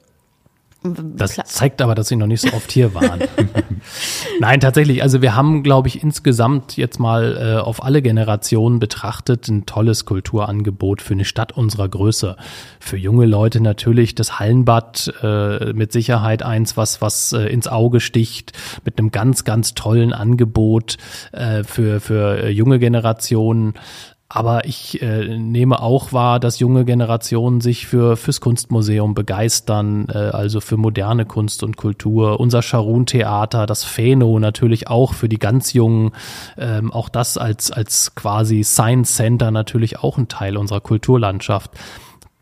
Das 1.16 1.36
zeigt 1.46 1.82
aber, 1.82 1.96
dass 1.96 2.08
Sie 2.08 2.16
noch 2.16 2.28
nicht 2.28 2.42
so 2.42 2.54
oft 2.54 2.72
hier 2.72 2.94
waren. 2.94 3.22
Nein, 4.40 4.60
tatsächlich. 4.60 5.04
Also 5.04 5.22
wir 5.22 5.36
haben, 5.36 5.64
glaube 5.64 5.88
ich, 5.88 6.04
insgesamt 6.04 6.78
jetzt 6.78 7.00
mal 7.00 7.38
äh, 7.38 7.62
auf 7.62 7.84
alle 7.84 8.02
Generationen 8.02 8.80
betrachtet 8.80 9.48
ein 9.48 9.66
tolles 9.66 10.06
Kulturangebot 10.06 11.02
für 11.02 11.14
eine 11.14 11.26
Stadt 11.26 11.52
unserer 11.52 11.90
Größe. 11.90 12.36
Für 12.80 12.98
junge 12.98 13.26
Leute 13.26 13.62
natürlich 13.62 14.16
das 14.16 14.40
Hallenbad 14.40 15.14
äh, 15.22 15.74
mit 15.74 15.92
Sicherheit 15.92 16.44
eins, 16.44 16.78
was 16.78 17.02
was 17.02 17.34
äh, 17.34 17.48
ins 17.48 17.68
Auge 17.68 18.00
sticht, 18.00 18.54
mit 18.86 19.00
einem 19.00 19.12
ganz 19.12 19.44
ganz 19.44 19.74
tollen 19.74 20.14
Angebot 20.14 20.98
äh, 21.32 21.64
für 21.64 22.00
für 22.00 22.50
junge 22.50 22.80
Generationen. 22.80 23.74
Aber 24.30 24.66
ich 24.66 25.02
äh, 25.02 25.38
nehme 25.38 25.82
auch 25.82 26.12
wahr, 26.12 26.42
dass 26.42 26.60
junge 26.60 26.84
Generationen 26.84 27.62
sich 27.62 27.88
für 27.88 28.18
fürs 28.18 28.42
Kunstmuseum 28.42 29.14
begeistern, 29.14 30.08
äh, 30.10 30.18
also 30.18 30.60
für 30.60 30.76
moderne 30.76 31.26
Kunst 31.26 31.64
und 31.64 31.78
Kultur. 31.78 32.40
Unser 32.40 32.62
Scharun-Theater, 32.62 33.66
das 33.66 33.86
Pheno 33.86 34.38
natürlich 34.40 34.90
auch 34.90 35.14
für 35.14 35.30
die 35.30 35.40
ganz 35.40 35.72
Jungen. 35.72 36.12
Ähm, 36.58 36.92
auch 36.92 37.08
das 37.08 37.38
als 37.38 37.72
als 37.72 38.16
quasi 38.16 38.66
Science 38.66 39.16
Center 39.16 39.52
natürlich 39.52 40.00
auch 40.00 40.18
ein 40.18 40.28
Teil 40.28 40.58
unserer 40.58 40.82
Kulturlandschaft. 40.82 41.72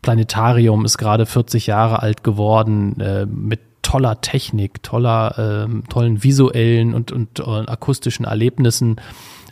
Planetarium 0.02 0.84
ist 0.84 0.98
gerade 0.98 1.24
40 1.24 1.68
Jahre 1.68 2.02
alt 2.02 2.24
geworden 2.24 3.00
äh, 3.00 3.26
mit 3.26 3.60
toller 3.82 4.20
Technik, 4.20 4.82
toller, 4.82 5.68
äh, 5.68 5.88
tollen 5.88 6.24
visuellen 6.24 6.94
und, 6.94 7.12
und, 7.12 7.38
und 7.38 7.68
akustischen 7.68 8.24
Erlebnissen. 8.24 8.96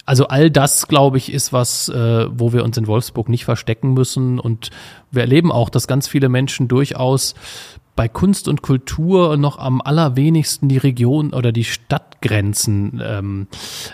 Also 0.07 0.29
all 0.29 0.51
das, 0.51 0.87
glaube 0.87 1.17
ich, 1.17 1.33
ist 1.33 1.53
was, 1.53 1.89
äh, 1.89 2.27
wo 2.31 2.53
wir 2.53 2.65
uns 2.65 2.77
in 2.77 2.87
Wolfsburg 2.87 3.29
nicht 3.29 3.45
verstecken 3.45 3.95
müssen. 3.95 4.39
Und 4.39 4.71
wir 5.11 5.23
erleben 5.23 5.51
auch, 5.51 5.71
dass 5.71 5.89
ganz 5.89 6.09
viele 6.09 6.29
Menschen 6.29 6.69
durchaus 6.69 7.35
bei 7.97 8.09
Kunst 8.09 8.49
und 8.49 8.63
Kultur 8.63 9.37
noch 9.37 9.59
am 9.59 9.81
allerwenigsten 9.81 10.69
die 10.69 10.79
Region 10.79 11.33
oder 11.33 11.53
die 11.53 11.65
Stadtgrenzen 11.65 13.03
ähm, 13.05 13.47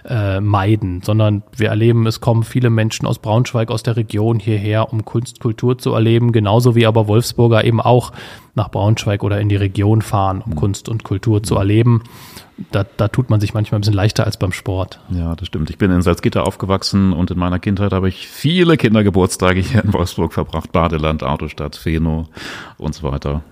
äh, 0.09 0.41
meiden, 0.41 1.03
sondern 1.03 1.43
wir 1.57 1.69
erleben, 1.69 2.07
es 2.07 2.21
kommen 2.21 2.43
viele 2.43 2.71
Menschen 2.71 3.07
aus 3.07 3.19
Braunschweig, 3.19 3.71
aus 3.71 3.83
der 3.83 3.97
Region 3.97 4.39
hierher, 4.39 4.93
um 4.93 5.05
Kunst, 5.05 5.41
Kultur 5.41 5.79
zu 5.79 5.93
erleben, 5.93 6.33
genauso 6.33 6.75
wie 6.75 6.87
aber 6.87 7.09
Wolfsburger 7.09 7.65
eben 7.65 7.81
auch 7.81 8.13
nach 8.55 8.71
Braunschweig 8.71 9.23
oder 9.23 9.41
in 9.41 9.49
die 9.49 9.57
Region 9.57 10.03
fahren, 10.03 10.43
um 10.45 10.55
Kunst 10.55 10.89
und 10.89 11.05
Kultur 11.05 11.43
zu 11.43 11.57
erleben 11.57 12.03
da, 12.71 12.85
da 12.97 13.09
tut 13.09 13.31
man 13.31 13.41
sich 13.41 13.55
manchmal 13.55 13.79
ein 13.79 13.83
bisschen 13.83 13.95
leichter 13.95 14.25
als 14.25 14.37
beim 14.37 14.53
Sport. 14.53 15.01
Ja, 15.11 15.35
das 15.35 15.49
stimmt. 15.49 15.71
Ich 15.71 15.79
bin 15.79 15.91
in 15.91 16.03
Salzgitter 16.03 16.47
aufgewachsen 16.47 17.13
und 17.13 17.31
in 17.31 17.39
meiner 17.39 17.59
Kindheit 17.59 17.93
habe 17.93 18.09
ich 18.09 18.29
viele 18.29 18.77
Kindergeburtstage 18.77 19.61
hier 19.61 19.85
in 19.85 19.93
Wolfsburg 19.93 20.33
verbracht. 20.33 20.73
Badeland, 20.73 21.23
Autostadt, 21.23 21.77
Feno 21.77 22.29
und 22.77 22.95
so 22.95 23.11
weiter. 23.11 23.43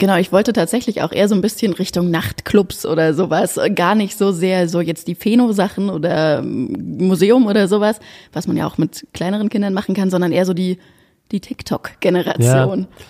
Genau, 0.00 0.16
ich 0.16 0.30
wollte 0.30 0.52
tatsächlich 0.52 1.02
auch 1.02 1.10
eher 1.10 1.28
so 1.28 1.34
ein 1.34 1.40
bisschen 1.40 1.72
Richtung 1.72 2.10
Nachtclubs 2.10 2.86
oder 2.86 3.14
sowas. 3.14 3.58
Gar 3.74 3.96
nicht 3.96 4.16
so 4.16 4.30
sehr 4.30 4.68
so 4.68 4.80
jetzt 4.80 5.08
die 5.08 5.16
Pheno-Sachen 5.16 5.90
oder 5.90 6.38
ähm, 6.38 6.98
Museum 6.98 7.46
oder 7.46 7.66
sowas, 7.66 7.98
was 8.32 8.46
man 8.46 8.56
ja 8.56 8.66
auch 8.66 8.78
mit 8.78 9.08
kleineren 9.12 9.48
Kindern 9.48 9.74
machen 9.74 9.96
kann, 9.96 10.08
sondern 10.08 10.30
eher 10.30 10.46
so 10.46 10.54
die, 10.54 10.78
die 11.32 11.40
TikTok-Generation. 11.40 12.80
Ja. 12.82 13.04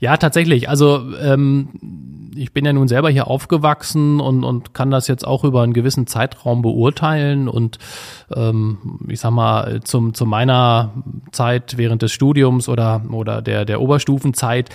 Ja, 0.00 0.16
tatsächlich. 0.16 0.68
Also 0.68 1.02
ähm, 1.20 2.27
ich 2.38 2.52
bin 2.52 2.64
ja 2.64 2.72
nun 2.72 2.88
selber 2.88 3.10
hier 3.10 3.26
aufgewachsen 3.26 4.20
und, 4.20 4.44
und 4.44 4.74
kann 4.74 4.90
das 4.90 5.08
jetzt 5.08 5.26
auch 5.26 5.44
über 5.44 5.62
einen 5.62 5.72
gewissen 5.72 6.06
Zeitraum 6.06 6.62
beurteilen. 6.62 7.48
Und 7.48 7.78
ähm, 8.34 9.00
ich 9.08 9.20
sag 9.20 9.32
mal, 9.32 9.80
zum, 9.82 10.14
zu 10.14 10.24
meiner 10.24 10.92
Zeit 11.32 11.76
während 11.76 12.02
des 12.02 12.12
Studiums 12.12 12.68
oder, 12.68 13.02
oder 13.10 13.42
der, 13.42 13.64
der 13.64 13.80
Oberstufenzeit 13.80 14.70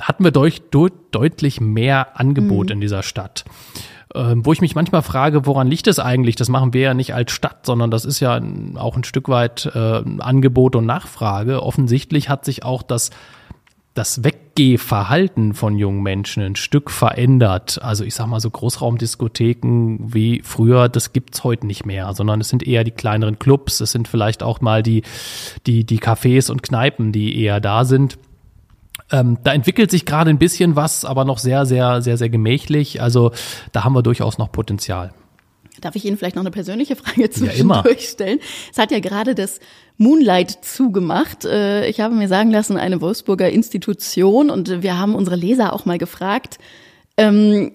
hatten 0.00 0.24
wir 0.24 0.30
durch, 0.30 0.62
durch, 0.70 0.92
deutlich 1.10 1.60
mehr 1.60 2.18
Angebot 2.18 2.66
mhm. 2.66 2.72
in 2.72 2.80
dieser 2.80 3.02
Stadt. 3.02 3.44
Ähm, 4.14 4.46
wo 4.46 4.52
ich 4.52 4.62
mich 4.62 4.74
manchmal 4.74 5.02
frage, 5.02 5.44
woran 5.44 5.68
liegt 5.68 5.86
es 5.86 5.98
eigentlich? 5.98 6.36
Das 6.36 6.48
machen 6.48 6.72
wir 6.72 6.80
ja 6.80 6.94
nicht 6.94 7.14
als 7.14 7.30
Stadt, 7.30 7.66
sondern 7.66 7.90
das 7.90 8.06
ist 8.06 8.20
ja 8.20 8.40
auch 8.76 8.96
ein 8.96 9.04
Stück 9.04 9.28
weit 9.28 9.70
äh, 9.74 10.02
Angebot 10.20 10.76
und 10.76 10.86
Nachfrage. 10.86 11.62
Offensichtlich 11.62 12.30
hat 12.30 12.44
sich 12.46 12.64
auch 12.64 12.82
das 12.82 13.10
das 13.98 14.22
Weggehverhalten 14.22 15.54
von 15.54 15.76
jungen 15.76 16.04
Menschen 16.04 16.42
ein 16.44 16.54
Stück 16.54 16.88
verändert. 16.88 17.80
Also 17.82 18.04
ich 18.04 18.14
sag 18.14 18.28
mal 18.28 18.38
so 18.38 18.48
Großraumdiskotheken 18.48 19.98
wie 20.14 20.40
früher, 20.44 20.88
das 20.88 21.12
gibt's 21.12 21.42
heute 21.42 21.66
nicht 21.66 21.84
mehr, 21.84 22.14
sondern 22.14 22.40
es 22.40 22.48
sind 22.48 22.64
eher 22.64 22.84
die 22.84 22.92
kleineren 22.92 23.40
Clubs, 23.40 23.80
es 23.80 23.90
sind 23.90 24.06
vielleicht 24.06 24.44
auch 24.44 24.60
mal 24.60 24.84
die, 24.84 25.02
die, 25.66 25.82
die 25.82 25.98
Cafés 25.98 26.48
und 26.48 26.62
Kneipen, 26.62 27.10
die 27.10 27.42
eher 27.42 27.60
da 27.60 27.84
sind. 27.84 28.18
Ähm, 29.10 29.38
da 29.42 29.52
entwickelt 29.52 29.90
sich 29.90 30.04
gerade 30.04 30.30
ein 30.30 30.38
bisschen 30.38 30.76
was, 30.76 31.04
aber 31.04 31.24
noch 31.24 31.38
sehr, 31.38 31.66
sehr, 31.66 32.00
sehr, 32.00 32.16
sehr 32.16 32.28
gemächlich. 32.28 33.02
Also 33.02 33.32
da 33.72 33.82
haben 33.82 33.94
wir 33.94 34.02
durchaus 34.02 34.38
noch 34.38 34.52
Potenzial. 34.52 35.12
Darf 35.80 35.96
ich 35.96 36.04
Ihnen 36.04 36.16
vielleicht 36.16 36.36
noch 36.36 36.42
eine 36.42 36.50
persönliche 36.50 36.96
Frage 36.96 37.30
zwischendurch 37.30 38.02
ja, 38.02 38.08
stellen? 38.08 38.40
Es 38.70 38.78
hat 38.78 38.90
ja 38.90 39.00
gerade 39.00 39.34
das 39.34 39.60
Moonlight 39.96 40.64
zugemacht. 40.64 41.44
Äh, 41.44 41.88
ich 41.88 42.00
habe 42.00 42.14
mir 42.14 42.28
sagen 42.28 42.50
lassen, 42.50 42.76
eine 42.76 43.00
Wolfsburger 43.00 43.50
Institution 43.50 44.50
und 44.50 44.82
wir 44.82 44.98
haben 44.98 45.14
unsere 45.14 45.36
Leser 45.36 45.72
auch 45.72 45.84
mal 45.84 45.98
gefragt, 45.98 46.58
ähm, 47.16 47.72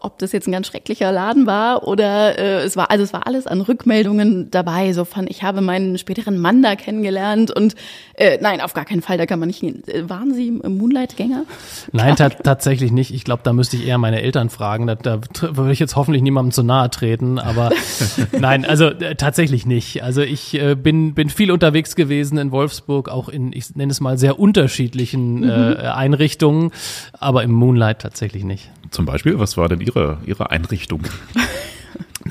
ob 0.00 0.18
das 0.18 0.32
jetzt 0.32 0.46
ein 0.48 0.52
ganz 0.52 0.66
schrecklicher 0.66 1.12
Laden 1.12 1.46
war 1.46 1.86
oder 1.86 2.38
äh, 2.38 2.62
es 2.64 2.76
war, 2.76 2.90
also 2.90 3.04
es 3.04 3.12
war 3.12 3.26
alles 3.26 3.46
an 3.46 3.60
Rückmeldungen 3.60 4.50
dabei, 4.50 4.92
so 4.92 5.04
von, 5.04 5.26
ich 5.28 5.42
habe 5.42 5.60
meinen 5.60 5.98
späteren 5.98 6.38
Mann 6.38 6.62
da 6.62 6.76
kennengelernt 6.76 7.50
und 7.50 7.74
äh, 8.14 8.38
nein, 8.40 8.60
auf 8.60 8.72
gar 8.72 8.84
keinen 8.84 9.02
Fall, 9.02 9.18
da 9.18 9.26
kann 9.26 9.38
man 9.38 9.48
nicht 9.48 9.60
hin. 9.60 9.82
Äh, 9.86 10.08
waren 10.08 10.32
Sie 10.34 10.50
Moonlight-Gänger? 10.50 11.44
Nein, 11.92 12.16
ta 12.16 12.30
tatsächlich 12.30 12.92
nicht. 12.92 13.12
Ich 13.12 13.24
glaube, 13.24 13.42
da 13.44 13.52
müsste 13.52 13.76
ich 13.76 13.86
eher 13.86 13.98
meine 13.98 14.22
Eltern 14.22 14.50
fragen. 14.50 14.86
Da, 14.86 14.94
da 14.94 15.20
würde 15.40 15.72
ich 15.72 15.78
jetzt 15.78 15.96
hoffentlich 15.96 16.22
niemandem 16.22 16.52
zu 16.52 16.62
nahe 16.62 16.90
treten, 16.90 17.38
aber 17.38 17.70
nein, 18.38 18.64
also 18.64 18.86
äh, 18.86 19.14
tatsächlich 19.16 19.66
nicht. 19.66 20.02
Also 20.02 20.22
ich 20.22 20.54
äh, 20.54 20.74
bin, 20.74 21.14
bin 21.14 21.28
viel 21.28 21.50
unterwegs 21.50 21.96
gewesen 21.96 22.38
in 22.38 22.50
Wolfsburg, 22.52 23.08
auch 23.08 23.28
in, 23.28 23.52
ich 23.52 23.74
nenne 23.74 23.92
es 23.92 24.00
mal, 24.00 24.18
sehr 24.18 24.38
unterschiedlichen 24.38 25.40
mhm. 25.40 25.48
äh, 25.48 25.88
Einrichtungen, 25.88 26.70
aber 27.12 27.42
im 27.42 27.52
Moonlight 27.52 28.00
tatsächlich 28.00 28.44
nicht. 28.44 28.70
Zum 28.96 29.04
Beispiel, 29.04 29.38
was 29.38 29.58
war 29.58 29.68
denn 29.68 29.82
Ihre, 29.82 30.16
Ihre 30.24 30.50
Einrichtung? 30.50 31.02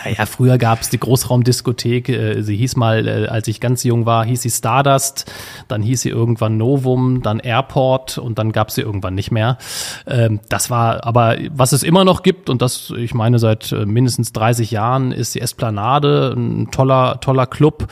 Naja, 0.03 0.25
früher 0.25 0.57
gab 0.57 0.81
es 0.81 0.89
die 0.89 0.99
Großraumdiskothek. 0.99 2.09
Äh, 2.09 2.41
sie 2.41 2.57
hieß 2.57 2.75
mal, 2.75 3.07
äh, 3.07 3.27
als 3.27 3.47
ich 3.47 3.61
ganz 3.61 3.83
jung 3.83 4.05
war, 4.05 4.25
hieß 4.25 4.41
sie 4.41 4.49
Stardust. 4.49 5.31
Dann 5.67 5.81
hieß 5.81 6.01
sie 6.01 6.09
irgendwann 6.09 6.57
Novum, 6.57 7.21
dann 7.21 7.39
Airport 7.39 8.17
und 8.17 8.37
dann 8.37 8.51
gab 8.51 8.71
sie 8.71 8.81
irgendwann 8.81 9.15
nicht 9.15 9.31
mehr. 9.31 9.57
Ähm, 10.07 10.39
das 10.49 10.69
war 10.69 11.05
aber, 11.05 11.37
was 11.51 11.71
es 11.71 11.83
immer 11.83 12.03
noch 12.03 12.23
gibt 12.23 12.49
und 12.49 12.61
das, 12.61 12.91
ich 12.97 13.13
meine, 13.13 13.39
seit 13.39 13.71
äh, 13.71 13.85
mindestens 13.85 14.33
30 14.33 14.71
Jahren 14.71 15.11
ist 15.11 15.35
die 15.35 15.41
Esplanade 15.41 16.33
ein 16.35 16.71
toller, 16.71 17.19
toller 17.21 17.45
Club. 17.45 17.87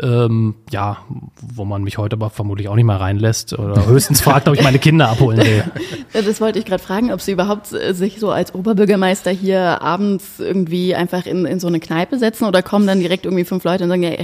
Ähm, 0.00 0.54
ja, 0.70 0.98
wo 1.40 1.64
man 1.64 1.82
mich 1.82 1.98
heute 1.98 2.16
aber 2.16 2.30
vermutlich 2.30 2.68
auch 2.68 2.76
nicht 2.76 2.84
mehr 2.84 3.00
reinlässt 3.00 3.58
oder 3.58 3.86
höchstens 3.86 4.20
fragt, 4.20 4.48
ob 4.48 4.54
ich 4.54 4.62
meine 4.62 4.78
Kinder 4.78 5.10
abholen 5.10 5.38
will. 5.38 5.64
Das 6.12 6.40
wollte 6.40 6.58
ich 6.58 6.64
gerade 6.64 6.82
fragen, 6.82 7.12
ob 7.12 7.20
Sie 7.20 7.32
überhaupt 7.32 7.66
sich 7.66 8.18
so 8.18 8.30
als 8.30 8.54
Oberbürgermeister 8.54 9.30
hier 9.30 9.82
abends 9.82 10.38
irgendwie 10.38 10.94
einfach 10.94 11.26
in 11.26 11.41
in, 11.46 11.60
so 11.60 11.66
eine 11.68 11.80
Kneipe 11.80 12.18
setzen 12.18 12.44
oder 12.44 12.62
kommen 12.62 12.86
dann 12.86 13.00
direkt 13.00 13.24
irgendwie 13.24 13.44
fünf 13.44 13.64
Leute 13.64 13.84
und 13.84 13.90
sagen, 13.90 14.02
ja, 14.02 14.14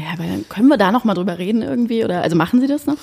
können 0.48 0.68
wir 0.68 0.76
da 0.76 0.92
noch 0.92 1.04
mal 1.04 1.14
drüber 1.14 1.38
reden 1.38 1.62
irgendwie? 1.62 2.04
Oder 2.04 2.22
also 2.22 2.36
machen 2.36 2.60
Sie 2.60 2.66
das 2.66 2.86
noch? 2.86 2.96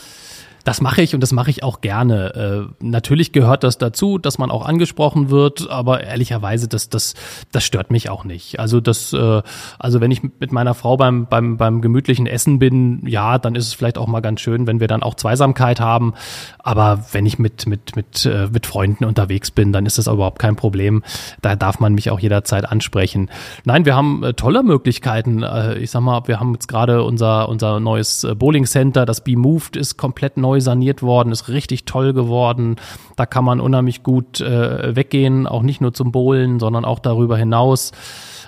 Das 0.65 0.81
mache 0.81 1.03
ich 1.03 1.13
und 1.13 1.21
das 1.21 1.31
mache 1.31 1.51
ich 1.51 1.63
auch 1.63 1.79
gerne. 1.79 2.67
Äh, 2.81 2.83
natürlich 2.83 3.31
gehört 3.31 3.63
das 3.63 3.77
dazu, 3.77 4.17
dass 4.17 4.39
man 4.39 4.49
auch 4.49 4.65
angesprochen 4.65 5.29
wird, 5.29 5.69
aber 5.69 6.03
ehrlicherweise, 6.03 6.67
das, 6.67 6.89
das, 6.89 7.13
das 7.51 7.63
stört 7.63 7.91
mich 7.91 8.09
auch 8.09 8.25
nicht. 8.25 8.59
Also 8.59 8.81
das, 8.81 9.13
äh, 9.13 9.41
also 9.77 10.01
wenn 10.01 10.09
ich 10.09 10.23
mit 10.23 10.51
meiner 10.51 10.73
Frau 10.73 10.97
beim, 10.97 11.27
beim, 11.27 11.57
beim 11.57 11.81
gemütlichen 11.81 12.25
Essen 12.25 12.57
bin, 12.57 13.05
ja, 13.05 13.37
dann 13.37 13.53
ist 13.53 13.67
es 13.67 13.73
vielleicht 13.75 13.99
auch 13.99 14.07
mal 14.07 14.21
ganz 14.21 14.41
schön, 14.41 14.65
wenn 14.65 14.79
wir 14.79 14.87
dann 14.87 15.03
auch 15.03 15.13
Zweisamkeit 15.13 15.79
haben. 15.79 16.15
Aber 16.57 17.05
wenn 17.11 17.27
ich 17.27 17.37
mit, 17.37 17.67
mit, 17.67 17.95
mit, 17.95 18.25
äh, 18.25 18.47
mit 18.51 18.65
Freunden 18.65 19.05
unterwegs 19.05 19.51
bin, 19.51 19.71
dann 19.71 19.85
ist 19.85 19.99
das 19.99 20.07
überhaupt 20.07 20.39
kein 20.39 20.55
Problem. 20.55 21.03
Da 21.43 21.55
darf 21.55 21.79
man 21.79 21.93
mich 21.93 22.09
auch 22.09 22.19
jederzeit 22.19 22.67
ansprechen. 22.67 23.29
Nein, 23.65 23.85
wir 23.85 23.95
haben 23.95 24.23
äh, 24.23 24.33
tolle 24.33 24.63
Möglichkeiten. 24.63 25.43
Äh, 25.43 25.77
ich 25.77 25.91
sag 25.91 26.01
mal, 26.01 26.23
wir 26.25 26.39
haben 26.39 26.53
jetzt 26.53 26.67
gerade 26.67 27.03
unser, 27.03 27.49
unser 27.49 27.79
neues 27.79 28.23
äh, 28.23 28.33
Bowling 28.33 28.65
Center, 28.65 29.05
das 29.05 29.23
Be 29.23 29.37
Moved 29.37 29.75
ist 29.75 29.97
komplett 29.97 30.37
neu 30.37 30.54
saniert 30.61 31.01
worden, 31.01 31.31
ist 31.31 31.49
richtig 31.49 31.85
toll 31.85 32.13
geworden. 32.13 32.75
Da 33.15 33.25
kann 33.25 33.45
man 33.45 33.59
unheimlich 33.59 34.03
gut 34.03 34.41
äh, 34.41 34.95
weggehen, 34.95 35.47
auch 35.47 35.61
nicht 35.61 35.81
nur 35.81 35.93
zum 35.93 36.11
Bowlen, 36.11 36.59
sondern 36.59 36.85
auch 36.85 36.99
darüber 36.99 37.37
hinaus. 37.37 37.91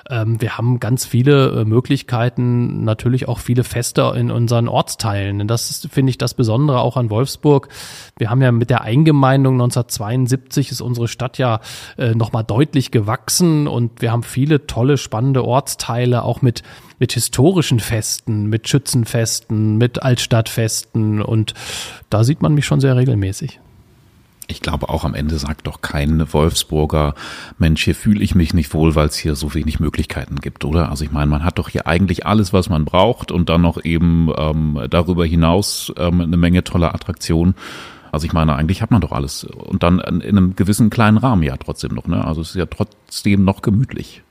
Ähm, 0.10 0.41
wir 0.41 0.58
haben 0.58 0.80
ganz 0.80 1.05
viele 1.05 1.62
äh, 1.62 1.66
Möglichkeiten, 1.66 2.84
natürlich 2.84 3.28
auch 3.28 3.39
viele 3.39 3.64
Feste 3.64 4.14
in 4.16 4.32
unseren 4.32 4.68
Ortsteilen. 4.68 5.47
Das 5.47 5.70
ist, 5.70 5.89
finde 5.91 6.10
ich, 6.10 6.18
das 6.18 6.34
Besondere 6.34 6.80
auch 6.80 6.97
an 6.97 7.10
Wolfsburg. 7.10 7.70
Wir 8.18 8.30
haben 8.30 8.41
ja 8.41 8.51
mit 8.51 8.70
der 8.70 8.82
Eingemeindung 8.82 9.55
1972 9.55 10.72
ist 10.72 10.82
unsere 10.82 11.08
Stadt 11.08 11.38
ja 11.38 11.60
äh, 11.97 12.16
nochmal 12.16 12.43
deutlich 12.43 12.91
gewachsen 12.91 13.68
und 13.68 14.01
wir 14.01 14.12
haben 14.12 14.24
viele 14.24 14.68
tolle, 14.68 14.97
spannende 14.97 15.43
Ortsteile, 15.43 16.24
auch 16.24 16.41
mit 16.41 16.64
mit 16.99 17.14
historischen 17.14 17.80
Festen, 17.80 18.47
mit 18.47 18.68
Schützenfesten, 18.68 19.78
mit 19.78 20.01
Altstadtfesten 20.01 21.22
und 21.22 21.53
da 22.10 22.24
sieht 22.24 22.41
man 22.41 22.55
mich 22.55 22.66
schon 22.66 22.80
sehr 22.80 22.95
regelmäßig. 22.95 23.60
Ich 24.50 24.62
glaube 24.62 24.88
auch 24.88 25.04
am 25.04 25.14
Ende 25.14 25.38
sagt 25.38 25.68
doch 25.68 25.82
kein 25.82 26.32
Wolfsburger, 26.32 27.16
Mensch, 27.58 27.84
hier 27.84 27.95
fühle 27.95 28.24
ich 28.24 28.34
mich 28.34 28.54
nicht 28.54 28.74
wohl, 28.74 28.95
weil 28.95 29.08
es 29.08 29.18
hier 29.18 29.36
so 29.36 29.54
wenig 29.54 29.82
Möglichkeiten 29.82 30.38
gibt, 30.38 30.64
oder? 30.64 30.89
Also 30.89 31.04
ich 31.04 31.12
meine, 31.12 31.30
man 31.30 31.43
hat 31.43 31.60
doch 31.60 31.68
hier 31.68 31.86
eigentlich 31.86 32.26
alles, 32.26 32.54
was 32.54 32.70
man 32.70 32.86
braucht 32.86 33.32
und 33.32 33.50
dann 33.50 33.62
noch 33.62 33.84
eben 33.84 34.32
ähm, 34.38 34.80
darüber 34.89 35.26
hinaus 35.26 35.91
ähm, 35.98 36.22
eine 36.22 36.38
Menge 36.38 36.64
toller 36.64 36.95
Attraktionen. 36.95 37.56
Also 38.14 38.26
ich 38.26 38.32
meine, 38.32 38.56
eigentlich 38.56 38.82
hat 38.82 38.89
man 38.89 39.02
doch 39.02 39.12
alles 39.12 39.43
und 39.43 39.84
dann 39.84 40.00
in 40.00 40.22
einem 40.22 40.56
gewissen 40.56 40.89
kleinen 40.89 41.18
Rahmen 41.18 41.43
ja 41.43 41.58
trotzdem 41.58 41.93
noch, 41.93 42.08
ne? 42.08 42.24
Also 42.24 42.39
es 42.39 42.52
ist 42.52 42.56
ja 42.56 42.66
trotzdem 42.66 43.43
noch 43.43 43.62
gemütlich. 43.62 44.24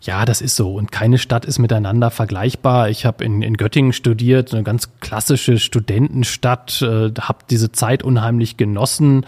Ja, 0.00 0.24
das 0.24 0.40
ist 0.40 0.56
so. 0.56 0.74
Und 0.74 0.92
keine 0.92 1.18
Stadt 1.18 1.44
ist 1.44 1.58
miteinander 1.58 2.10
vergleichbar. 2.10 2.88
Ich 2.88 3.04
habe 3.04 3.24
in, 3.24 3.42
in 3.42 3.56
Göttingen 3.56 3.92
studiert, 3.92 4.54
eine 4.54 4.62
ganz 4.62 4.90
klassische 5.00 5.58
Studentenstadt, 5.58 6.82
äh, 6.82 7.10
habe 7.20 7.38
diese 7.50 7.72
Zeit 7.72 8.02
unheimlich 8.02 8.56
genossen. 8.56 9.26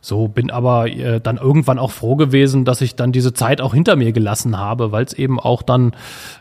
So 0.00 0.28
bin 0.28 0.52
aber 0.52 0.88
äh, 0.88 1.20
dann 1.20 1.36
irgendwann 1.36 1.80
auch 1.80 1.90
froh 1.90 2.14
gewesen, 2.14 2.64
dass 2.64 2.80
ich 2.80 2.94
dann 2.94 3.10
diese 3.10 3.34
Zeit 3.34 3.60
auch 3.60 3.74
hinter 3.74 3.96
mir 3.96 4.12
gelassen 4.12 4.56
habe, 4.56 4.92
weil 4.92 5.04
es 5.04 5.12
eben 5.12 5.40
auch 5.40 5.62
dann 5.62 5.94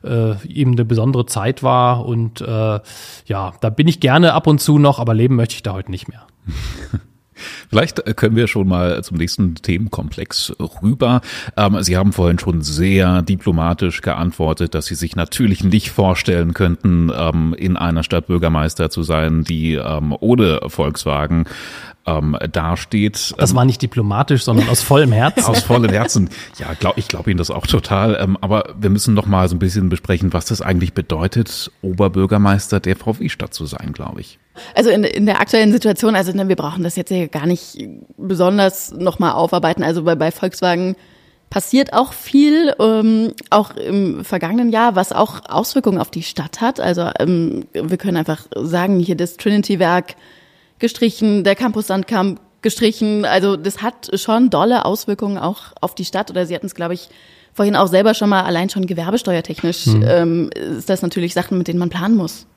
äh, 0.03 0.35
eben 0.47 0.73
eine 0.73 0.85
besondere 0.85 1.25
Zeit 1.25 1.63
war. 1.63 2.05
Und 2.05 2.41
äh, 2.41 2.79
ja, 3.25 3.53
da 3.61 3.69
bin 3.71 3.87
ich 3.87 3.99
gerne 3.99 4.33
ab 4.33 4.45
und 4.45 4.61
zu 4.61 4.77
noch, 4.77 4.99
aber 4.99 5.15
leben 5.15 5.35
möchte 5.35 5.55
ich 5.55 5.63
da 5.63 5.73
heute 5.73 5.89
nicht 5.89 6.07
mehr. 6.07 6.27
Vielleicht 7.69 8.15
können 8.15 8.35
wir 8.35 8.47
schon 8.47 8.67
mal 8.67 9.03
zum 9.03 9.17
nächsten 9.17 9.55
Themenkomplex 9.55 10.53
rüber. 10.81 11.21
Ähm, 11.57 11.81
Sie 11.81 11.97
haben 11.97 12.13
vorhin 12.13 12.39
schon 12.39 12.61
sehr 12.61 13.21
diplomatisch 13.21 14.01
geantwortet, 14.01 14.73
dass 14.73 14.85
Sie 14.85 14.95
sich 14.95 15.15
natürlich 15.15 15.63
nicht 15.63 15.91
vorstellen 15.91 16.53
könnten, 16.53 17.11
ähm, 17.15 17.53
in 17.57 17.77
einer 17.77 18.03
Stadt 18.03 18.27
Bürgermeister 18.27 18.89
zu 18.89 19.03
sein, 19.03 19.43
die 19.43 19.73
ähm, 19.73 20.15
ohne 20.19 20.59
Volkswagen 20.67 21.45
ähm, 22.05 22.37
dasteht. 22.51 23.33
Das 23.37 23.55
war 23.55 23.65
nicht 23.65 23.81
diplomatisch, 23.81 24.43
sondern 24.43 24.69
aus 24.69 24.81
vollem 24.81 25.11
Herzen. 25.11 25.43
aus 25.45 25.63
vollem 25.63 25.91
Herzen. 25.91 26.29
Ja, 26.59 26.73
glaub, 26.79 26.97
ich 26.97 27.07
glaube 27.07 27.31
Ihnen 27.31 27.37
das 27.37 27.51
auch 27.51 27.67
total. 27.67 28.17
Ähm, 28.21 28.37
aber 28.41 28.75
wir 28.79 28.89
müssen 28.89 29.13
noch 29.13 29.25
mal 29.25 29.47
so 29.49 29.55
ein 29.55 29.59
bisschen 29.59 29.89
besprechen, 29.89 30.33
was 30.33 30.45
das 30.45 30.61
eigentlich 30.61 30.93
bedeutet, 30.93 31.71
Oberbürgermeister 31.81 32.79
der 32.79 32.95
VW-Stadt 32.95 33.53
zu 33.53 33.65
sein, 33.65 33.93
glaube 33.93 34.21
ich. 34.21 34.39
Also 34.73 34.89
in, 34.89 35.03
in 35.03 35.25
der 35.25 35.41
aktuellen 35.41 35.71
Situation, 35.71 36.15
also 36.15 36.31
ne, 36.31 36.47
wir 36.47 36.55
brauchen 36.55 36.83
das 36.83 36.95
jetzt 36.95 37.09
hier 37.09 37.27
gar 37.27 37.45
nicht 37.45 37.77
besonders 38.17 38.91
noch 38.91 39.19
mal 39.19 39.33
aufarbeiten. 39.33 39.83
Also 39.83 40.03
bei, 40.03 40.15
bei 40.15 40.31
Volkswagen 40.31 40.95
passiert 41.49 41.93
auch 41.93 42.13
viel, 42.13 42.73
ähm, 42.79 43.33
auch 43.49 43.75
im 43.75 44.23
vergangenen 44.23 44.69
Jahr, 44.69 44.95
was 44.95 45.11
auch 45.11 45.41
Auswirkungen 45.47 45.99
auf 45.99 46.11
die 46.11 46.23
Stadt 46.23 46.61
hat. 46.61 46.79
Also 46.79 47.09
ähm, 47.19 47.65
wir 47.73 47.97
können 47.97 48.17
einfach 48.17 48.45
sagen, 48.55 48.99
hier 48.99 49.15
das 49.15 49.37
Trinity-Werk 49.37 50.15
gestrichen, 50.79 51.43
der 51.43 51.55
Campus 51.55 51.87
Sandkamp 51.87 52.39
gestrichen. 52.61 53.25
Also 53.25 53.55
das 53.55 53.81
hat 53.81 54.09
schon 54.19 54.49
dolle 54.49 54.85
Auswirkungen 54.85 55.37
auch 55.37 55.73
auf 55.81 55.95
die 55.95 56.05
Stadt. 56.05 56.29
Oder 56.31 56.45
Sie 56.45 56.55
hatten 56.55 56.65
es, 56.65 56.75
glaube 56.75 56.93
ich, 56.93 57.09
vorhin 57.53 57.75
auch 57.75 57.87
selber 57.87 58.13
schon 58.13 58.29
mal, 58.29 58.43
allein 58.43 58.69
schon 58.69 58.85
gewerbesteuertechnisch 58.85 59.85
hm. 59.85 60.03
ähm, 60.07 60.49
ist 60.55 60.89
das 60.89 61.01
natürlich 61.01 61.33
Sachen, 61.33 61.57
mit 61.57 61.67
denen 61.67 61.79
man 61.79 61.89
planen 61.89 62.17
muss. 62.17 62.47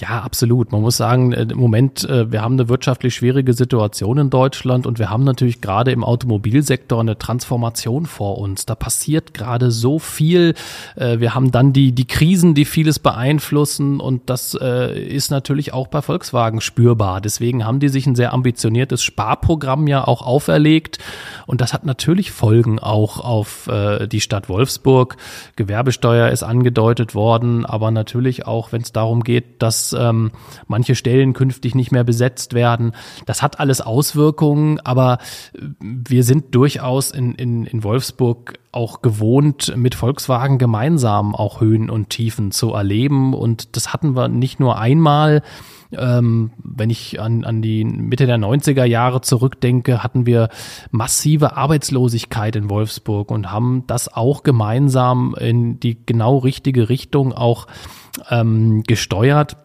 Ja, 0.00 0.20
absolut. 0.20 0.70
Man 0.70 0.82
muss 0.82 0.96
sagen, 0.96 1.32
äh, 1.32 1.42
im 1.42 1.58
Moment, 1.58 2.08
äh, 2.08 2.30
wir 2.30 2.40
haben 2.40 2.54
eine 2.54 2.68
wirtschaftlich 2.68 3.16
schwierige 3.16 3.52
Situation 3.52 4.18
in 4.18 4.30
Deutschland 4.30 4.86
und 4.86 5.00
wir 5.00 5.10
haben 5.10 5.24
natürlich 5.24 5.60
gerade 5.60 5.90
im 5.90 6.04
Automobilsektor 6.04 7.00
eine 7.00 7.18
Transformation 7.18 8.06
vor 8.06 8.38
uns. 8.38 8.64
Da 8.64 8.76
passiert 8.76 9.34
gerade 9.34 9.72
so 9.72 9.98
viel. 9.98 10.54
Äh, 10.94 11.18
wir 11.18 11.34
haben 11.34 11.50
dann 11.50 11.72
die, 11.72 11.90
die 11.90 12.06
Krisen, 12.06 12.54
die 12.54 12.64
vieles 12.64 13.00
beeinflussen 13.00 13.98
und 13.98 14.30
das 14.30 14.54
ist 14.54 15.30
natürlich 15.30 15.72
auch 15.72 15.88
bei 15.88 16.02
Volkswagen 16.02 16.60
spürbar. 16.60 17.20
Deswegen 17.20 17.64
haben 17.64 17.80
die 17.80 17.88
sich 17.88 18.06
ein 18.06 18.14
sehr 18.14 18.32
ambitioniertes 18.32 19.02
Sparprogramm 19.02 19.86
ja 19.86 20.06
auch 20.06 20.22
auferlegt 20.22 20.98
und 21.46 21.60
das 21.60 21.72
hat 21.72 21.84
natürlich 21.84 22.30
Folgen 22.30 22.78
auch 22.78 23.20
auf 23.20 23.68
die 24.10 24.20
Stadt 24.20 24.48
Wolfsburg. 24.48 25.16
Gewerbesteuer 25.56 26.30
ist 26.30 26.42
angedeutet 26.42 27.14
worden, 27.14 27.64
aber 27.64 27.90
natürlich 27.90 28.46
auch, 28.46 28.72
wenn 28.72 28.82
es 28.82 28.92
darum 28.92 29.22
geht, 29.24 29.62
dass 29.62 29.87
ähm, 29.92 30.30
manche 30.66 30.94
Stellen 30.94 31.32
künftig 31.32 31.74
nicht 31.74 31.92
mehr 31.92 32.04
besetzt 32.04 32.54
werden. 32.54 32.92
Das 33.26 33.42
hat 33.42 33.60
alles 33.60 33.80
Auswirkungen, 33.80 34.80
aber 34.80 35.18
äh, 35.54 35.60
wir 35.80 36.24
sind 36.24 36.54
durchaus 36.54 37.10
in, 37.10 37.34
in, 37.34 37.64
in 37.64 37.84
Wolfsburg 37.84 38.58
auch 38.72 39.02
gewohnt, 39.02 39.74
mit 39.76 39.94
Volkswagen 39.94 40.58
gemeinsam 40.58 41.34
auch 41.34 41.60
Höhen 41.60 41.90
und 41.90 42.10
Tiefen 42.10 42.50
zu 42.50 42.72
erleben. 42.72 43.34
Und 43.34 43.76
das 43.76 43.92
hatten 43.92 44.14
wir 44.14 44.28
nicht 44.28 44.60
nur 44.60 44.78
einmal. 44.78 45.42
Ähm, 45.90 46.52
wenn 46.62 46.90
ich 46.90 47.18
an, 47.18 47.44
an 47.44 47.62
die 47.62 47.84
Mitte 47.84 48.26
der 48.26 48.36
90er 48.36 48.84
Jahre 48.84 49.22
zurückdenke, 49.22 50.02
hatten 50.02 50.26
wir 50.26 50.50
massive 50.90 51.56
Arbeitslosigkeit 51.56 52.56
in 52.56 52.68
Wolfsburg 52.68 53.30
und 53.30 53.50
haben 53.50 53.84
das 53.86 54.12
auch 54.12 54.42
gemeinsam 54.42 55.34
in 55.40 55.80
die 55.80 56.04
genau 56.04 56.36
richtige 56.38 56.90
Richtung 56.90 57.32
auch 57.32 57.66
ähm, 58.30 58.82
gesteuert 58.82 59.56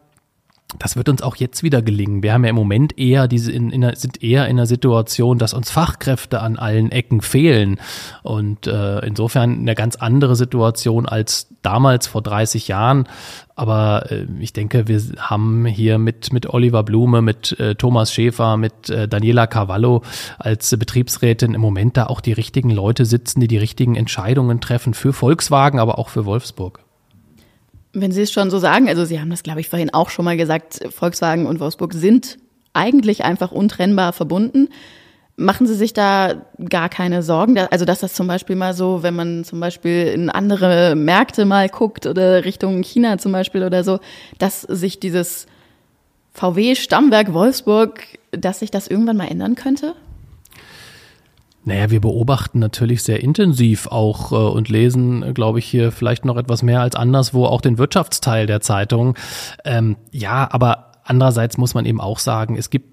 das 0.79 0.95
wird 0.95 1.09
uns 1.09 1.21
auch 1.21 1.35
jetzt 1.35 1.63
wieder 1.63 1.81
gelingen. 1.81 2.23
Wir 2.23 2.33
haben 2.33 2.43
ja 2.43 2.49
im 2.49 2.55
Moment 2.55 2.97
eher 2.97 3.27
diese 3.27 3.51
in, 3.51 3.69
in 3.69 3.89
sind 3.95 4.23
eher 4.23 4.45
in 4.47 4.57
einer 4.57 4.65
Situation, 4.65 5.37
dass 5.37 5.53
uns 5.53 5.69
Fachkräfte 5.69 6.41
an 6.41 6.57
allen 6.57 6.91
Ecken 6.91 7.21
fehlen 7.21 7.79
und 8.23 8.67
äh, 8.67 8.99
insofern 9.05 9.59
eine 9.59 9.75
ganz 9.75 9.95
andere 9.95 10.35
Situation 10.35 11.05
als 11.05 11.47
damals 11.61 12.07
vor 12.07 12.21
30 12.21 12.67
Jahren. 12.67 13.07
Aber 13.55 14.11
äh, 14.11 14.25
ich 14.39 14.53
denke, 14.53 14.87
wir 14.87 15.01
haben 15.17 15.65
hier 15.65 15.97
mit 15.97 16.33
mit 16.33 16.47
Oliver 16.47 16.83
Blume, 16.83 17.21
mit 17.21 17.59
äh, 17.59 17.75
Thomas 17.75 18.13
Schäfer, 18.13 18.57
mit 18.57 18.89
äh, 18.89 19.07
Daniela 19.07 19.47
Cavallo 19.47 20.03
als 20.39 20.75
Betriebsrätin 20.77 21.53
im 21.53 21.61
Moment 21.61 21.97
da 21.97 22.07
auch 22.07 22.21
die 22.21 22.33
richtigen 22.33 22.71
Leute 22.71 23.05
sitzen, 23.05 23.39
die 23.39 23.47
die 23.47 23.57
richtigen 23.57 23.95
Entscheidungen 23.95 24.59
treffen 24.61 24.93
für 24.93 25.13
Volkswagen, 25.13 25.79
aber 25.79 25.99
auch 25.99 26.09
für 26.09 26.25
Wolfsburg. 26.25 26.82
Wenn 27.93 28.11
Sie 28.11 28.23
es 28.23 28.31
schon 28.31 28.49
so 28.49 28.57
sagen, 28.57 28.89
also 28.89 29.05
Sie 29.05 29.19
haben 29.19 29.29
das, 29.29 29.43
glaube 29.43 29.61
ich, 29.61 29.69
vorhin 29.69 29.93
auch 29.93 30.09
schon 30.09 30.25
mal 30.25 30.35
gesagt, 30.35 30.79
Volkswagen 30.91 31.45
und 31.45 31.59
Wolfsburg 31.59 31.93
sind 31.93 32.37
eigentlich 32.73 33.23
einfach 33.23 33.51
untrennbar 33.51 34.13
verbunden. 34.13 34.69
Machen 35.35 35.65
Sie 35.67 35.75
sich 35.75 35.93
da 35.93 36.45
gar 36.69 36.89
keine 36.89 37.23
Sorgen? 37.23 37.57
Also, 37.57 37.85
dass 37.85 37.99
das 37.99 38.13
zum 38.13 38.27
Beispiel 38.27 38.55
mal 38.55 38.73
so, 38.73 39.03
wenn 39.03 39.15
man 39.15 39.43
zum 39.43 39.59
Beispiel 39.59 40.07
in 40.07 40.29
andere 40.29 40.95
Märkte 40.95 41.45
mal 41.45 41.69
guckt 41.69 42.05
oder 42.05 42.45
Richtung 42.45 42.83
China 42.83 43.17
zum 43.17 43.31
Beispiel 43.31 43.63
oder 43.63 43.83
so, 43.83 43.99
dass 44.37 44.61
sich 44.61 44.99
dieses 44.99 45.47
VW-Stammwerk 46.33 47.33
Wolfsburg, 47.33 48.03
dass 48.31 48.59
sich 48.59 48.71
das 48.71 48.87
irgendwann 48.87 49.17
mal 49.17 49.27
ändern 49.27 49.55
könnte? 49.55 49.95
Naja, 51.65 51.89
wir 51.91 52.01
beobachten 52.01 52.59
natürlich 52.59 53.03
sehr 53.03 53.23
intensiv 53.23 53.87
auch 53.87 54.31
äh, 54.31 54.35
und 54.35 54.69
lesen, 54.69 55.33
glaube 55.33 55.59
ich, 55.59 55.65
hier 55.65 55.91
vielleicht 55.91 56.25
noch 56.25 56.37
etwas 56.37 56.61
mehr 56.61 56.81
als 56.81 56.95
anderswo 56.95 57.45
auch 57.45 57.61
den 57.61 57.77
Wirtschaftsteil 57.77 58.47
der 58.47 58.59
Zeitung. 58.61 59.15
Ähm, 59.63 59.95
ja, 60.11 60.47
aber 60.51 60.91
andererseits 61.03 61.57
muss 61.57 61.73
man 61.73 61.85
eben 61.85 62.01
auch 62.01 62.19
sagen, 62.19 62.57
es 62.57 62.69
gibt 62.69 62.92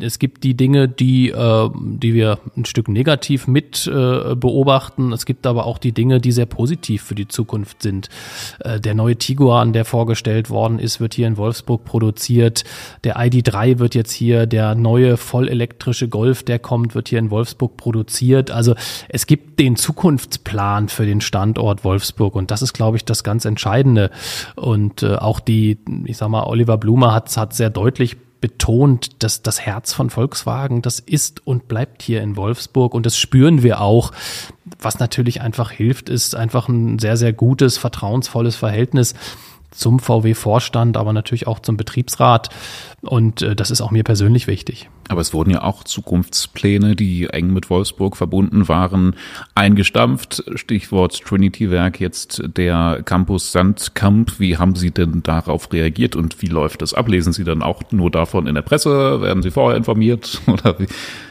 es 0.00 0.18
gibt 0.18 0.44
die 0.44 0.54
Dinge, 0.54 0.88
die, 0.88 1.30
äh, 1.30 1.70
die 1.74 2.14
wir 2.14 2.38
ein 2.56 2.64
Stück 2.64 2.88
negativ 2.88 3.46
mit 3.46 3.86
äh, 3.86 4.34
beobachten. 4.34 5.12
Es 5.12 5.26
gibt 5.26 5.46
aber 5.46 5.66
auch 5.66 5.78
die 5.78 5.92
Dinge, 5.92 6.20
die 6.20 6.32
sehr 6.32 6.46
positiv 6.46 7.02
für 7.02 7.14
die 7.14 7.28
Zukunft 7.28 7.82
sind. 7.82 8.08
Äh, 8.60 8.80
der 8.80 8.94
neue 8.94 9.16
Tiguan, 9.16 9.72
der 9.72 9.84
vorgestellt 9.84 10.50
worden 10.50 10.78
ist, 10.78 11.00
wird 11.00 11.14
hier 11.14 11.26
in 11.26 11.36
Wolfsburg 11.36 11.84
produziert. 11.84 12.64
Der 13.04 13.16
ID3 13.18 13.78
wird 13.78 13.94
jetzt 13.94 14.12
hier, 14.12 14.46
der 14.46 14.74
neue 14.74 15.16
vollelektrische 15.16 16.08
Golf, 16.08 16.42
der 16.42 16.58
kommt, 16.58 16.94
wird 16.94 17.08
hier 17.08 17.18
in 17.18 17.30
Wolfsburg 17.30 17.76
produziert. 17.76 18.50
Also 18.50 18.74
es 19.08 19.26
gibt 19.26 19.58
den 19.58 19.76
Zukunftsplan 19.76 20.88
für 20.88 21.06
den 21.06 21.20
Standort 21.20 21.84
Wolfsburg 21.84 22.34
und 22.34 22.50
das 22.50 22.62
ist, 22.62 22.72
glaube 22.72 22.96
ich, 22.96 23.04
das 23.04 23.24
ganz 23.24 23.44
Entscheidende. 23.44 24.10
Und 24.56 25.02
äh, 25.02 25.16
auch 25.16 25.40
die, 25.40 25.78
ich 26.04 26.16
sag 26.16 26.28
mal, 26.28 26.44
Oliver 26.44 26.78
Blumer 26.78 27.12
hat, 27.12 27.36
hat 27.36 27.54
sehr 27.54 27.70
deutlich 27.70 28.16
betont, 28.40 29.22
dass 29.22 29.42
das 29.42 29.60
Herz 29.60 29.92
von 29.92 30.10
Volkswagen, 30.10 30.82
das 30.82 31.00
ist 31.00 31.46
und 31.46 31.68
bleibt 31.68 32.02
hier 32.02 32.22
in 32.22 32.36
Wolfsburg 32.36 32.94
und 32.94 33.06
das 33.06 33.18
spüren 33.18 33.62
wir 33.62 33.80
auch. 33.80 34.12
Was 34.80 34.98
natürlich 34.98 35.40
einfach 35.40 35.70
hilft, 35.70 36.08
ist 36.08 36.34
einfach 36.34 36.68
ein 36.68 36.98
sehr, 36.98 37.16
sehr 37.16 37.32
gutes, 37.32 37.78
vertrauensvolles 37.78 38.56
Verhältnis 38.56 39.14
zum 39.70 39.98
VW-Vorstand, 39.98 40.96
aber 40.96 41.12
natürlich 41.12 41.46
auch 41.46 41.60
zum 41.60 41.76
Betriebsrat. 41.76 42.48
Und 43.02 43.42
äh, 43.42 43.54
das 43.54 43.70
ist 43.70 43.80
auch 43.80 43.90
mir 43.90 44.04
persönlich 44.04 44.46
wichtig. 44.46 44.88
Aber 45.08 45.20
es 45.20 45.32
wurden 45.32 45.50
ja 45.50 45.62
auch 45.62 45.84
Zukunftspläne, 45.84 46.94
die 46.94 47.28
eng 47.28 47.52
mit 47.52 47.70
Wolfsburg 47.70 48.16
verbunden 48.16 48.68
waren, 48.68 49.14
eingestampft. 49.54 50.44
Stichwort 50.54 51.22
Trinity-Werk, 51.24 52.00
jetzt 52.00 52.42
der 52.56 53.02
Campus 53.04 53.52
Sandkamp. 53.52 54.38
Wie 54.38 54.58
haben 54.58 54.76
Sie 54.76 54.90
denn 54.90 55.22
darauf 55.22 55.72
reagiert 55.72 56.14
und 56.14 56.42
wie 56.42 56.48
läuft 56.48 56.82
das 56.82 56.92
ab? 56.92 57.08
Lesen 57.08 57.32
Sie 57.32 57.44
dann 57.44 57.62
auch 57.62 57.82
nur 57.90 58.10
davon 58.10 58.46
in 58.46 58.54
der 58.54 58.62
Presse? 58.62 59.22
Werden 59.22 59.42
Sie 59.42 59.50
vorher 59.50 59.78
informiert? 59.78 60.42
Oder 60.46 60.78
wie, 60.78 60.86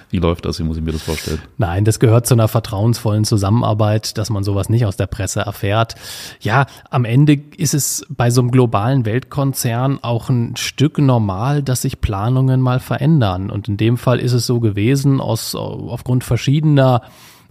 wie 0.10 0.20
läuft 0.20 0.46
das? 0.46 0.60
Wie 0.60 0.64
muss 0.64 0.78
ich 0.78 0.84
mir 0.84 0.94
das 0.94 1.02
vorstellen? 1.02 1.42
Nein, 1.58 1.84
das 1.84 2.00
gehört 2.00 2.28
zu 2.28 2.34
einer 2.34 2.48
vertrauensvollen 2.48 3.26
Zusammenarbeit, 3.26 4.18
dass 4.18 4.30
man 4.30 4.44
sowas 4.44 4.70
nicht 4.70 4.86
aus 4.86 4.96
der 4.96 5.08
Presse 5.08 5.42
erfährt. 5.42 5.96
Ja, 6.40 6.66
am 6.90 7.04
Ende 7.04 7.40
ist 7.58 7.74
es 7.74 8.06
bei 8.10 8.30
so 8.30 8.42
einem 8.42 8.52
globalen 8.52 9.06
Weltkonzern 9.06 10.00
auch 10.02 10.30
ein 10.30 10.56
Stück 10.56 10.98
normal, 10.98 11.62
dass 11.62 11.82
sich 11.82 12.00
Planungen 12.00 12.62
mal 12.62 12.80
verändern. 12.80 13.50
Und 13.50 13.68
in 13.68 13.76
dem 13.76 13.98
Fall 13.98 14.20
ist 14.20 14.34
es 14.34 14.46
so 14.46 14.62
gewesen, 14.62 15.20
aus, 15.20 15.56
aufgrund 15.56 16.24
verschiedener 16.24 17.02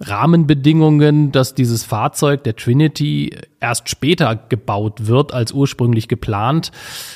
Rahmenbedingungen, 0.01 1.33
dass 1.33 1.55
dieses 1.55 1.85
Fahrzeug 1.85 2.45
der 2.45 2.57
Trinity 2.57 3.37
erst 3.61 3.89
später 3.89 4.37
gebaut 4.37 5.07
wird 5.07 5.33
als 5.33 5.53
ursprünglich 5.53 6.09
geplant 6.09 6.71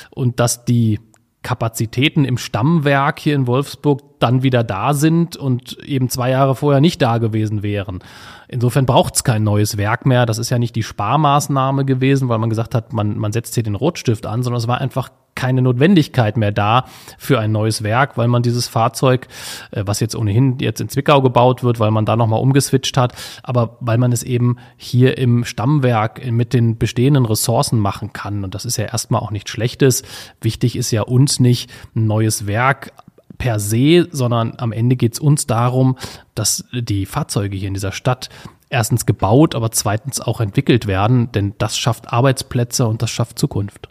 und 0.09 0.39
dass 0.39 0.65
die 0.65 0.99
Kapazitäten 1.43 2.23
im 2.23 2.37
Stammwerk 2.37 3.19
hier 3.19 3.35
in 3.35 3.47
Wolfsburg 3.47 4.01
dann 4.19 4.43
wieder 4.43 4.63
da 4.63 4.93
sind 4.93 5.35
und 5.35 5.79
eben 5.79 6.09
zwei 6.09 6.29
Jahre 6.29 6.55
vorher 6.55 6.81
nicht 6.81 7.01
da 7.01 7.17
gewesen 7.17 7.63
wären. 7.63 7.99
Insofern 8.47 8.85
braucht 8.85 9.15
es 9.15 9.23
kein 9.23 9.43
neues 9.43 9.77
Werk 9.77 10.05
mehr. 10.05 10.27
Das 10.27 10.37
ist 10.37 10.51
ja 10.51 10.59
nicht 10.59 10.75
die 10.75 10.83
Sparmaßnahme 10.83 11.83
gewesen, 11.85 12.29
weil 12.29 12.37
man 12.37 12.49
gesagt 12.51 12.75
hat, 12.75 12.93
man, 12.93 13.17
man 13.17 13.31
setzt 13.31 13.55
hier 13.55 13.63
den 13.63 13.75
Rotstift 13.75 14.27
an, 14.27 14.43
sondern 14.43 14.59
es 14.59 14.67
war 14.67 14.79
einfach 14.79 15.09
keine 15.35 15.61
Notwendigkeit 15.61 16.37
mehr 16.37 16.51
da 16.51 16.85
für 17.17 17.39
ein 17.39 17.51
neues 17.51 17.83
Werk, 17.83 18.17
weil 18.17 18.27
man 18.27 18.43
dieses 18.43 18.67
Fahrzeug, 18.67 19.27
äh, 19.71 19.83
was 19.85 19.99
jetzt 19.99 20.15
ohnehin 20.15 20.57
jetzt 20.59 20.81
in 20.81 20.89
Zwickau 20.89 21.21
gebaut 21.21 21.63
wird, 21.63 21.79
weil 21.79 21.91
man 21.91 22.05
da 22.05 22.15
nochmal 22.15 22.41
umgeswitcht 22.41 22.97
hat, 22.97 23.13
aber 23.43 23.77
weil 23.79 23.97
man 23.97 24.11
es 24.11 24.23
eben 24.23 24.57
hier 24.77 25.17
im 25.17 25.45
Stammwerk 25.45 26.25
mit 26.31 26.53
den 26.53 26.77
bestehenden 26.77 27.25
Ressourcen 27.25 27.79
machen 27.79 28.13
kann. 28.13 28.43
Und 28.43 28.55
das 28.55 28.65
ist 28.65 28.77
ja 28.77 28.85
erstmal 28.85 29.21
auch 29.21 29.31
nichts 29.31 29.51
Schlechtes. 29.51 30.03
Wichtig 30.41 30.75
ist 30.75 30.91
ja 30.91 31.03
uns 31.03 31.39
nicht 31.39 31.71
ein 31.95 32.07
neues 32.07 32.47
Werk 32.47 32.91
per 33.37 33.59
se, 33.59 34.07
sondern 34.11 34.53
am 34.57 34.71
Ende 34.71 34.95
geht 34.95 35.13
es 35.13 35.19
uns 35.19 35.47
darum, 35.47 35.97
dass 36.35 36.65
die 36.71 37.05
Fahrzeuge 37.07 37.57
hier 37.57 37.69
in 37.69 37.73
dieser 37.73 37.91
Stadt 37.91 38.29
erstens 38.69 39.05
gebaut, 39.05 39.55
aber 39.55 39.71
zweitens 39.71 40.21
auch 40.21 40.41
entwickelt 40.41 40.87
werden, 40.87 41.31
denn 41.31 41.53
das 41.57 41.77
schafft 41.77 42.11
Arbeitsplätze 42.11 42.87
und 42.87 43.01
das 43.01 43.09
schafft 43.09 43.37
Zukunft. 43.37 43.89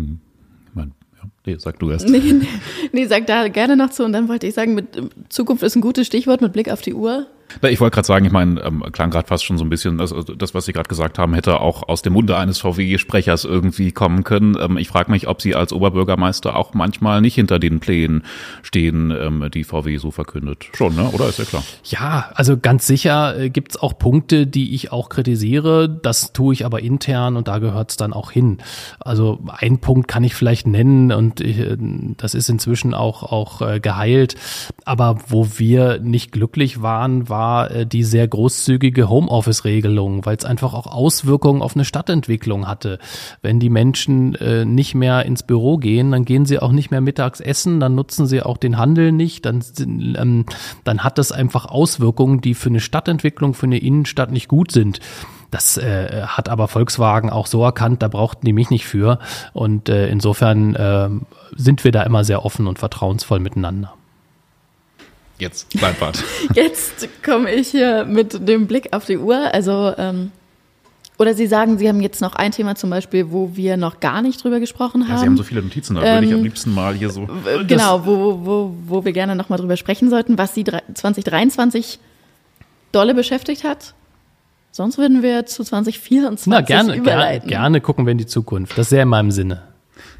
Hm. 0.00 0.20
Ich 0.74 0.82
ja, 1.22 1.30
nee, 1.46 1.56
sag 1.58 1.78
du 1.78 1.90
erst. 1.90 2.08
Nee, 2.08 2.18
nee, 2.18 2.46
nee, 2.92 3.06
sag 3.06 3.26
da 3.26 3.48
gerne 3.48 3.76
noch 3.76 3.90
zu 3.90 4.04
und 4.04 4.12
dann 4.12 4.28
wollte 4.28 4.46
ich 4.46 4.54
sagen, 4.54 4.74
mit 4.74 4.86
Zukunft 5.28 5.62
ist 5.62 5.76
ein 5.76 5.82
gutes 5.82 6.06
Stichwort 6.06 6.40
mit 6.40 6.52
Blick 6.52 6.70
auf 6.70 6.80
die 6.80 6.94
Uhr. 6.94 7.26
Ich 7.62 7.80
wollte 7.80 7.94
gerade 7.94 8.06
sagen, 8.06 8.24
ich 8.24 8.32
meine, 8.32 8.60
ähm, 8.62 8.84
klang 8.92 9.10
gerade 9.10 9.26
fast 9.26 9.44
schon 9.44 9.58
so 9.58 9.64
ein 9.64 9.70
bisschen, 9.70 10.00
also 10.00 10.22
das, 10.22 10.54
was 10.54 10.64
Sie 10.64 10.72
gerade 10.72 10.88
gesagt 10.88 11.18
haben, 11.18 11.34
hätte 11.34 11.60
auch 11.60 11.88
aus 11.88 12.02
dem 12.02 12.12
Munde 12.12 12.36
eines 12.36 12.58
VW-Sprechers 12.58 13.44
irgendwie 13.44 13.92
kommen 13.92 14.24
können. 14.24 14.56
Ähm, 14.60 14.76
ich 14.76 14.88
frage 14.88 15.10
mich, 15.10 15.28
ob 15.28 15.42
Sie 15.42 15.54
als 15.54 15.72
Oberbürgermeister 15.72 16.56
auch 16.56 16.74
manchmal 16.74 17.20
nicht 17.20 17.34
hinter 17.34 17.58
den 17.58 17.80
Plänen 17.80 18.24
stehen, 18.62 19.10
ähm, 19.10 19.48
die 19.52 19.64
VW 19.64 19.96
so 19.96 20.10
verkündet. 20.10 20.66
Schon, 20.74 20.94
ne? 20.94 21.08
oder 21.12 21.28
ist 21.28 21.38
ja 21.38 21.44
klar? 21.44 21.62
Ja, 21.84 22.30
also 22.34 22.56
ganz 22.56 22.86
sicher 22.86 23.38
äh, 23.38 23.50
gibt's 23.50 23.76
auch 23.76 23.98
Punkte, 23.98 24.46
die 24.46 24.74
ich 24.74 24.92
auch 24.92 25.08
kritisiere. 25.08 25.88
Das 25.88 26.32
tue 26.32 26.54
ich 26.54 26.64
aber 26.64 26.80
intern 26.80 27.36
und 27.36 27.48
da 27.48 27.58
gehört's 27.58 27.96
dann 27.96 28.12
auch 28.12 28.30
hin. 28.30 28.58
Also 29.00 29.40
ein 29.48 29.78
Punkt 29.78 30.08
kann 30.08 30.24
ich 30.24 30.34
vielleicht 30.34 30.66
nennen 30.66 31.12
und 31.12 31.40
ich, 31.40 31.58
äh, 31.58 31.76
das 32.16 32.34
ist 32.34 32.48
inzwischen 32.48 32.94
auch, 32.94 33.22
auch 33.22 33.62
äh, 33.62 33.80
geheilt. 33.80 34.36
Aber 34.84 35.18
wo 35.28 35.48
wir 35.56 35.98
nicht 35.98 36.32
glücklich 36.32 36.82
waren, 36.82 37.28
war 37.28 37.39
war 37.40 37.70
äh, 37.70 37.86
die 37.86 38.04
sehr 38.04 38.28
großzügige 38.28 39.08
Homeoffice-Regelung, 39.08 40.26
weil 40.26 40.36
es 40.36 40.44
einfach 40.44 40.74
auch 40.74 40.86
Auswirkungen 40.86 41.62
auf 41.62 41.74
eine 41.74 41.86
Stadtentwicklung 41.86 42.68
hatte. 42.68 42.98
Wenn 43.40 43.58
die 43.58 43.70
Menschen 43.70 44.34
äh, 44.34 44.66
nicht 44.66 44.94
mehr 44.94 45.24
ins 45.24 45.42
Büro 45.42 45.78
gehen, 45.78 46.12
dann 46.12 46.26
gehen 46.26 46.44
sie 46.44 46.58
auch 46.58 46.70
nicht 46.70 46.90
mehr 46.90 47.00
mittags 47.00 47.40
essen, 47.40 47.80
dann 47.80 47.94
nutzen 47.94 48.26
sie 48.26 48.42
auch 48.42 48.58
den 48.58 48.76
Handel 48.76 49.10
nicht, 49.10 49.46
dann, 49.46 49.64
ähm, 49.78 50.44
dann 50.84 51.02
hat 51.02 51.16
das 51.16 51.32
einfach 51.32 51.64
Auswirkungen, 51.64 52.42
die 52.42 52.52
für 52.52 52.68
eine 52.68 52.80
Stadtentwicklung, 52.80 53.54
für 53.54 53.64
eine 53.64 53.78
Innenstadt 53.78 54.32
nicht 54.32 54.48
gut 54.48 54.70
sind. 54.70 55.00
Das 55.50 55.78
äh, 55.78 56.24
hat 56.26 56.50
aber 56.50 56.68
Volkswagen 56.68 57.30
auch 57.30 57.46
so 57.46 57.64
erkannt, 57.64 58.02
da 58.02 58.08
brauchten 58.08 58.44
die 58.44 58.52
mich 58.52 58.68
nicht 58.68 58.86
für. 58.86 59.18
Und 59.54 59.88
äh, 59.88 60.08
insofern 60.08 60.74
äh, 60.74 61.08
sind 61.56 61.84
wir 61.84 61.90
da 61.90 62.02
immer 62.02 62.22
sehr 62.22 62.44
offen 62.44 62.66
und 62.66 62.78
vertrauensvoll 62.78 63.40
miteinander. 63.40 63.94
Jetzt, 65.40 65.70
Kleinbart. 65.70 66.22
Jetzt 66.54 67.08
komme 67.24 67.52
ich 67.52 67.68
hier 67.68 68.04
mit 68.04 68.46
dem 68.46 68.66
Blick 68.66 68.92
auf 68.92 69.06
die 69.06 69.18
Uhr. 69.18 69.52
Also, 69.52 69.92
ähm, 69.96 70.30
oder 71.18 71.34
Sie 71.34 71.46
sagen, 71.46 71.78
Sie 71.78 71.88
haben 71.88 72.00
jetzt 72.00 72.22
noch 72.22 72.34
ein 72.34 72.50
Thema 72.50 72.76
zum 72.76 72.88
Beispiel, 72.88 73.30
wo 73.30 73.50
wir 73.54 73.76
noch 73.76 74.00
gar 74.00 74.22
nicht 74.22 74.42
drüber 74.42 74.58
gesprochen 74.58 75.02
haben. 75.02 75.12
Ja, 75.12 75.18
Sie 75.18 75.26
haben 75.26 75.36
so 75.36 75.42
viele 75.42 75.62
Notizen, 75.62 75.96
da 75.96 76.02
ähm, 76.02 76.14
würde 76.14 76.26
ich 76.26 76.32
am 76.32 76.38
ähm, 76.38 76.44
liebsten 76.44 76.74
mal 76.74 76.94
hier 76.94 77.10
so. 77.10 77.28
Genau, 77.66 78.06
wo, 78.06 78.40
wo, 78.42 78.74
wo 78.86 79.04
wir 79.04 79.12
gerne 79.12 79.34
noch 79.36 79.50
mal 79.50 79.58
drüber 79.58 79.76
sprechen 79.76 80.08
sollten, 80.08 80.38
was 80.38 80.54
Sie 80.54 80.64
2023 80.64 81.98
dolle 82.92 83.14
beschäftigt 83.14 83.64
hat. 83.64 83.94
Sonst 84.72 84.98
würden 84.98 85.22
wir 85.22 85.46
zu 85.46 85.64
2024 85.64 86.46
Na, 86.46 86.60
gerne, 86.60 86.94
überleiten. 86.96 87.48
Gerne, 87.48 87.64
gerne 87.64 87.80
gucken 87.80 88.06
wir 88.06 88.12
in 88.12 88.18
die 88.18 88.26
Zukunft. 88.26 88.72
Das 88.78 88.86
ist 88.86 88.90
sehr 88.90 89.02
in 89.02 89.08
meinem 89.08 89.30
Sinne. 89.30 89.62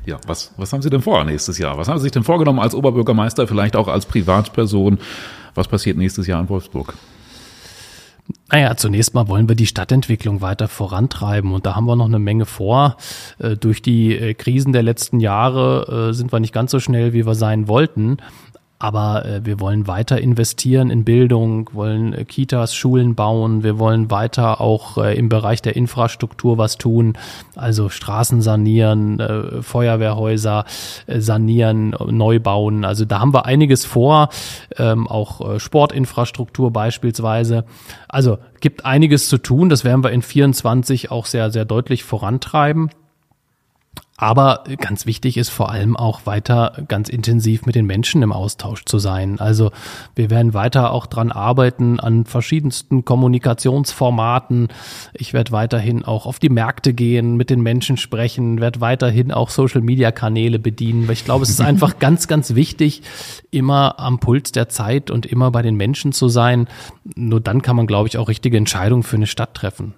Ja, 0.07 0.18
was, 0.26 0.53
was 0.57 0.72
haben 0.72 0.82
Sie 0.82 0.90
denn 0.90 1.03
vor 1.03 1.24
nächstes 1.24 1.59
Jahr? 1.59 1.76
Was 1.76 1.88
haben 1.88 1.98
Sie 1.98 2.05
sich 2.05 2.12
denn 2.12 2.24
vorgenommen 2.24 2.59
als 2.59 2.74
Oberbürgermeister, 2.74 3.46
vielleicht 3.46 3.76
auch 3.76 3.88
als 3.88 4.07
Privatperson? 4.07 4.98
Was 5.55 5.68
passiert 5.68 5.96
nächstes 5.96 6.26
Jahr 6.26 6.40
in 6.40 6.48
Wolfsburg? 6.48 6.94
Naja, 8.53 8.76
zunächst 8.76 9.14
mal 9.14 9.28
wollen 9.28 9.48
wir 9.48 9.57
die 9.57 9.66
Stadtentwicklung 9.66 10.40
weiter 10.40 10.68
vorantreiben 10.68 11.53
und 11.53 11.66
da 11.66 11.76
haben 11.76 11.86
wir 11.86 11.96
noch 11.96 12.07
eine 12.07 12.18
Menge 12.18 12.46
vor. 12.46 12.96
Äh, 13.38 13.57
durch 13.57 13.82
die 13.82 14.16
äh, 14.16 14.34
Krisen 14.34 14.72
der 14.72 14.82
letzten 14.82 15.20
Jahre 15.20 16.11
äh, 16.11 16.14
sind 16.14 16.32
wir 16.32 16.40
nicht 16.40 16.53
ganz 16.53 16.70
so 16.70 16.80
schnell, 16.80 17.12
wie 17.12 17.26
wir 17.26 17.34
sein 17.34 17.68
wollten. 17.68 18.18
Aber 18.81 19.26
äh, 19.26 19.45
wir 19.45 19.61
wollen 19.61 19.87
weiter 19.87 20.18
investieren 20.18 20.89
in 20.89 21.05
Bildung, 21.05 21.68
wollen 21.74 22.14
äh, 22.14 22.24
Kitas, 22.24 22.74
Schulen 22.74 23.14
bauen. 23.14 23.62
Wir 23.62 23.78
wollen 23.78 24.11
weiter 24.11 24.61
auch 24.61 24.97
äh, 24.97 25.16
im 25.18 25.28
Bereich 25.28 25.61
der 25.61 25.76
Infrastruktur 25.76 26.57
was 26.57 26.78
tun. 26.78 27.12
Also 27.55 27.91
Straßen 27.91 28.41
sanieren, 28.41 29.20
äh, 29.20 29.62
Feuerwehrhäuser 29.62 30.64
äh, 31.07 31.20
sanieren, 31.20 31.95
neu 32.07 32.41
bauen. 32.41 32.87
Also 32.87 33.05
da 33.05 33.20
haben 33.20 33.35
wir 33.35 33.45
einiges 33.45 33.85
vor. 33.85 34.31
Ähm, 34.78 35.07
auch 35.07 35.57
äh, 35.57 35.61
Sportinfrastruktur 35.61 36.72
beispielsweise. 36.72 37.66
Also 38.09 38.39
gibt 38.61 38.87
einiges 38.87 39.28
zu 39.28 39.37
tun. 39.37 39.68
Das 39.68 39.85
werden 39.85 40.03
wir 40.03 40.11
in 40.11 40.22
24 40.22 41.11
auch 41.11 41.26
sehr, 41.26 41.51
sehr 41.51 41.66
deutlich 41.66 42.03
vorantreiben. 42.03 42.89
Aber 44.21 44.64
ganz 44.77 45.07
wichtig 45.07 45.39
ist 45.39 45.49
vor 45.49 45.71
allem 45.71 45.97
auch 45.97 46.27
weiter 46.27 46.85
ganz 46.89 47.09
intensiv 47.09 47.64
mit 47.64 47.75
den 47.75 47.87
Menschen 47.87 48.23
im 48.23 48.33
Austausch 48.33 48.85
zu 48.85 48.99
sein. 48.99 49.41
Also 49.41 49.71
wir 50.14 50.29
werden 50.29 50.53
weiter 50.53 50.93
auch 50.93 51.07
dran 51.07 51.33
arbeiten 51.33 51.99
an 51.99 52.27
verschiedensten 52.27 53.07
Kommunikationsformaten. 53.07 54.68
Ich 55.14 55.33
werde 55.33 55.53
weiterhin 55.53 56.05
auch 56.05 56.27
auf 56.27 56.39
die 56.39 56.51
Märkte 56.51 56.93
gehen, 56.93 57.39
mit 57.39 57.49
den 57.49 57.62
Menschen 57.62 57.97
sprechen, 57.97 58.61
werde 58.61 58.83
weiterhin 58.83 59.33
auch 59.33 59.49
Social-Media-Kanäle 59.49 60.59
bedienen, 60.59 61.09
weil 61.09 61.14
ich 61.14 61.25
glaube, 61.25 61.45
es 61.45 61.49
ist 61.49 61.61
einfach 61.62 61.99
ganz, 61.99 62.29
ganz 62.29 62.55
wichtig, 62.55 63.01
immer 63.51 63.99
am 63.99 64.18
Puls 64.18 64.53
der 64.53 64.68
Zeit 64.68 65.11
und 65.11 65.25
immer 65.25 65.51
bei 65.51 65.62
den 65.62 65.77
Menschen 65.77 66.12
zu 66.12 66.29
sein. 66.29 66.68
Nur 67.14 67.41
dann 67.41 67.62
kann 67.62 67.75
man, 67.75 67.87
glaube 67.87 68.07
ich, 68.07 68.18
auch 68.18 68.29
richtige 68.29 68.59
Entscheidungen 68.59 69.03
für 69.03 69.16
eine 69.16 69.27
Stadt 69.27 69.55
treffen. 69.55 69.95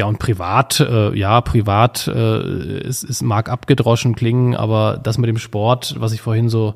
Ja, 0.00 0.06
und 0.06 0.18
privat, 0.18 0.80
äh, 0.80 1.14
ja, 1.14 1.42
privat 1.42 2.08
äh, 2.08 2.12
es, 2.12 3.02
es 3.02 3.20
mag 3.20 3.50
abgedroschen 3.50 4.14
klingen, 4.14 4.56
aber 4.56 4.98
das 5.02 5.18
mit 5.18 5.28
dem 5.28 5.36
Sport, 5.36 5.94
was 5.98 6.12
ich 6.12 6.22
vorhin 6.22 6.48
so 6.48 6.72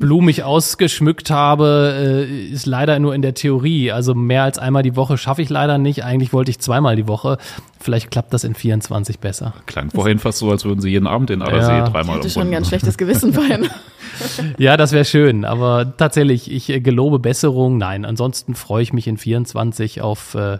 blumig 0.00 0.42
ausgeschmückt 0.42 1.30
habe, 1.30 2.26
äh, 2.28 2.48
ist 2.48 2.66
leider 2.66 2.98
nur 2.98 3.14
in 3.14 3.22
der 3.22 3.34
Theorie. 3.34 3.92
Also 3.92 4.16
mehr 4.16 4.42
als 4.42 4.58
einmal 4.58 4.82
die 4.82 4.96
Woche 4.96 5.18
schaffe 5.18 5.40
ich 5.40 5.50
leider 5.50 5.78
nicht. 5.78 6.04
Eigentlich 6.04 6.32
wollte 6.32 6.50
ich 6.50 6.58
zweimal 6.58 6.96
die 6.96 7.06
Woche. 7.06 7.38
Vielleicht 7.78 8.10
klappt 8.10 8.34
das 8.34 8.42
in 8.42 8.56
24 8.56 9.20
besser. 9.20 9.54
Klang 9.66 9.92
vorhin 9.92 10.18
fast 10.18 10.38
so, 10.38 10.50
als 10.50 10.64
würden 10.64 10.80
Sie 10.80 10.90
jeden 10.90 11.06
Abend 11.06 11.30
in 11.30 11.42
Allersee 11.42 11.70
ja. 11.70 11.88
dreimal 11.88 12.16
Ich 12.16 12.24
hatte 12.24 12.30
schon 12.30 12.48
ein 12.48 12.50
ganz 12.50 12.66
schlechtes 12.66 12.98
Gewissen 12.98 13.34
vorhin. 13.34 13.68
ja, 14.58 14.76
das 14.76 14.90
wäre 14.90 15.04
schön. 15.04 15.44
Aber 15.44 15.96
tatsächlich, 15.96 16.50
ich 16.50 16.70
äh, 16.70 16.80
gelobe 16.80 17.20
Besserung. 17.20 17.78
Nein, 17.78 18.04
ansonsten 18.04 18.56
freue 18.56 18.82
ich 18.82 18.92
mich 18.92 19.06
in 19.06 19.16
24 19.16 20.00
auf 20.00 20.34
äh, 20.34 20.58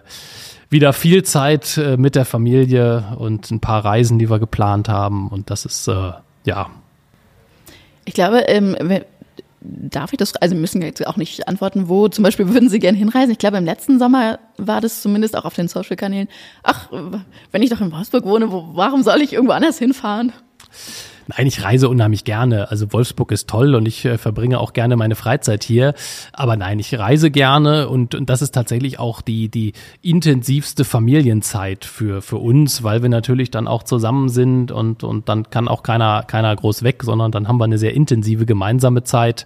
wieder 0.73 0.91
viel 0.91 1.23
Zeit 1.23 1.77
äh, 1.77 1.95
mit 1.95 2.15
der 2.15 2.25
Familie 2.25 3.15
und 3.17 3.49
ein 3.49 3.61
paar 3.61 3.85
Reisen, 3.85 4.19
die 4.19 4.29
wir 4.29 4.39
geplant 4.39 4.89
haben. 4.89 5.29
Und 5.29 5.49
das 5.49 5.63
ist, 5.63 5.87
äh, 5.87 6.11
ja. 6.43 6.69
Ich 8.03 8.13
glaube, 8.13 8.39
ähm, 8.47 8.75
darf 9.61 10.11
ich 10.11 10.17
das, 10.17 10.35
also 10.35 10.55
müssen 10.55 10.81
jetzt 10.81 11.05
auch 11.07 11.15
nicht 11.15 11.47
antworten, 11.47 11.87
wo 11.87 12.09
zum 12.09 12.23
Beispiel 12.23 12.49
würden 12.49 12.67
Sie 12.69 12.79
gerne 12.79 12.97
hinreisen? 12.97 13.31
Ich 13.31 13.37
glaube, 13.37 13.57
im 13.57 13.65
letzten 13.65 13.97
Sommer 13.99 14.39
war 14.57 14.81
das 14.81 15.01
zumindest 15.01 15.37
auch 15.37 15.45
auf 15.45 15.55
den 15.55 15.69
Social-Kanälen. 15.69 16.27
Ach, 16.63 16.89
wenn 17.51 17.61
ich 17.61 17.69
doch 17.69 17.79
in 17.79 17.91
Wolfsburg 17.91 18.25
wohne, 18.25 18.51
wo, 18.51 18.71
warum 18.73 19.03
soll 19.03 19.21
ich 19.21 19.31
irgendwo 19.31 19.53
anders 19.53 19.77
hinfahren? 19.79 20.33
Nein, 21.27 21.47
ich 21.47 21.63
reise 21.63 21.89
unheimlich 21.89 22.23
gerne. 22.23 22.69
Also 22.69 22.91
Wolfsburg 22.91 23.31
ist 23.31 23.49
toll 23.49 23.75
und 23.75 23.87
ich 23.87 24.03
äh, 24.05 24.17
verbringe 24.17 24.59
auch 24.59 24.73
gerne 24.73 24.95
meine 24.95 25.15
Freizeit 25.15 25.63
hier. 25.63 25.93
Aber 26.33 26.57
nein, 26.57 26.79
ich 26.79 26.97
reise 26.97 27.31
gerne 27.31 27.87
und, 27.87 28.15
und 28.15 28.29
das 28.29 28.41
ist 28.41 28.51
tatsächlich 28.51 28.99
auch 28.99 29.21
die, 29.21 29.49
die 29.49 29.73
intensivste 30.01 30.83
Familienzeit 30.83 31.85
für, 31.85 32.21
für 32.21 32.37
uns, 32.37 32.83
weil 32.83 33.01
wir 33.01 33.09
natürlich 33.09 33.51
dann 33.51 33.67
auch 33.67 33.83
zusammen 33.83 34.29
sind 34.29 34.71
und, 34.71 35.03
und 35.03 35.29
dann 35.29 35.49
kann 35.49 35.67
auch 35.67 35.83
keiner, 35.83 36.23
keiner 36.23 36.55
groß 36.55 36.83
weg, 36.83 37.03
sondern 37.03 37.31
dann 37.31 37.47
haben 37.47 37.57
wir 37.57 37.65
eine 37.65 37.77
sehr 37.77 37.93
intensive 37.93 38.45
gemeinsame 38.45 39.03
Zeit. 39.03 39.45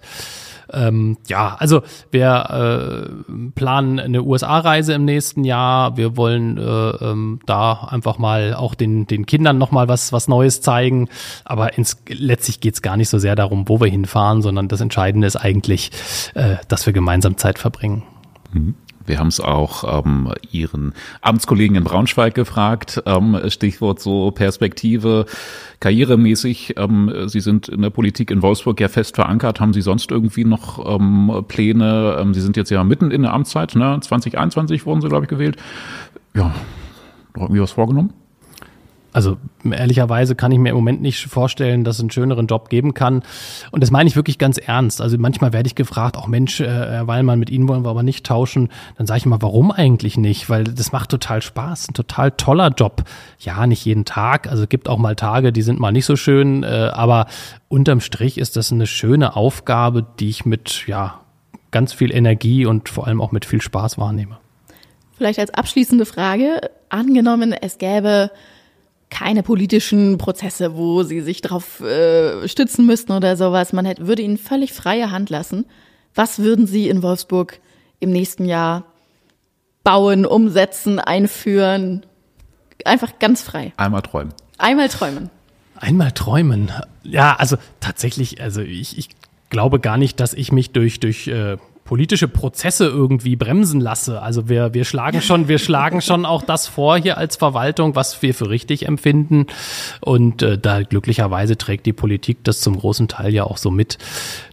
Ähm, 0.72 1.16
ja, 1.26 1.56
also 1.58 1.82
wir 2.10 3.08
äh, 3.08 3.50
planen 3.54 3.98
eine 3.98 4.22
USA-Reise 4.22 4.92
im 4.94 5.04
nächsten 5.04 5.44
Jahr. 5.44 5.96
Wir 5.96 6.16
wollen 6.16 6.58
äh, 6.58 6.62
ähm, 6.62 7.40
da 7.46 7.88
einfach 7.90 8.18
mal 8.18 8.54
auch 8.54 8.74
den, 8.74 9.06
den 9.06 9.26
Kindern 9.26 9.58
nochmal 9.58 9.88
was, 9.88 10.12
was 10.12 10.28
Neues 10.28 10.60
zeigen. 10.60 11.08
Aber 11.44 11.76
ins, 11.78 11.96
letztlich 12.08 12.60
geht's 12.60 12.82
gar 12.82 12.96
nicht 12.96 13.08
so 13.08 13.18
sehr 13.18 13.34
darum, 13.34 13.68
wo 13.68 13.80
wir 13.80 13.88
hinfahren, 13.88 14.42
sondern 14.42 14.68
das 14.68 14.80
Entscheidende 14.80 15.26
ist 15.26 15.36
eigentlich, 15.36 15.90
äh, 16.34 16.56
dass 16.68 16.86
wir 16.86 16.92
gemeinsam 16.92 17.36
Zeit 17.36 17.58
verbringen. 17.58 18.02
Mhm. 18.52 18.74
Wir 19.08 19.18
haben 19.18 19.28
es 19.28 19.40
auch 19.40 20.04
ähm, 20.04 20.32
Ihren 20.52 20.94
Amtskollegen 21.22 21.76
in 21.76 21.84
Braunschweig 21.84 22.34
gefragt. 22.34 23.02
Ähm, 23.06 23.38
Stichwort 23.48 24.00
so 24.00 24.30
Perspektive, 24.30 25.26
karrieremäßig. 25.80 26.74
Ähm, 26.76 27.12
Sie 27.26 27.40
sind 27.40 27.68
in 27.68 27.82
der 27.82 27.90
Politik 27.90 28.30
in 28.30 28.42
Wolfsburg 28.42 28.80
ja 28.80 28.88
fest 28.88 29.16
verankert. 29.16 29.60
Haben 29.60 29.72
Sie 29.72 29.82
sonst 29.82 30.10
irgendwie 30.10 30.44
noch 30.44 30.84
ähm, 30.86 31.44
Pläne? 31.48 32.18
Ähm, 32.20 32.34
Sie 32.34 32.40
sind 32.40 32.56
jetzt 32.56 32.70
ja 32.70 32.84
mitten 32.84 33.10
in 33.10 33.22
der 33.22 33.32
Amtszeit, 33.32 33.74
ne? 33.74 33.98
2021 34.00 34.86
wurden 34.86 35.00
Sie, 35.00 35.08
glaube 35.08 35.24
ich, 35.24 35.30
gewählt. 35.30 35.56
Ja, 36.34 36.54
irgendwie 37.36 37.60
was 37.60 37.72
vorgenommen? 37.72 38.12
Also 39.12 39.38
ehrlicherweise 39.64 40.34
kann 40.34 40.52
ich 40.52 40.58
mir 40.58 40.70
im 40.70 40.76
Moment 40.76 41.00
nicht 41.00 41.26
vorstellen, 41.26 41.82
dass 41.82 41.96
es 41.96 42.00
einen 42.00 42.10
schöneren 42.10 42.46
Job 42.46 42.68
geben 42.68 42.92
kann. 42.92 43.22
Und 43.70 43.82
das 43.82 43.90
meine 43.90 44.08
ich 44.08 44.16
wirklich 44.16 44.38
ganz 44.38 44.58
ernst. 44.58 45.00
Also 45.00 45.16
manchmal 45.18 45.52
werde 45.52 45.66
ich 45.66 45.74
gefragt, 45.74 46.16
auch 46.16 46.26
Mensch, 46.26 46.60
äh, 46.60 46.66
Herr 46.66 47.06
Weilmann, 47.06 47.38
mit 47.38 47.48
Ihnen 47.48 47.68
wollen 47.68 47.84
wir 47.84 47.90
aber 47.90 48.02
nicht 48.02 48.26
tauschen. 48.26 48.68
Dann 48.96 49.06
sage 49.06 49.18
ich 49.18 49.26
mal, 49.26 49.40
warum 49.40 49.72
eigentlich 49.72 50.18
nicht? 50.18 50.50
Weil 50.50 50.64
das 50.64 50.92
macht 50.92 51.10
total 51.10 51.40
Spaß, 51.40 51.88
ein 51.88 51.94
total 51.94 52.32
toller 52.32 52.68
Job. 52.68 53.04
Ja, 53.38 53.66
nicht 53.66 53.84
jeden 53.84 54.04
Tag. 54.04 54.46
Also 54.48 54.64
es 54.64 54.68
gibt 54.68 54.88
auch 54.88 54.98
mal 54.98 55.16
Tage, 55.16 55.52
die 55.52 55.62
sind 55.62 55.80
mal 55.80 55.92
nicht 55.92 56.06
so 56.06 56.16
schön. 56.16 56.62
Äh, 56.62 56.90
aber 56.92 57.26
unterm 57.68 58.00
Strich 58.00 58.36
ist 58.36 58.56
das 58.56 58.72
eine 58.72 58.86
schöne 58.86 59.36
Aufgabe, 59.36 60.04
die 60.18 60.28
ich 60.28 60.44
mit 60.44 60.86
ja 60.86 61.20
ganz 61.70 61.92
viel 61.92 62.14
Energie 62.14 62.66
und 62.66 62.88
vor 62.88 63.06
allem 63.06 63.20
auch 63.20 63.32
mit 63.32 63.44
viel 63.44 63.62
Spaß 63.62 63.98
wahrnehme. 63.98 64.38
Vielleicht 65.16 65.38
als 65.38 65.52
abschließende 65.52 66.06
Frage, 66.06 66.70
angenommen, 66.90 67.52
es 67.52 67.78
gäbe 67.78 68.30
keine 69.10 69.42
politischen 69.42 70.18
Prozesse, 70.18 70.76
wo 70.76 71.02
sie 71.02 71.20
sich 71.20 71.40
darauf 71.40 71.80
äh, 71.80 72.46
stützen 72.48 72.86
müssten 72.86 73.12
oder 73.12 73.36
sowas. 73.36 73.72
Man 73.72 73.84
hätte, 73.84 74.06
würde 74.06 74.22
ihnen 74.22 74.38
völlig 74.38 74.72
freie 74.72 75.10
Hand 75.10 75.30
lassen. 75.30 75.66
Was 76.14 76.38
würden 76.40 76.66
Sie 76.66 76.88
in 76.88 77.02
Wolfsburg 77.02 77.60
im 78.00 78.10
nächsten 78.10 78.44
Jahr 78.44 78.84
bauen, 79.84 80.26
umsetzen, 80.26 80.98
einführen? 80.98 82.04
Einfach 82.84 83.18
ganz 83.18 83.42
frei. 83.42 83.72
Einmal 83.76 84.02
träumen. 84.02 84.34
Einmal 84.58 84.88
träumen. 84.88 85.30
Einmal 85.76 86.12
träumen. 86.12 86.72
Ja, 87.02 87.36
also 87.36 87.56
tatsächlich, 87.80 88.40
also 88.40 88.60
ich, 88.60 88.98
ich 88.98 89.10
glaube 89.50 89.80
gar 89.80 89.96
nicht, 89.96 90.20
dass 90.20 90.34
ich 90.34 90.52
mich 90.52 90.72
durch, 90.72 91.00
durch 91.00 91.28
äh, 91.28 91.56
politische 91.88 92.28
Prozesse 92.28 92.84
irgendwie 92.84 93.34
bremsen 93.34 93.80
lasse. 93.80 94.20
Also 94.20 94.50
wir, 94.50 94.74
wir 94.74 94.84
schlagen 94.84 95.22
schon, 95.22 95.48
wir 95.48 95.58
schlagen 95.58 96.02
schon 96.02 96.26
auch 96.26 96.42
das 96.42 96.68
vor 96.68 96.98
hier 96.98 97.16
als 97.16 97.36
Verwaltung, 97.36 97.96
was 97.96 98.20
wir 98.20 98.34
für 98.34 98.50
richtig 98.50 98.86
empfinden. 98.86 99.46
Und 100.02 100.42
äh, 100.42 100.58
da 100.58 100.82
glücklicherweise 100.82 101.56
trägt 101.56 101.86
die 101.86 101.94
Politik 101.94 102.44
das 102.44 102.60
zum 102.60 102.76
großen 102.76 103.08
Teil 103.08 103.32
ja 103.32 103.44
auch 103.44 103.56
so 103.56 103.70
mit. 103.70 103.96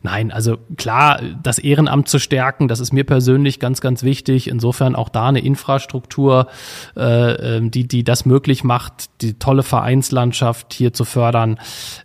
Nein, 0.02 0.32
also 0.32 0.58
klar, 0.78 1.20
das 1.44 1.60
Ehrenamt 1.60 2.08
zu 2.08 2.20
stärken, 2.20 2.70
das 2.70 2.80
ist 2.80 2.94
mir 2.94 3.04
persönlich 3.04 3.60
ganz, 3.60 3.82
ganz 3.82 4.04
wichtig. 4.04 4.48
Insofern 4.48 4.96
auch 4.96 5.10
da 5.10 5.28
eine 5.28 5.40
Infrastruktur, 5.40 6.48
äh, 6.96 7.58
ähm, 7.58 7.70
die, 7.70 7.86
die 7.86 8.06
das 8.06 8.26
möglich 8.26 8.64
macht, 8.64 9.10
die 9.22 9.34
tolle 9.34 9.64
Vereinslandschaft 9.64 10.74
hier 10.74 10.94
zu 10.94 11.04
fördern. 11.04 11.60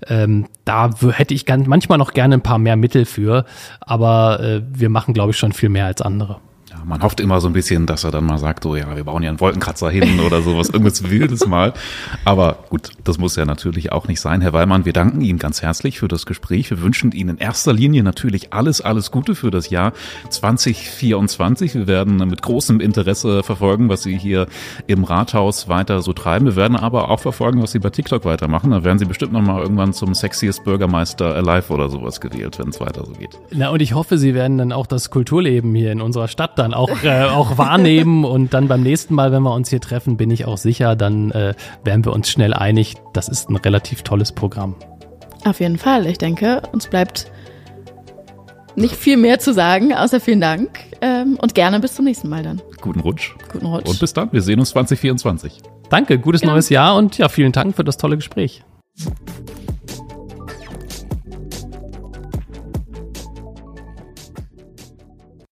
Ähm, 0.09 0.49
da 0.65 0.91
hätte 1.13 1.35
ich 1.35 1.47
ganz, 1.47 1.69
manchmal 1.69 1.99
noch 1.99 2.15
gerne 2.15 2.35
ein 2.35 2.43
paar 2.43 2.59
mehr 2.59 2.77
Mittel 2.77 3.05
für, 3.05 3.45
aber 3.81 4.41
äh, 4.41 4.63
wir 4.73 4.89
machen, 4.89 5.15
glaube 5.21 5.33
ich, 5.33 5.37
schon 5.37 5.53
viel 5.53 5.69
mehr 5.69 5.85
als 5.85 6.01
andere 6.01 6.41
man 6.85 7.03
hofft 7.03 7.21
immer 7.21 7.41
so 7.41 7.49
ein 7.49 7.53
bisschen, 7.53 7.87
dass 7.87 8.05
er 8.05 8.11
dann 8.11 8.25
mal 8.25 8.39
sagt, 8.39 8.65
so 8.65 8.77
ja, 8.77 8.95
wir 8.97 9.05
bauen 9.05 9.23
ja 9.23 9.31
einen 9.31 9.41
Wolkenkratzer 9.41 9.91
hin 9.91 10.21
oder 10.21 10.43
sowas, 10.43 10.69
irgendwas 10.71 11.09
Wildes 11.09 11.47
mal. 11.47 11.73
Aber 12.25 12.65
gut, 12.69 12.91
das 13.05 13.19
muss 13.19 13.37
ja 13.37 13.45
natürlich 13.45 13.93
auch 13.93 14.09
nicht 14.09 14.21
sein. 14.21 14.41
Herr 14.41 14.53
Weilmann, 14.53 14.85
wir 14.85 14.93
danken 14.93 15.21
Ihnen 15.21 15.39
ganz 15.39 15.63
herzlich 15.63 15.99
für 15.99 16.09
das 16.09 16.27
Gespräch. 16.27 16.71
Wir 16.71 16.83
wünschen 16.83 17.13
Ihnen 17.13 17.31
in 17.31 17.39
erster 17.39 17.73
Linie 17.73 18.03
natürlich 18.03 18.53
alles, 18.53 18.81
alles 18.81 19.11
Gute 19.11 19.35
für 19.35 19.51
das 19.51 19.71
Jahr 19.71 19.93
2024. 20.29 21.75
Wir 21.75 21.87
werden 21.87 22.17
mit 22.17 22.43
großem 22.43 22.81
Interesse 22.81 23.43
verfolgen, 23.43 23.89
was 23.89 24.03
Sie 24.03 24.17
hier 24.17 24.47
im 24.87 25.05
Rathaus 25.05 25.69
weiter 25.69 26.03
so 26.03 26.13
treiben. 26.13 26.47
Wir 26.47 26.57
werden 26.57 26.77
aber 26.77 27.11
auch 27.11 27.21
verfolgen, 27.21 27.63
was 27.63 27.73
Sie 27.73 27.79
bei 27.79 27.91
TikTok 27.91 28.25
weitermachen. 28.25 28.71
Da 28.71 28.85
werden 28.85 28.99
Sie 28.99 29.07
bestimmt 29.07 29.33
noch 29.33 29.43
mal 29.43 29.63
irgendwann 29.63 29.93
zum 29.93 30.15
Sexiest 30.15 30.65
Bürgermeister 30.65 31.35
Alive 31.35 31.73
oder 31.73 31.89
sowas 31.89 32.21
gewählt, 32.21 32.59
wenn 32.59 32.69
es 32.69 32.81
weiter 32.81 33.05
so 33.05 33.13
geht. 33.13 33.39
Na, 33.53 33.71
und 33.71 33.81
ich 33.81 33.95
hoffe, 33.95 34.19
Sie 34.19 34.35
werden 34.35 34.59
dann 34.59 34.73
auch 34.73 34.87
das 34.87 35.11
Kulturleben 35.11 35.75
hier 35.75 35.93
in 35.93 36.01
unserer 36.01 36.29
Stadt 36.29 36.59
dann 36.59 36.70
auch, 36.75 37.03
äh, 37.05 37.25
auch 37.25 37.59
wahrnehmen 37.59 38.25
und 38.25 38.55
dann 38.55 38.69
beim 38.69 38.83
nächsten 38.83 39.15
Mal, 39.15 39.33
wenn 39.33 39.43
wir 39.43 39.55
uns 39.55 39.71
hier 39.71 39.81
treffen, 39.81 40.17
bin 40.17 40.31
ich 40.31 40.45
auch 40.45 40.59
sicher, 40.59 40.97
dann 40.97 41.31
äh, 41.31 41.55
werden 41.85 42.05
wir 42.05 42.13
uns 42.13 42.31
schnell 42.31 42.55
einig. 42.55 42.97
Das 43.13 43.29
ist 43.29 43.51
ein 43.51 43.57
relativ 43.57 44.03
tolles 44.03 44.33
Programm. 44.33 44.77
Auf 45.45 45.61
jeden 45.61 45.79
Fall. 45.79 46.07
Ich 46.07 46.19
denke, 46.19 46.63
uns 46.73 46.87
bleibt 46.87 47.31
nicht 48.77 48.95
viel 48.95 49.17
mehr 49.17 49.39
zu 49.39 49.53
sagen, 49.53 49.95
außer 49.95 50.21
vielen 50.21 50.41
Dank 50.41 50.71
ähm, 51.01 51.39
und 51.41 51.55
gerne 51.55 51.81
bis 51.81 51.95
zum 51.95 52.05
nächsten 52.05 52.29
Mal 52.29 52.43
dann. 52.43 52.61
Guten 52.81 53.01
Rutsch. 53.01 53.35
Guten 53.53 53.67
Rutsch. 53.67 53.89
Und 53.89 54.01
bis 54.01 54.13
dann. 54.13 54.33
Wir 54.33 54.43
sehen 54.43 54.61
uns 54.61 54.71
2024. 54.71 55.61
Danke, 55.89 56.19
gutes 56.19 56.43
ja. 56.43 56.49
neues 56.49 56.69
Jahr 56.69 56.97
und 56.97 57.19
ja, 57.19 57.29
vielen 57.29 57.53
Dank 57.53 57.77
für 57.77 57.85
das 57.85 57.97
tolle 57.97 58.17
Gespräch. 58.17 58.63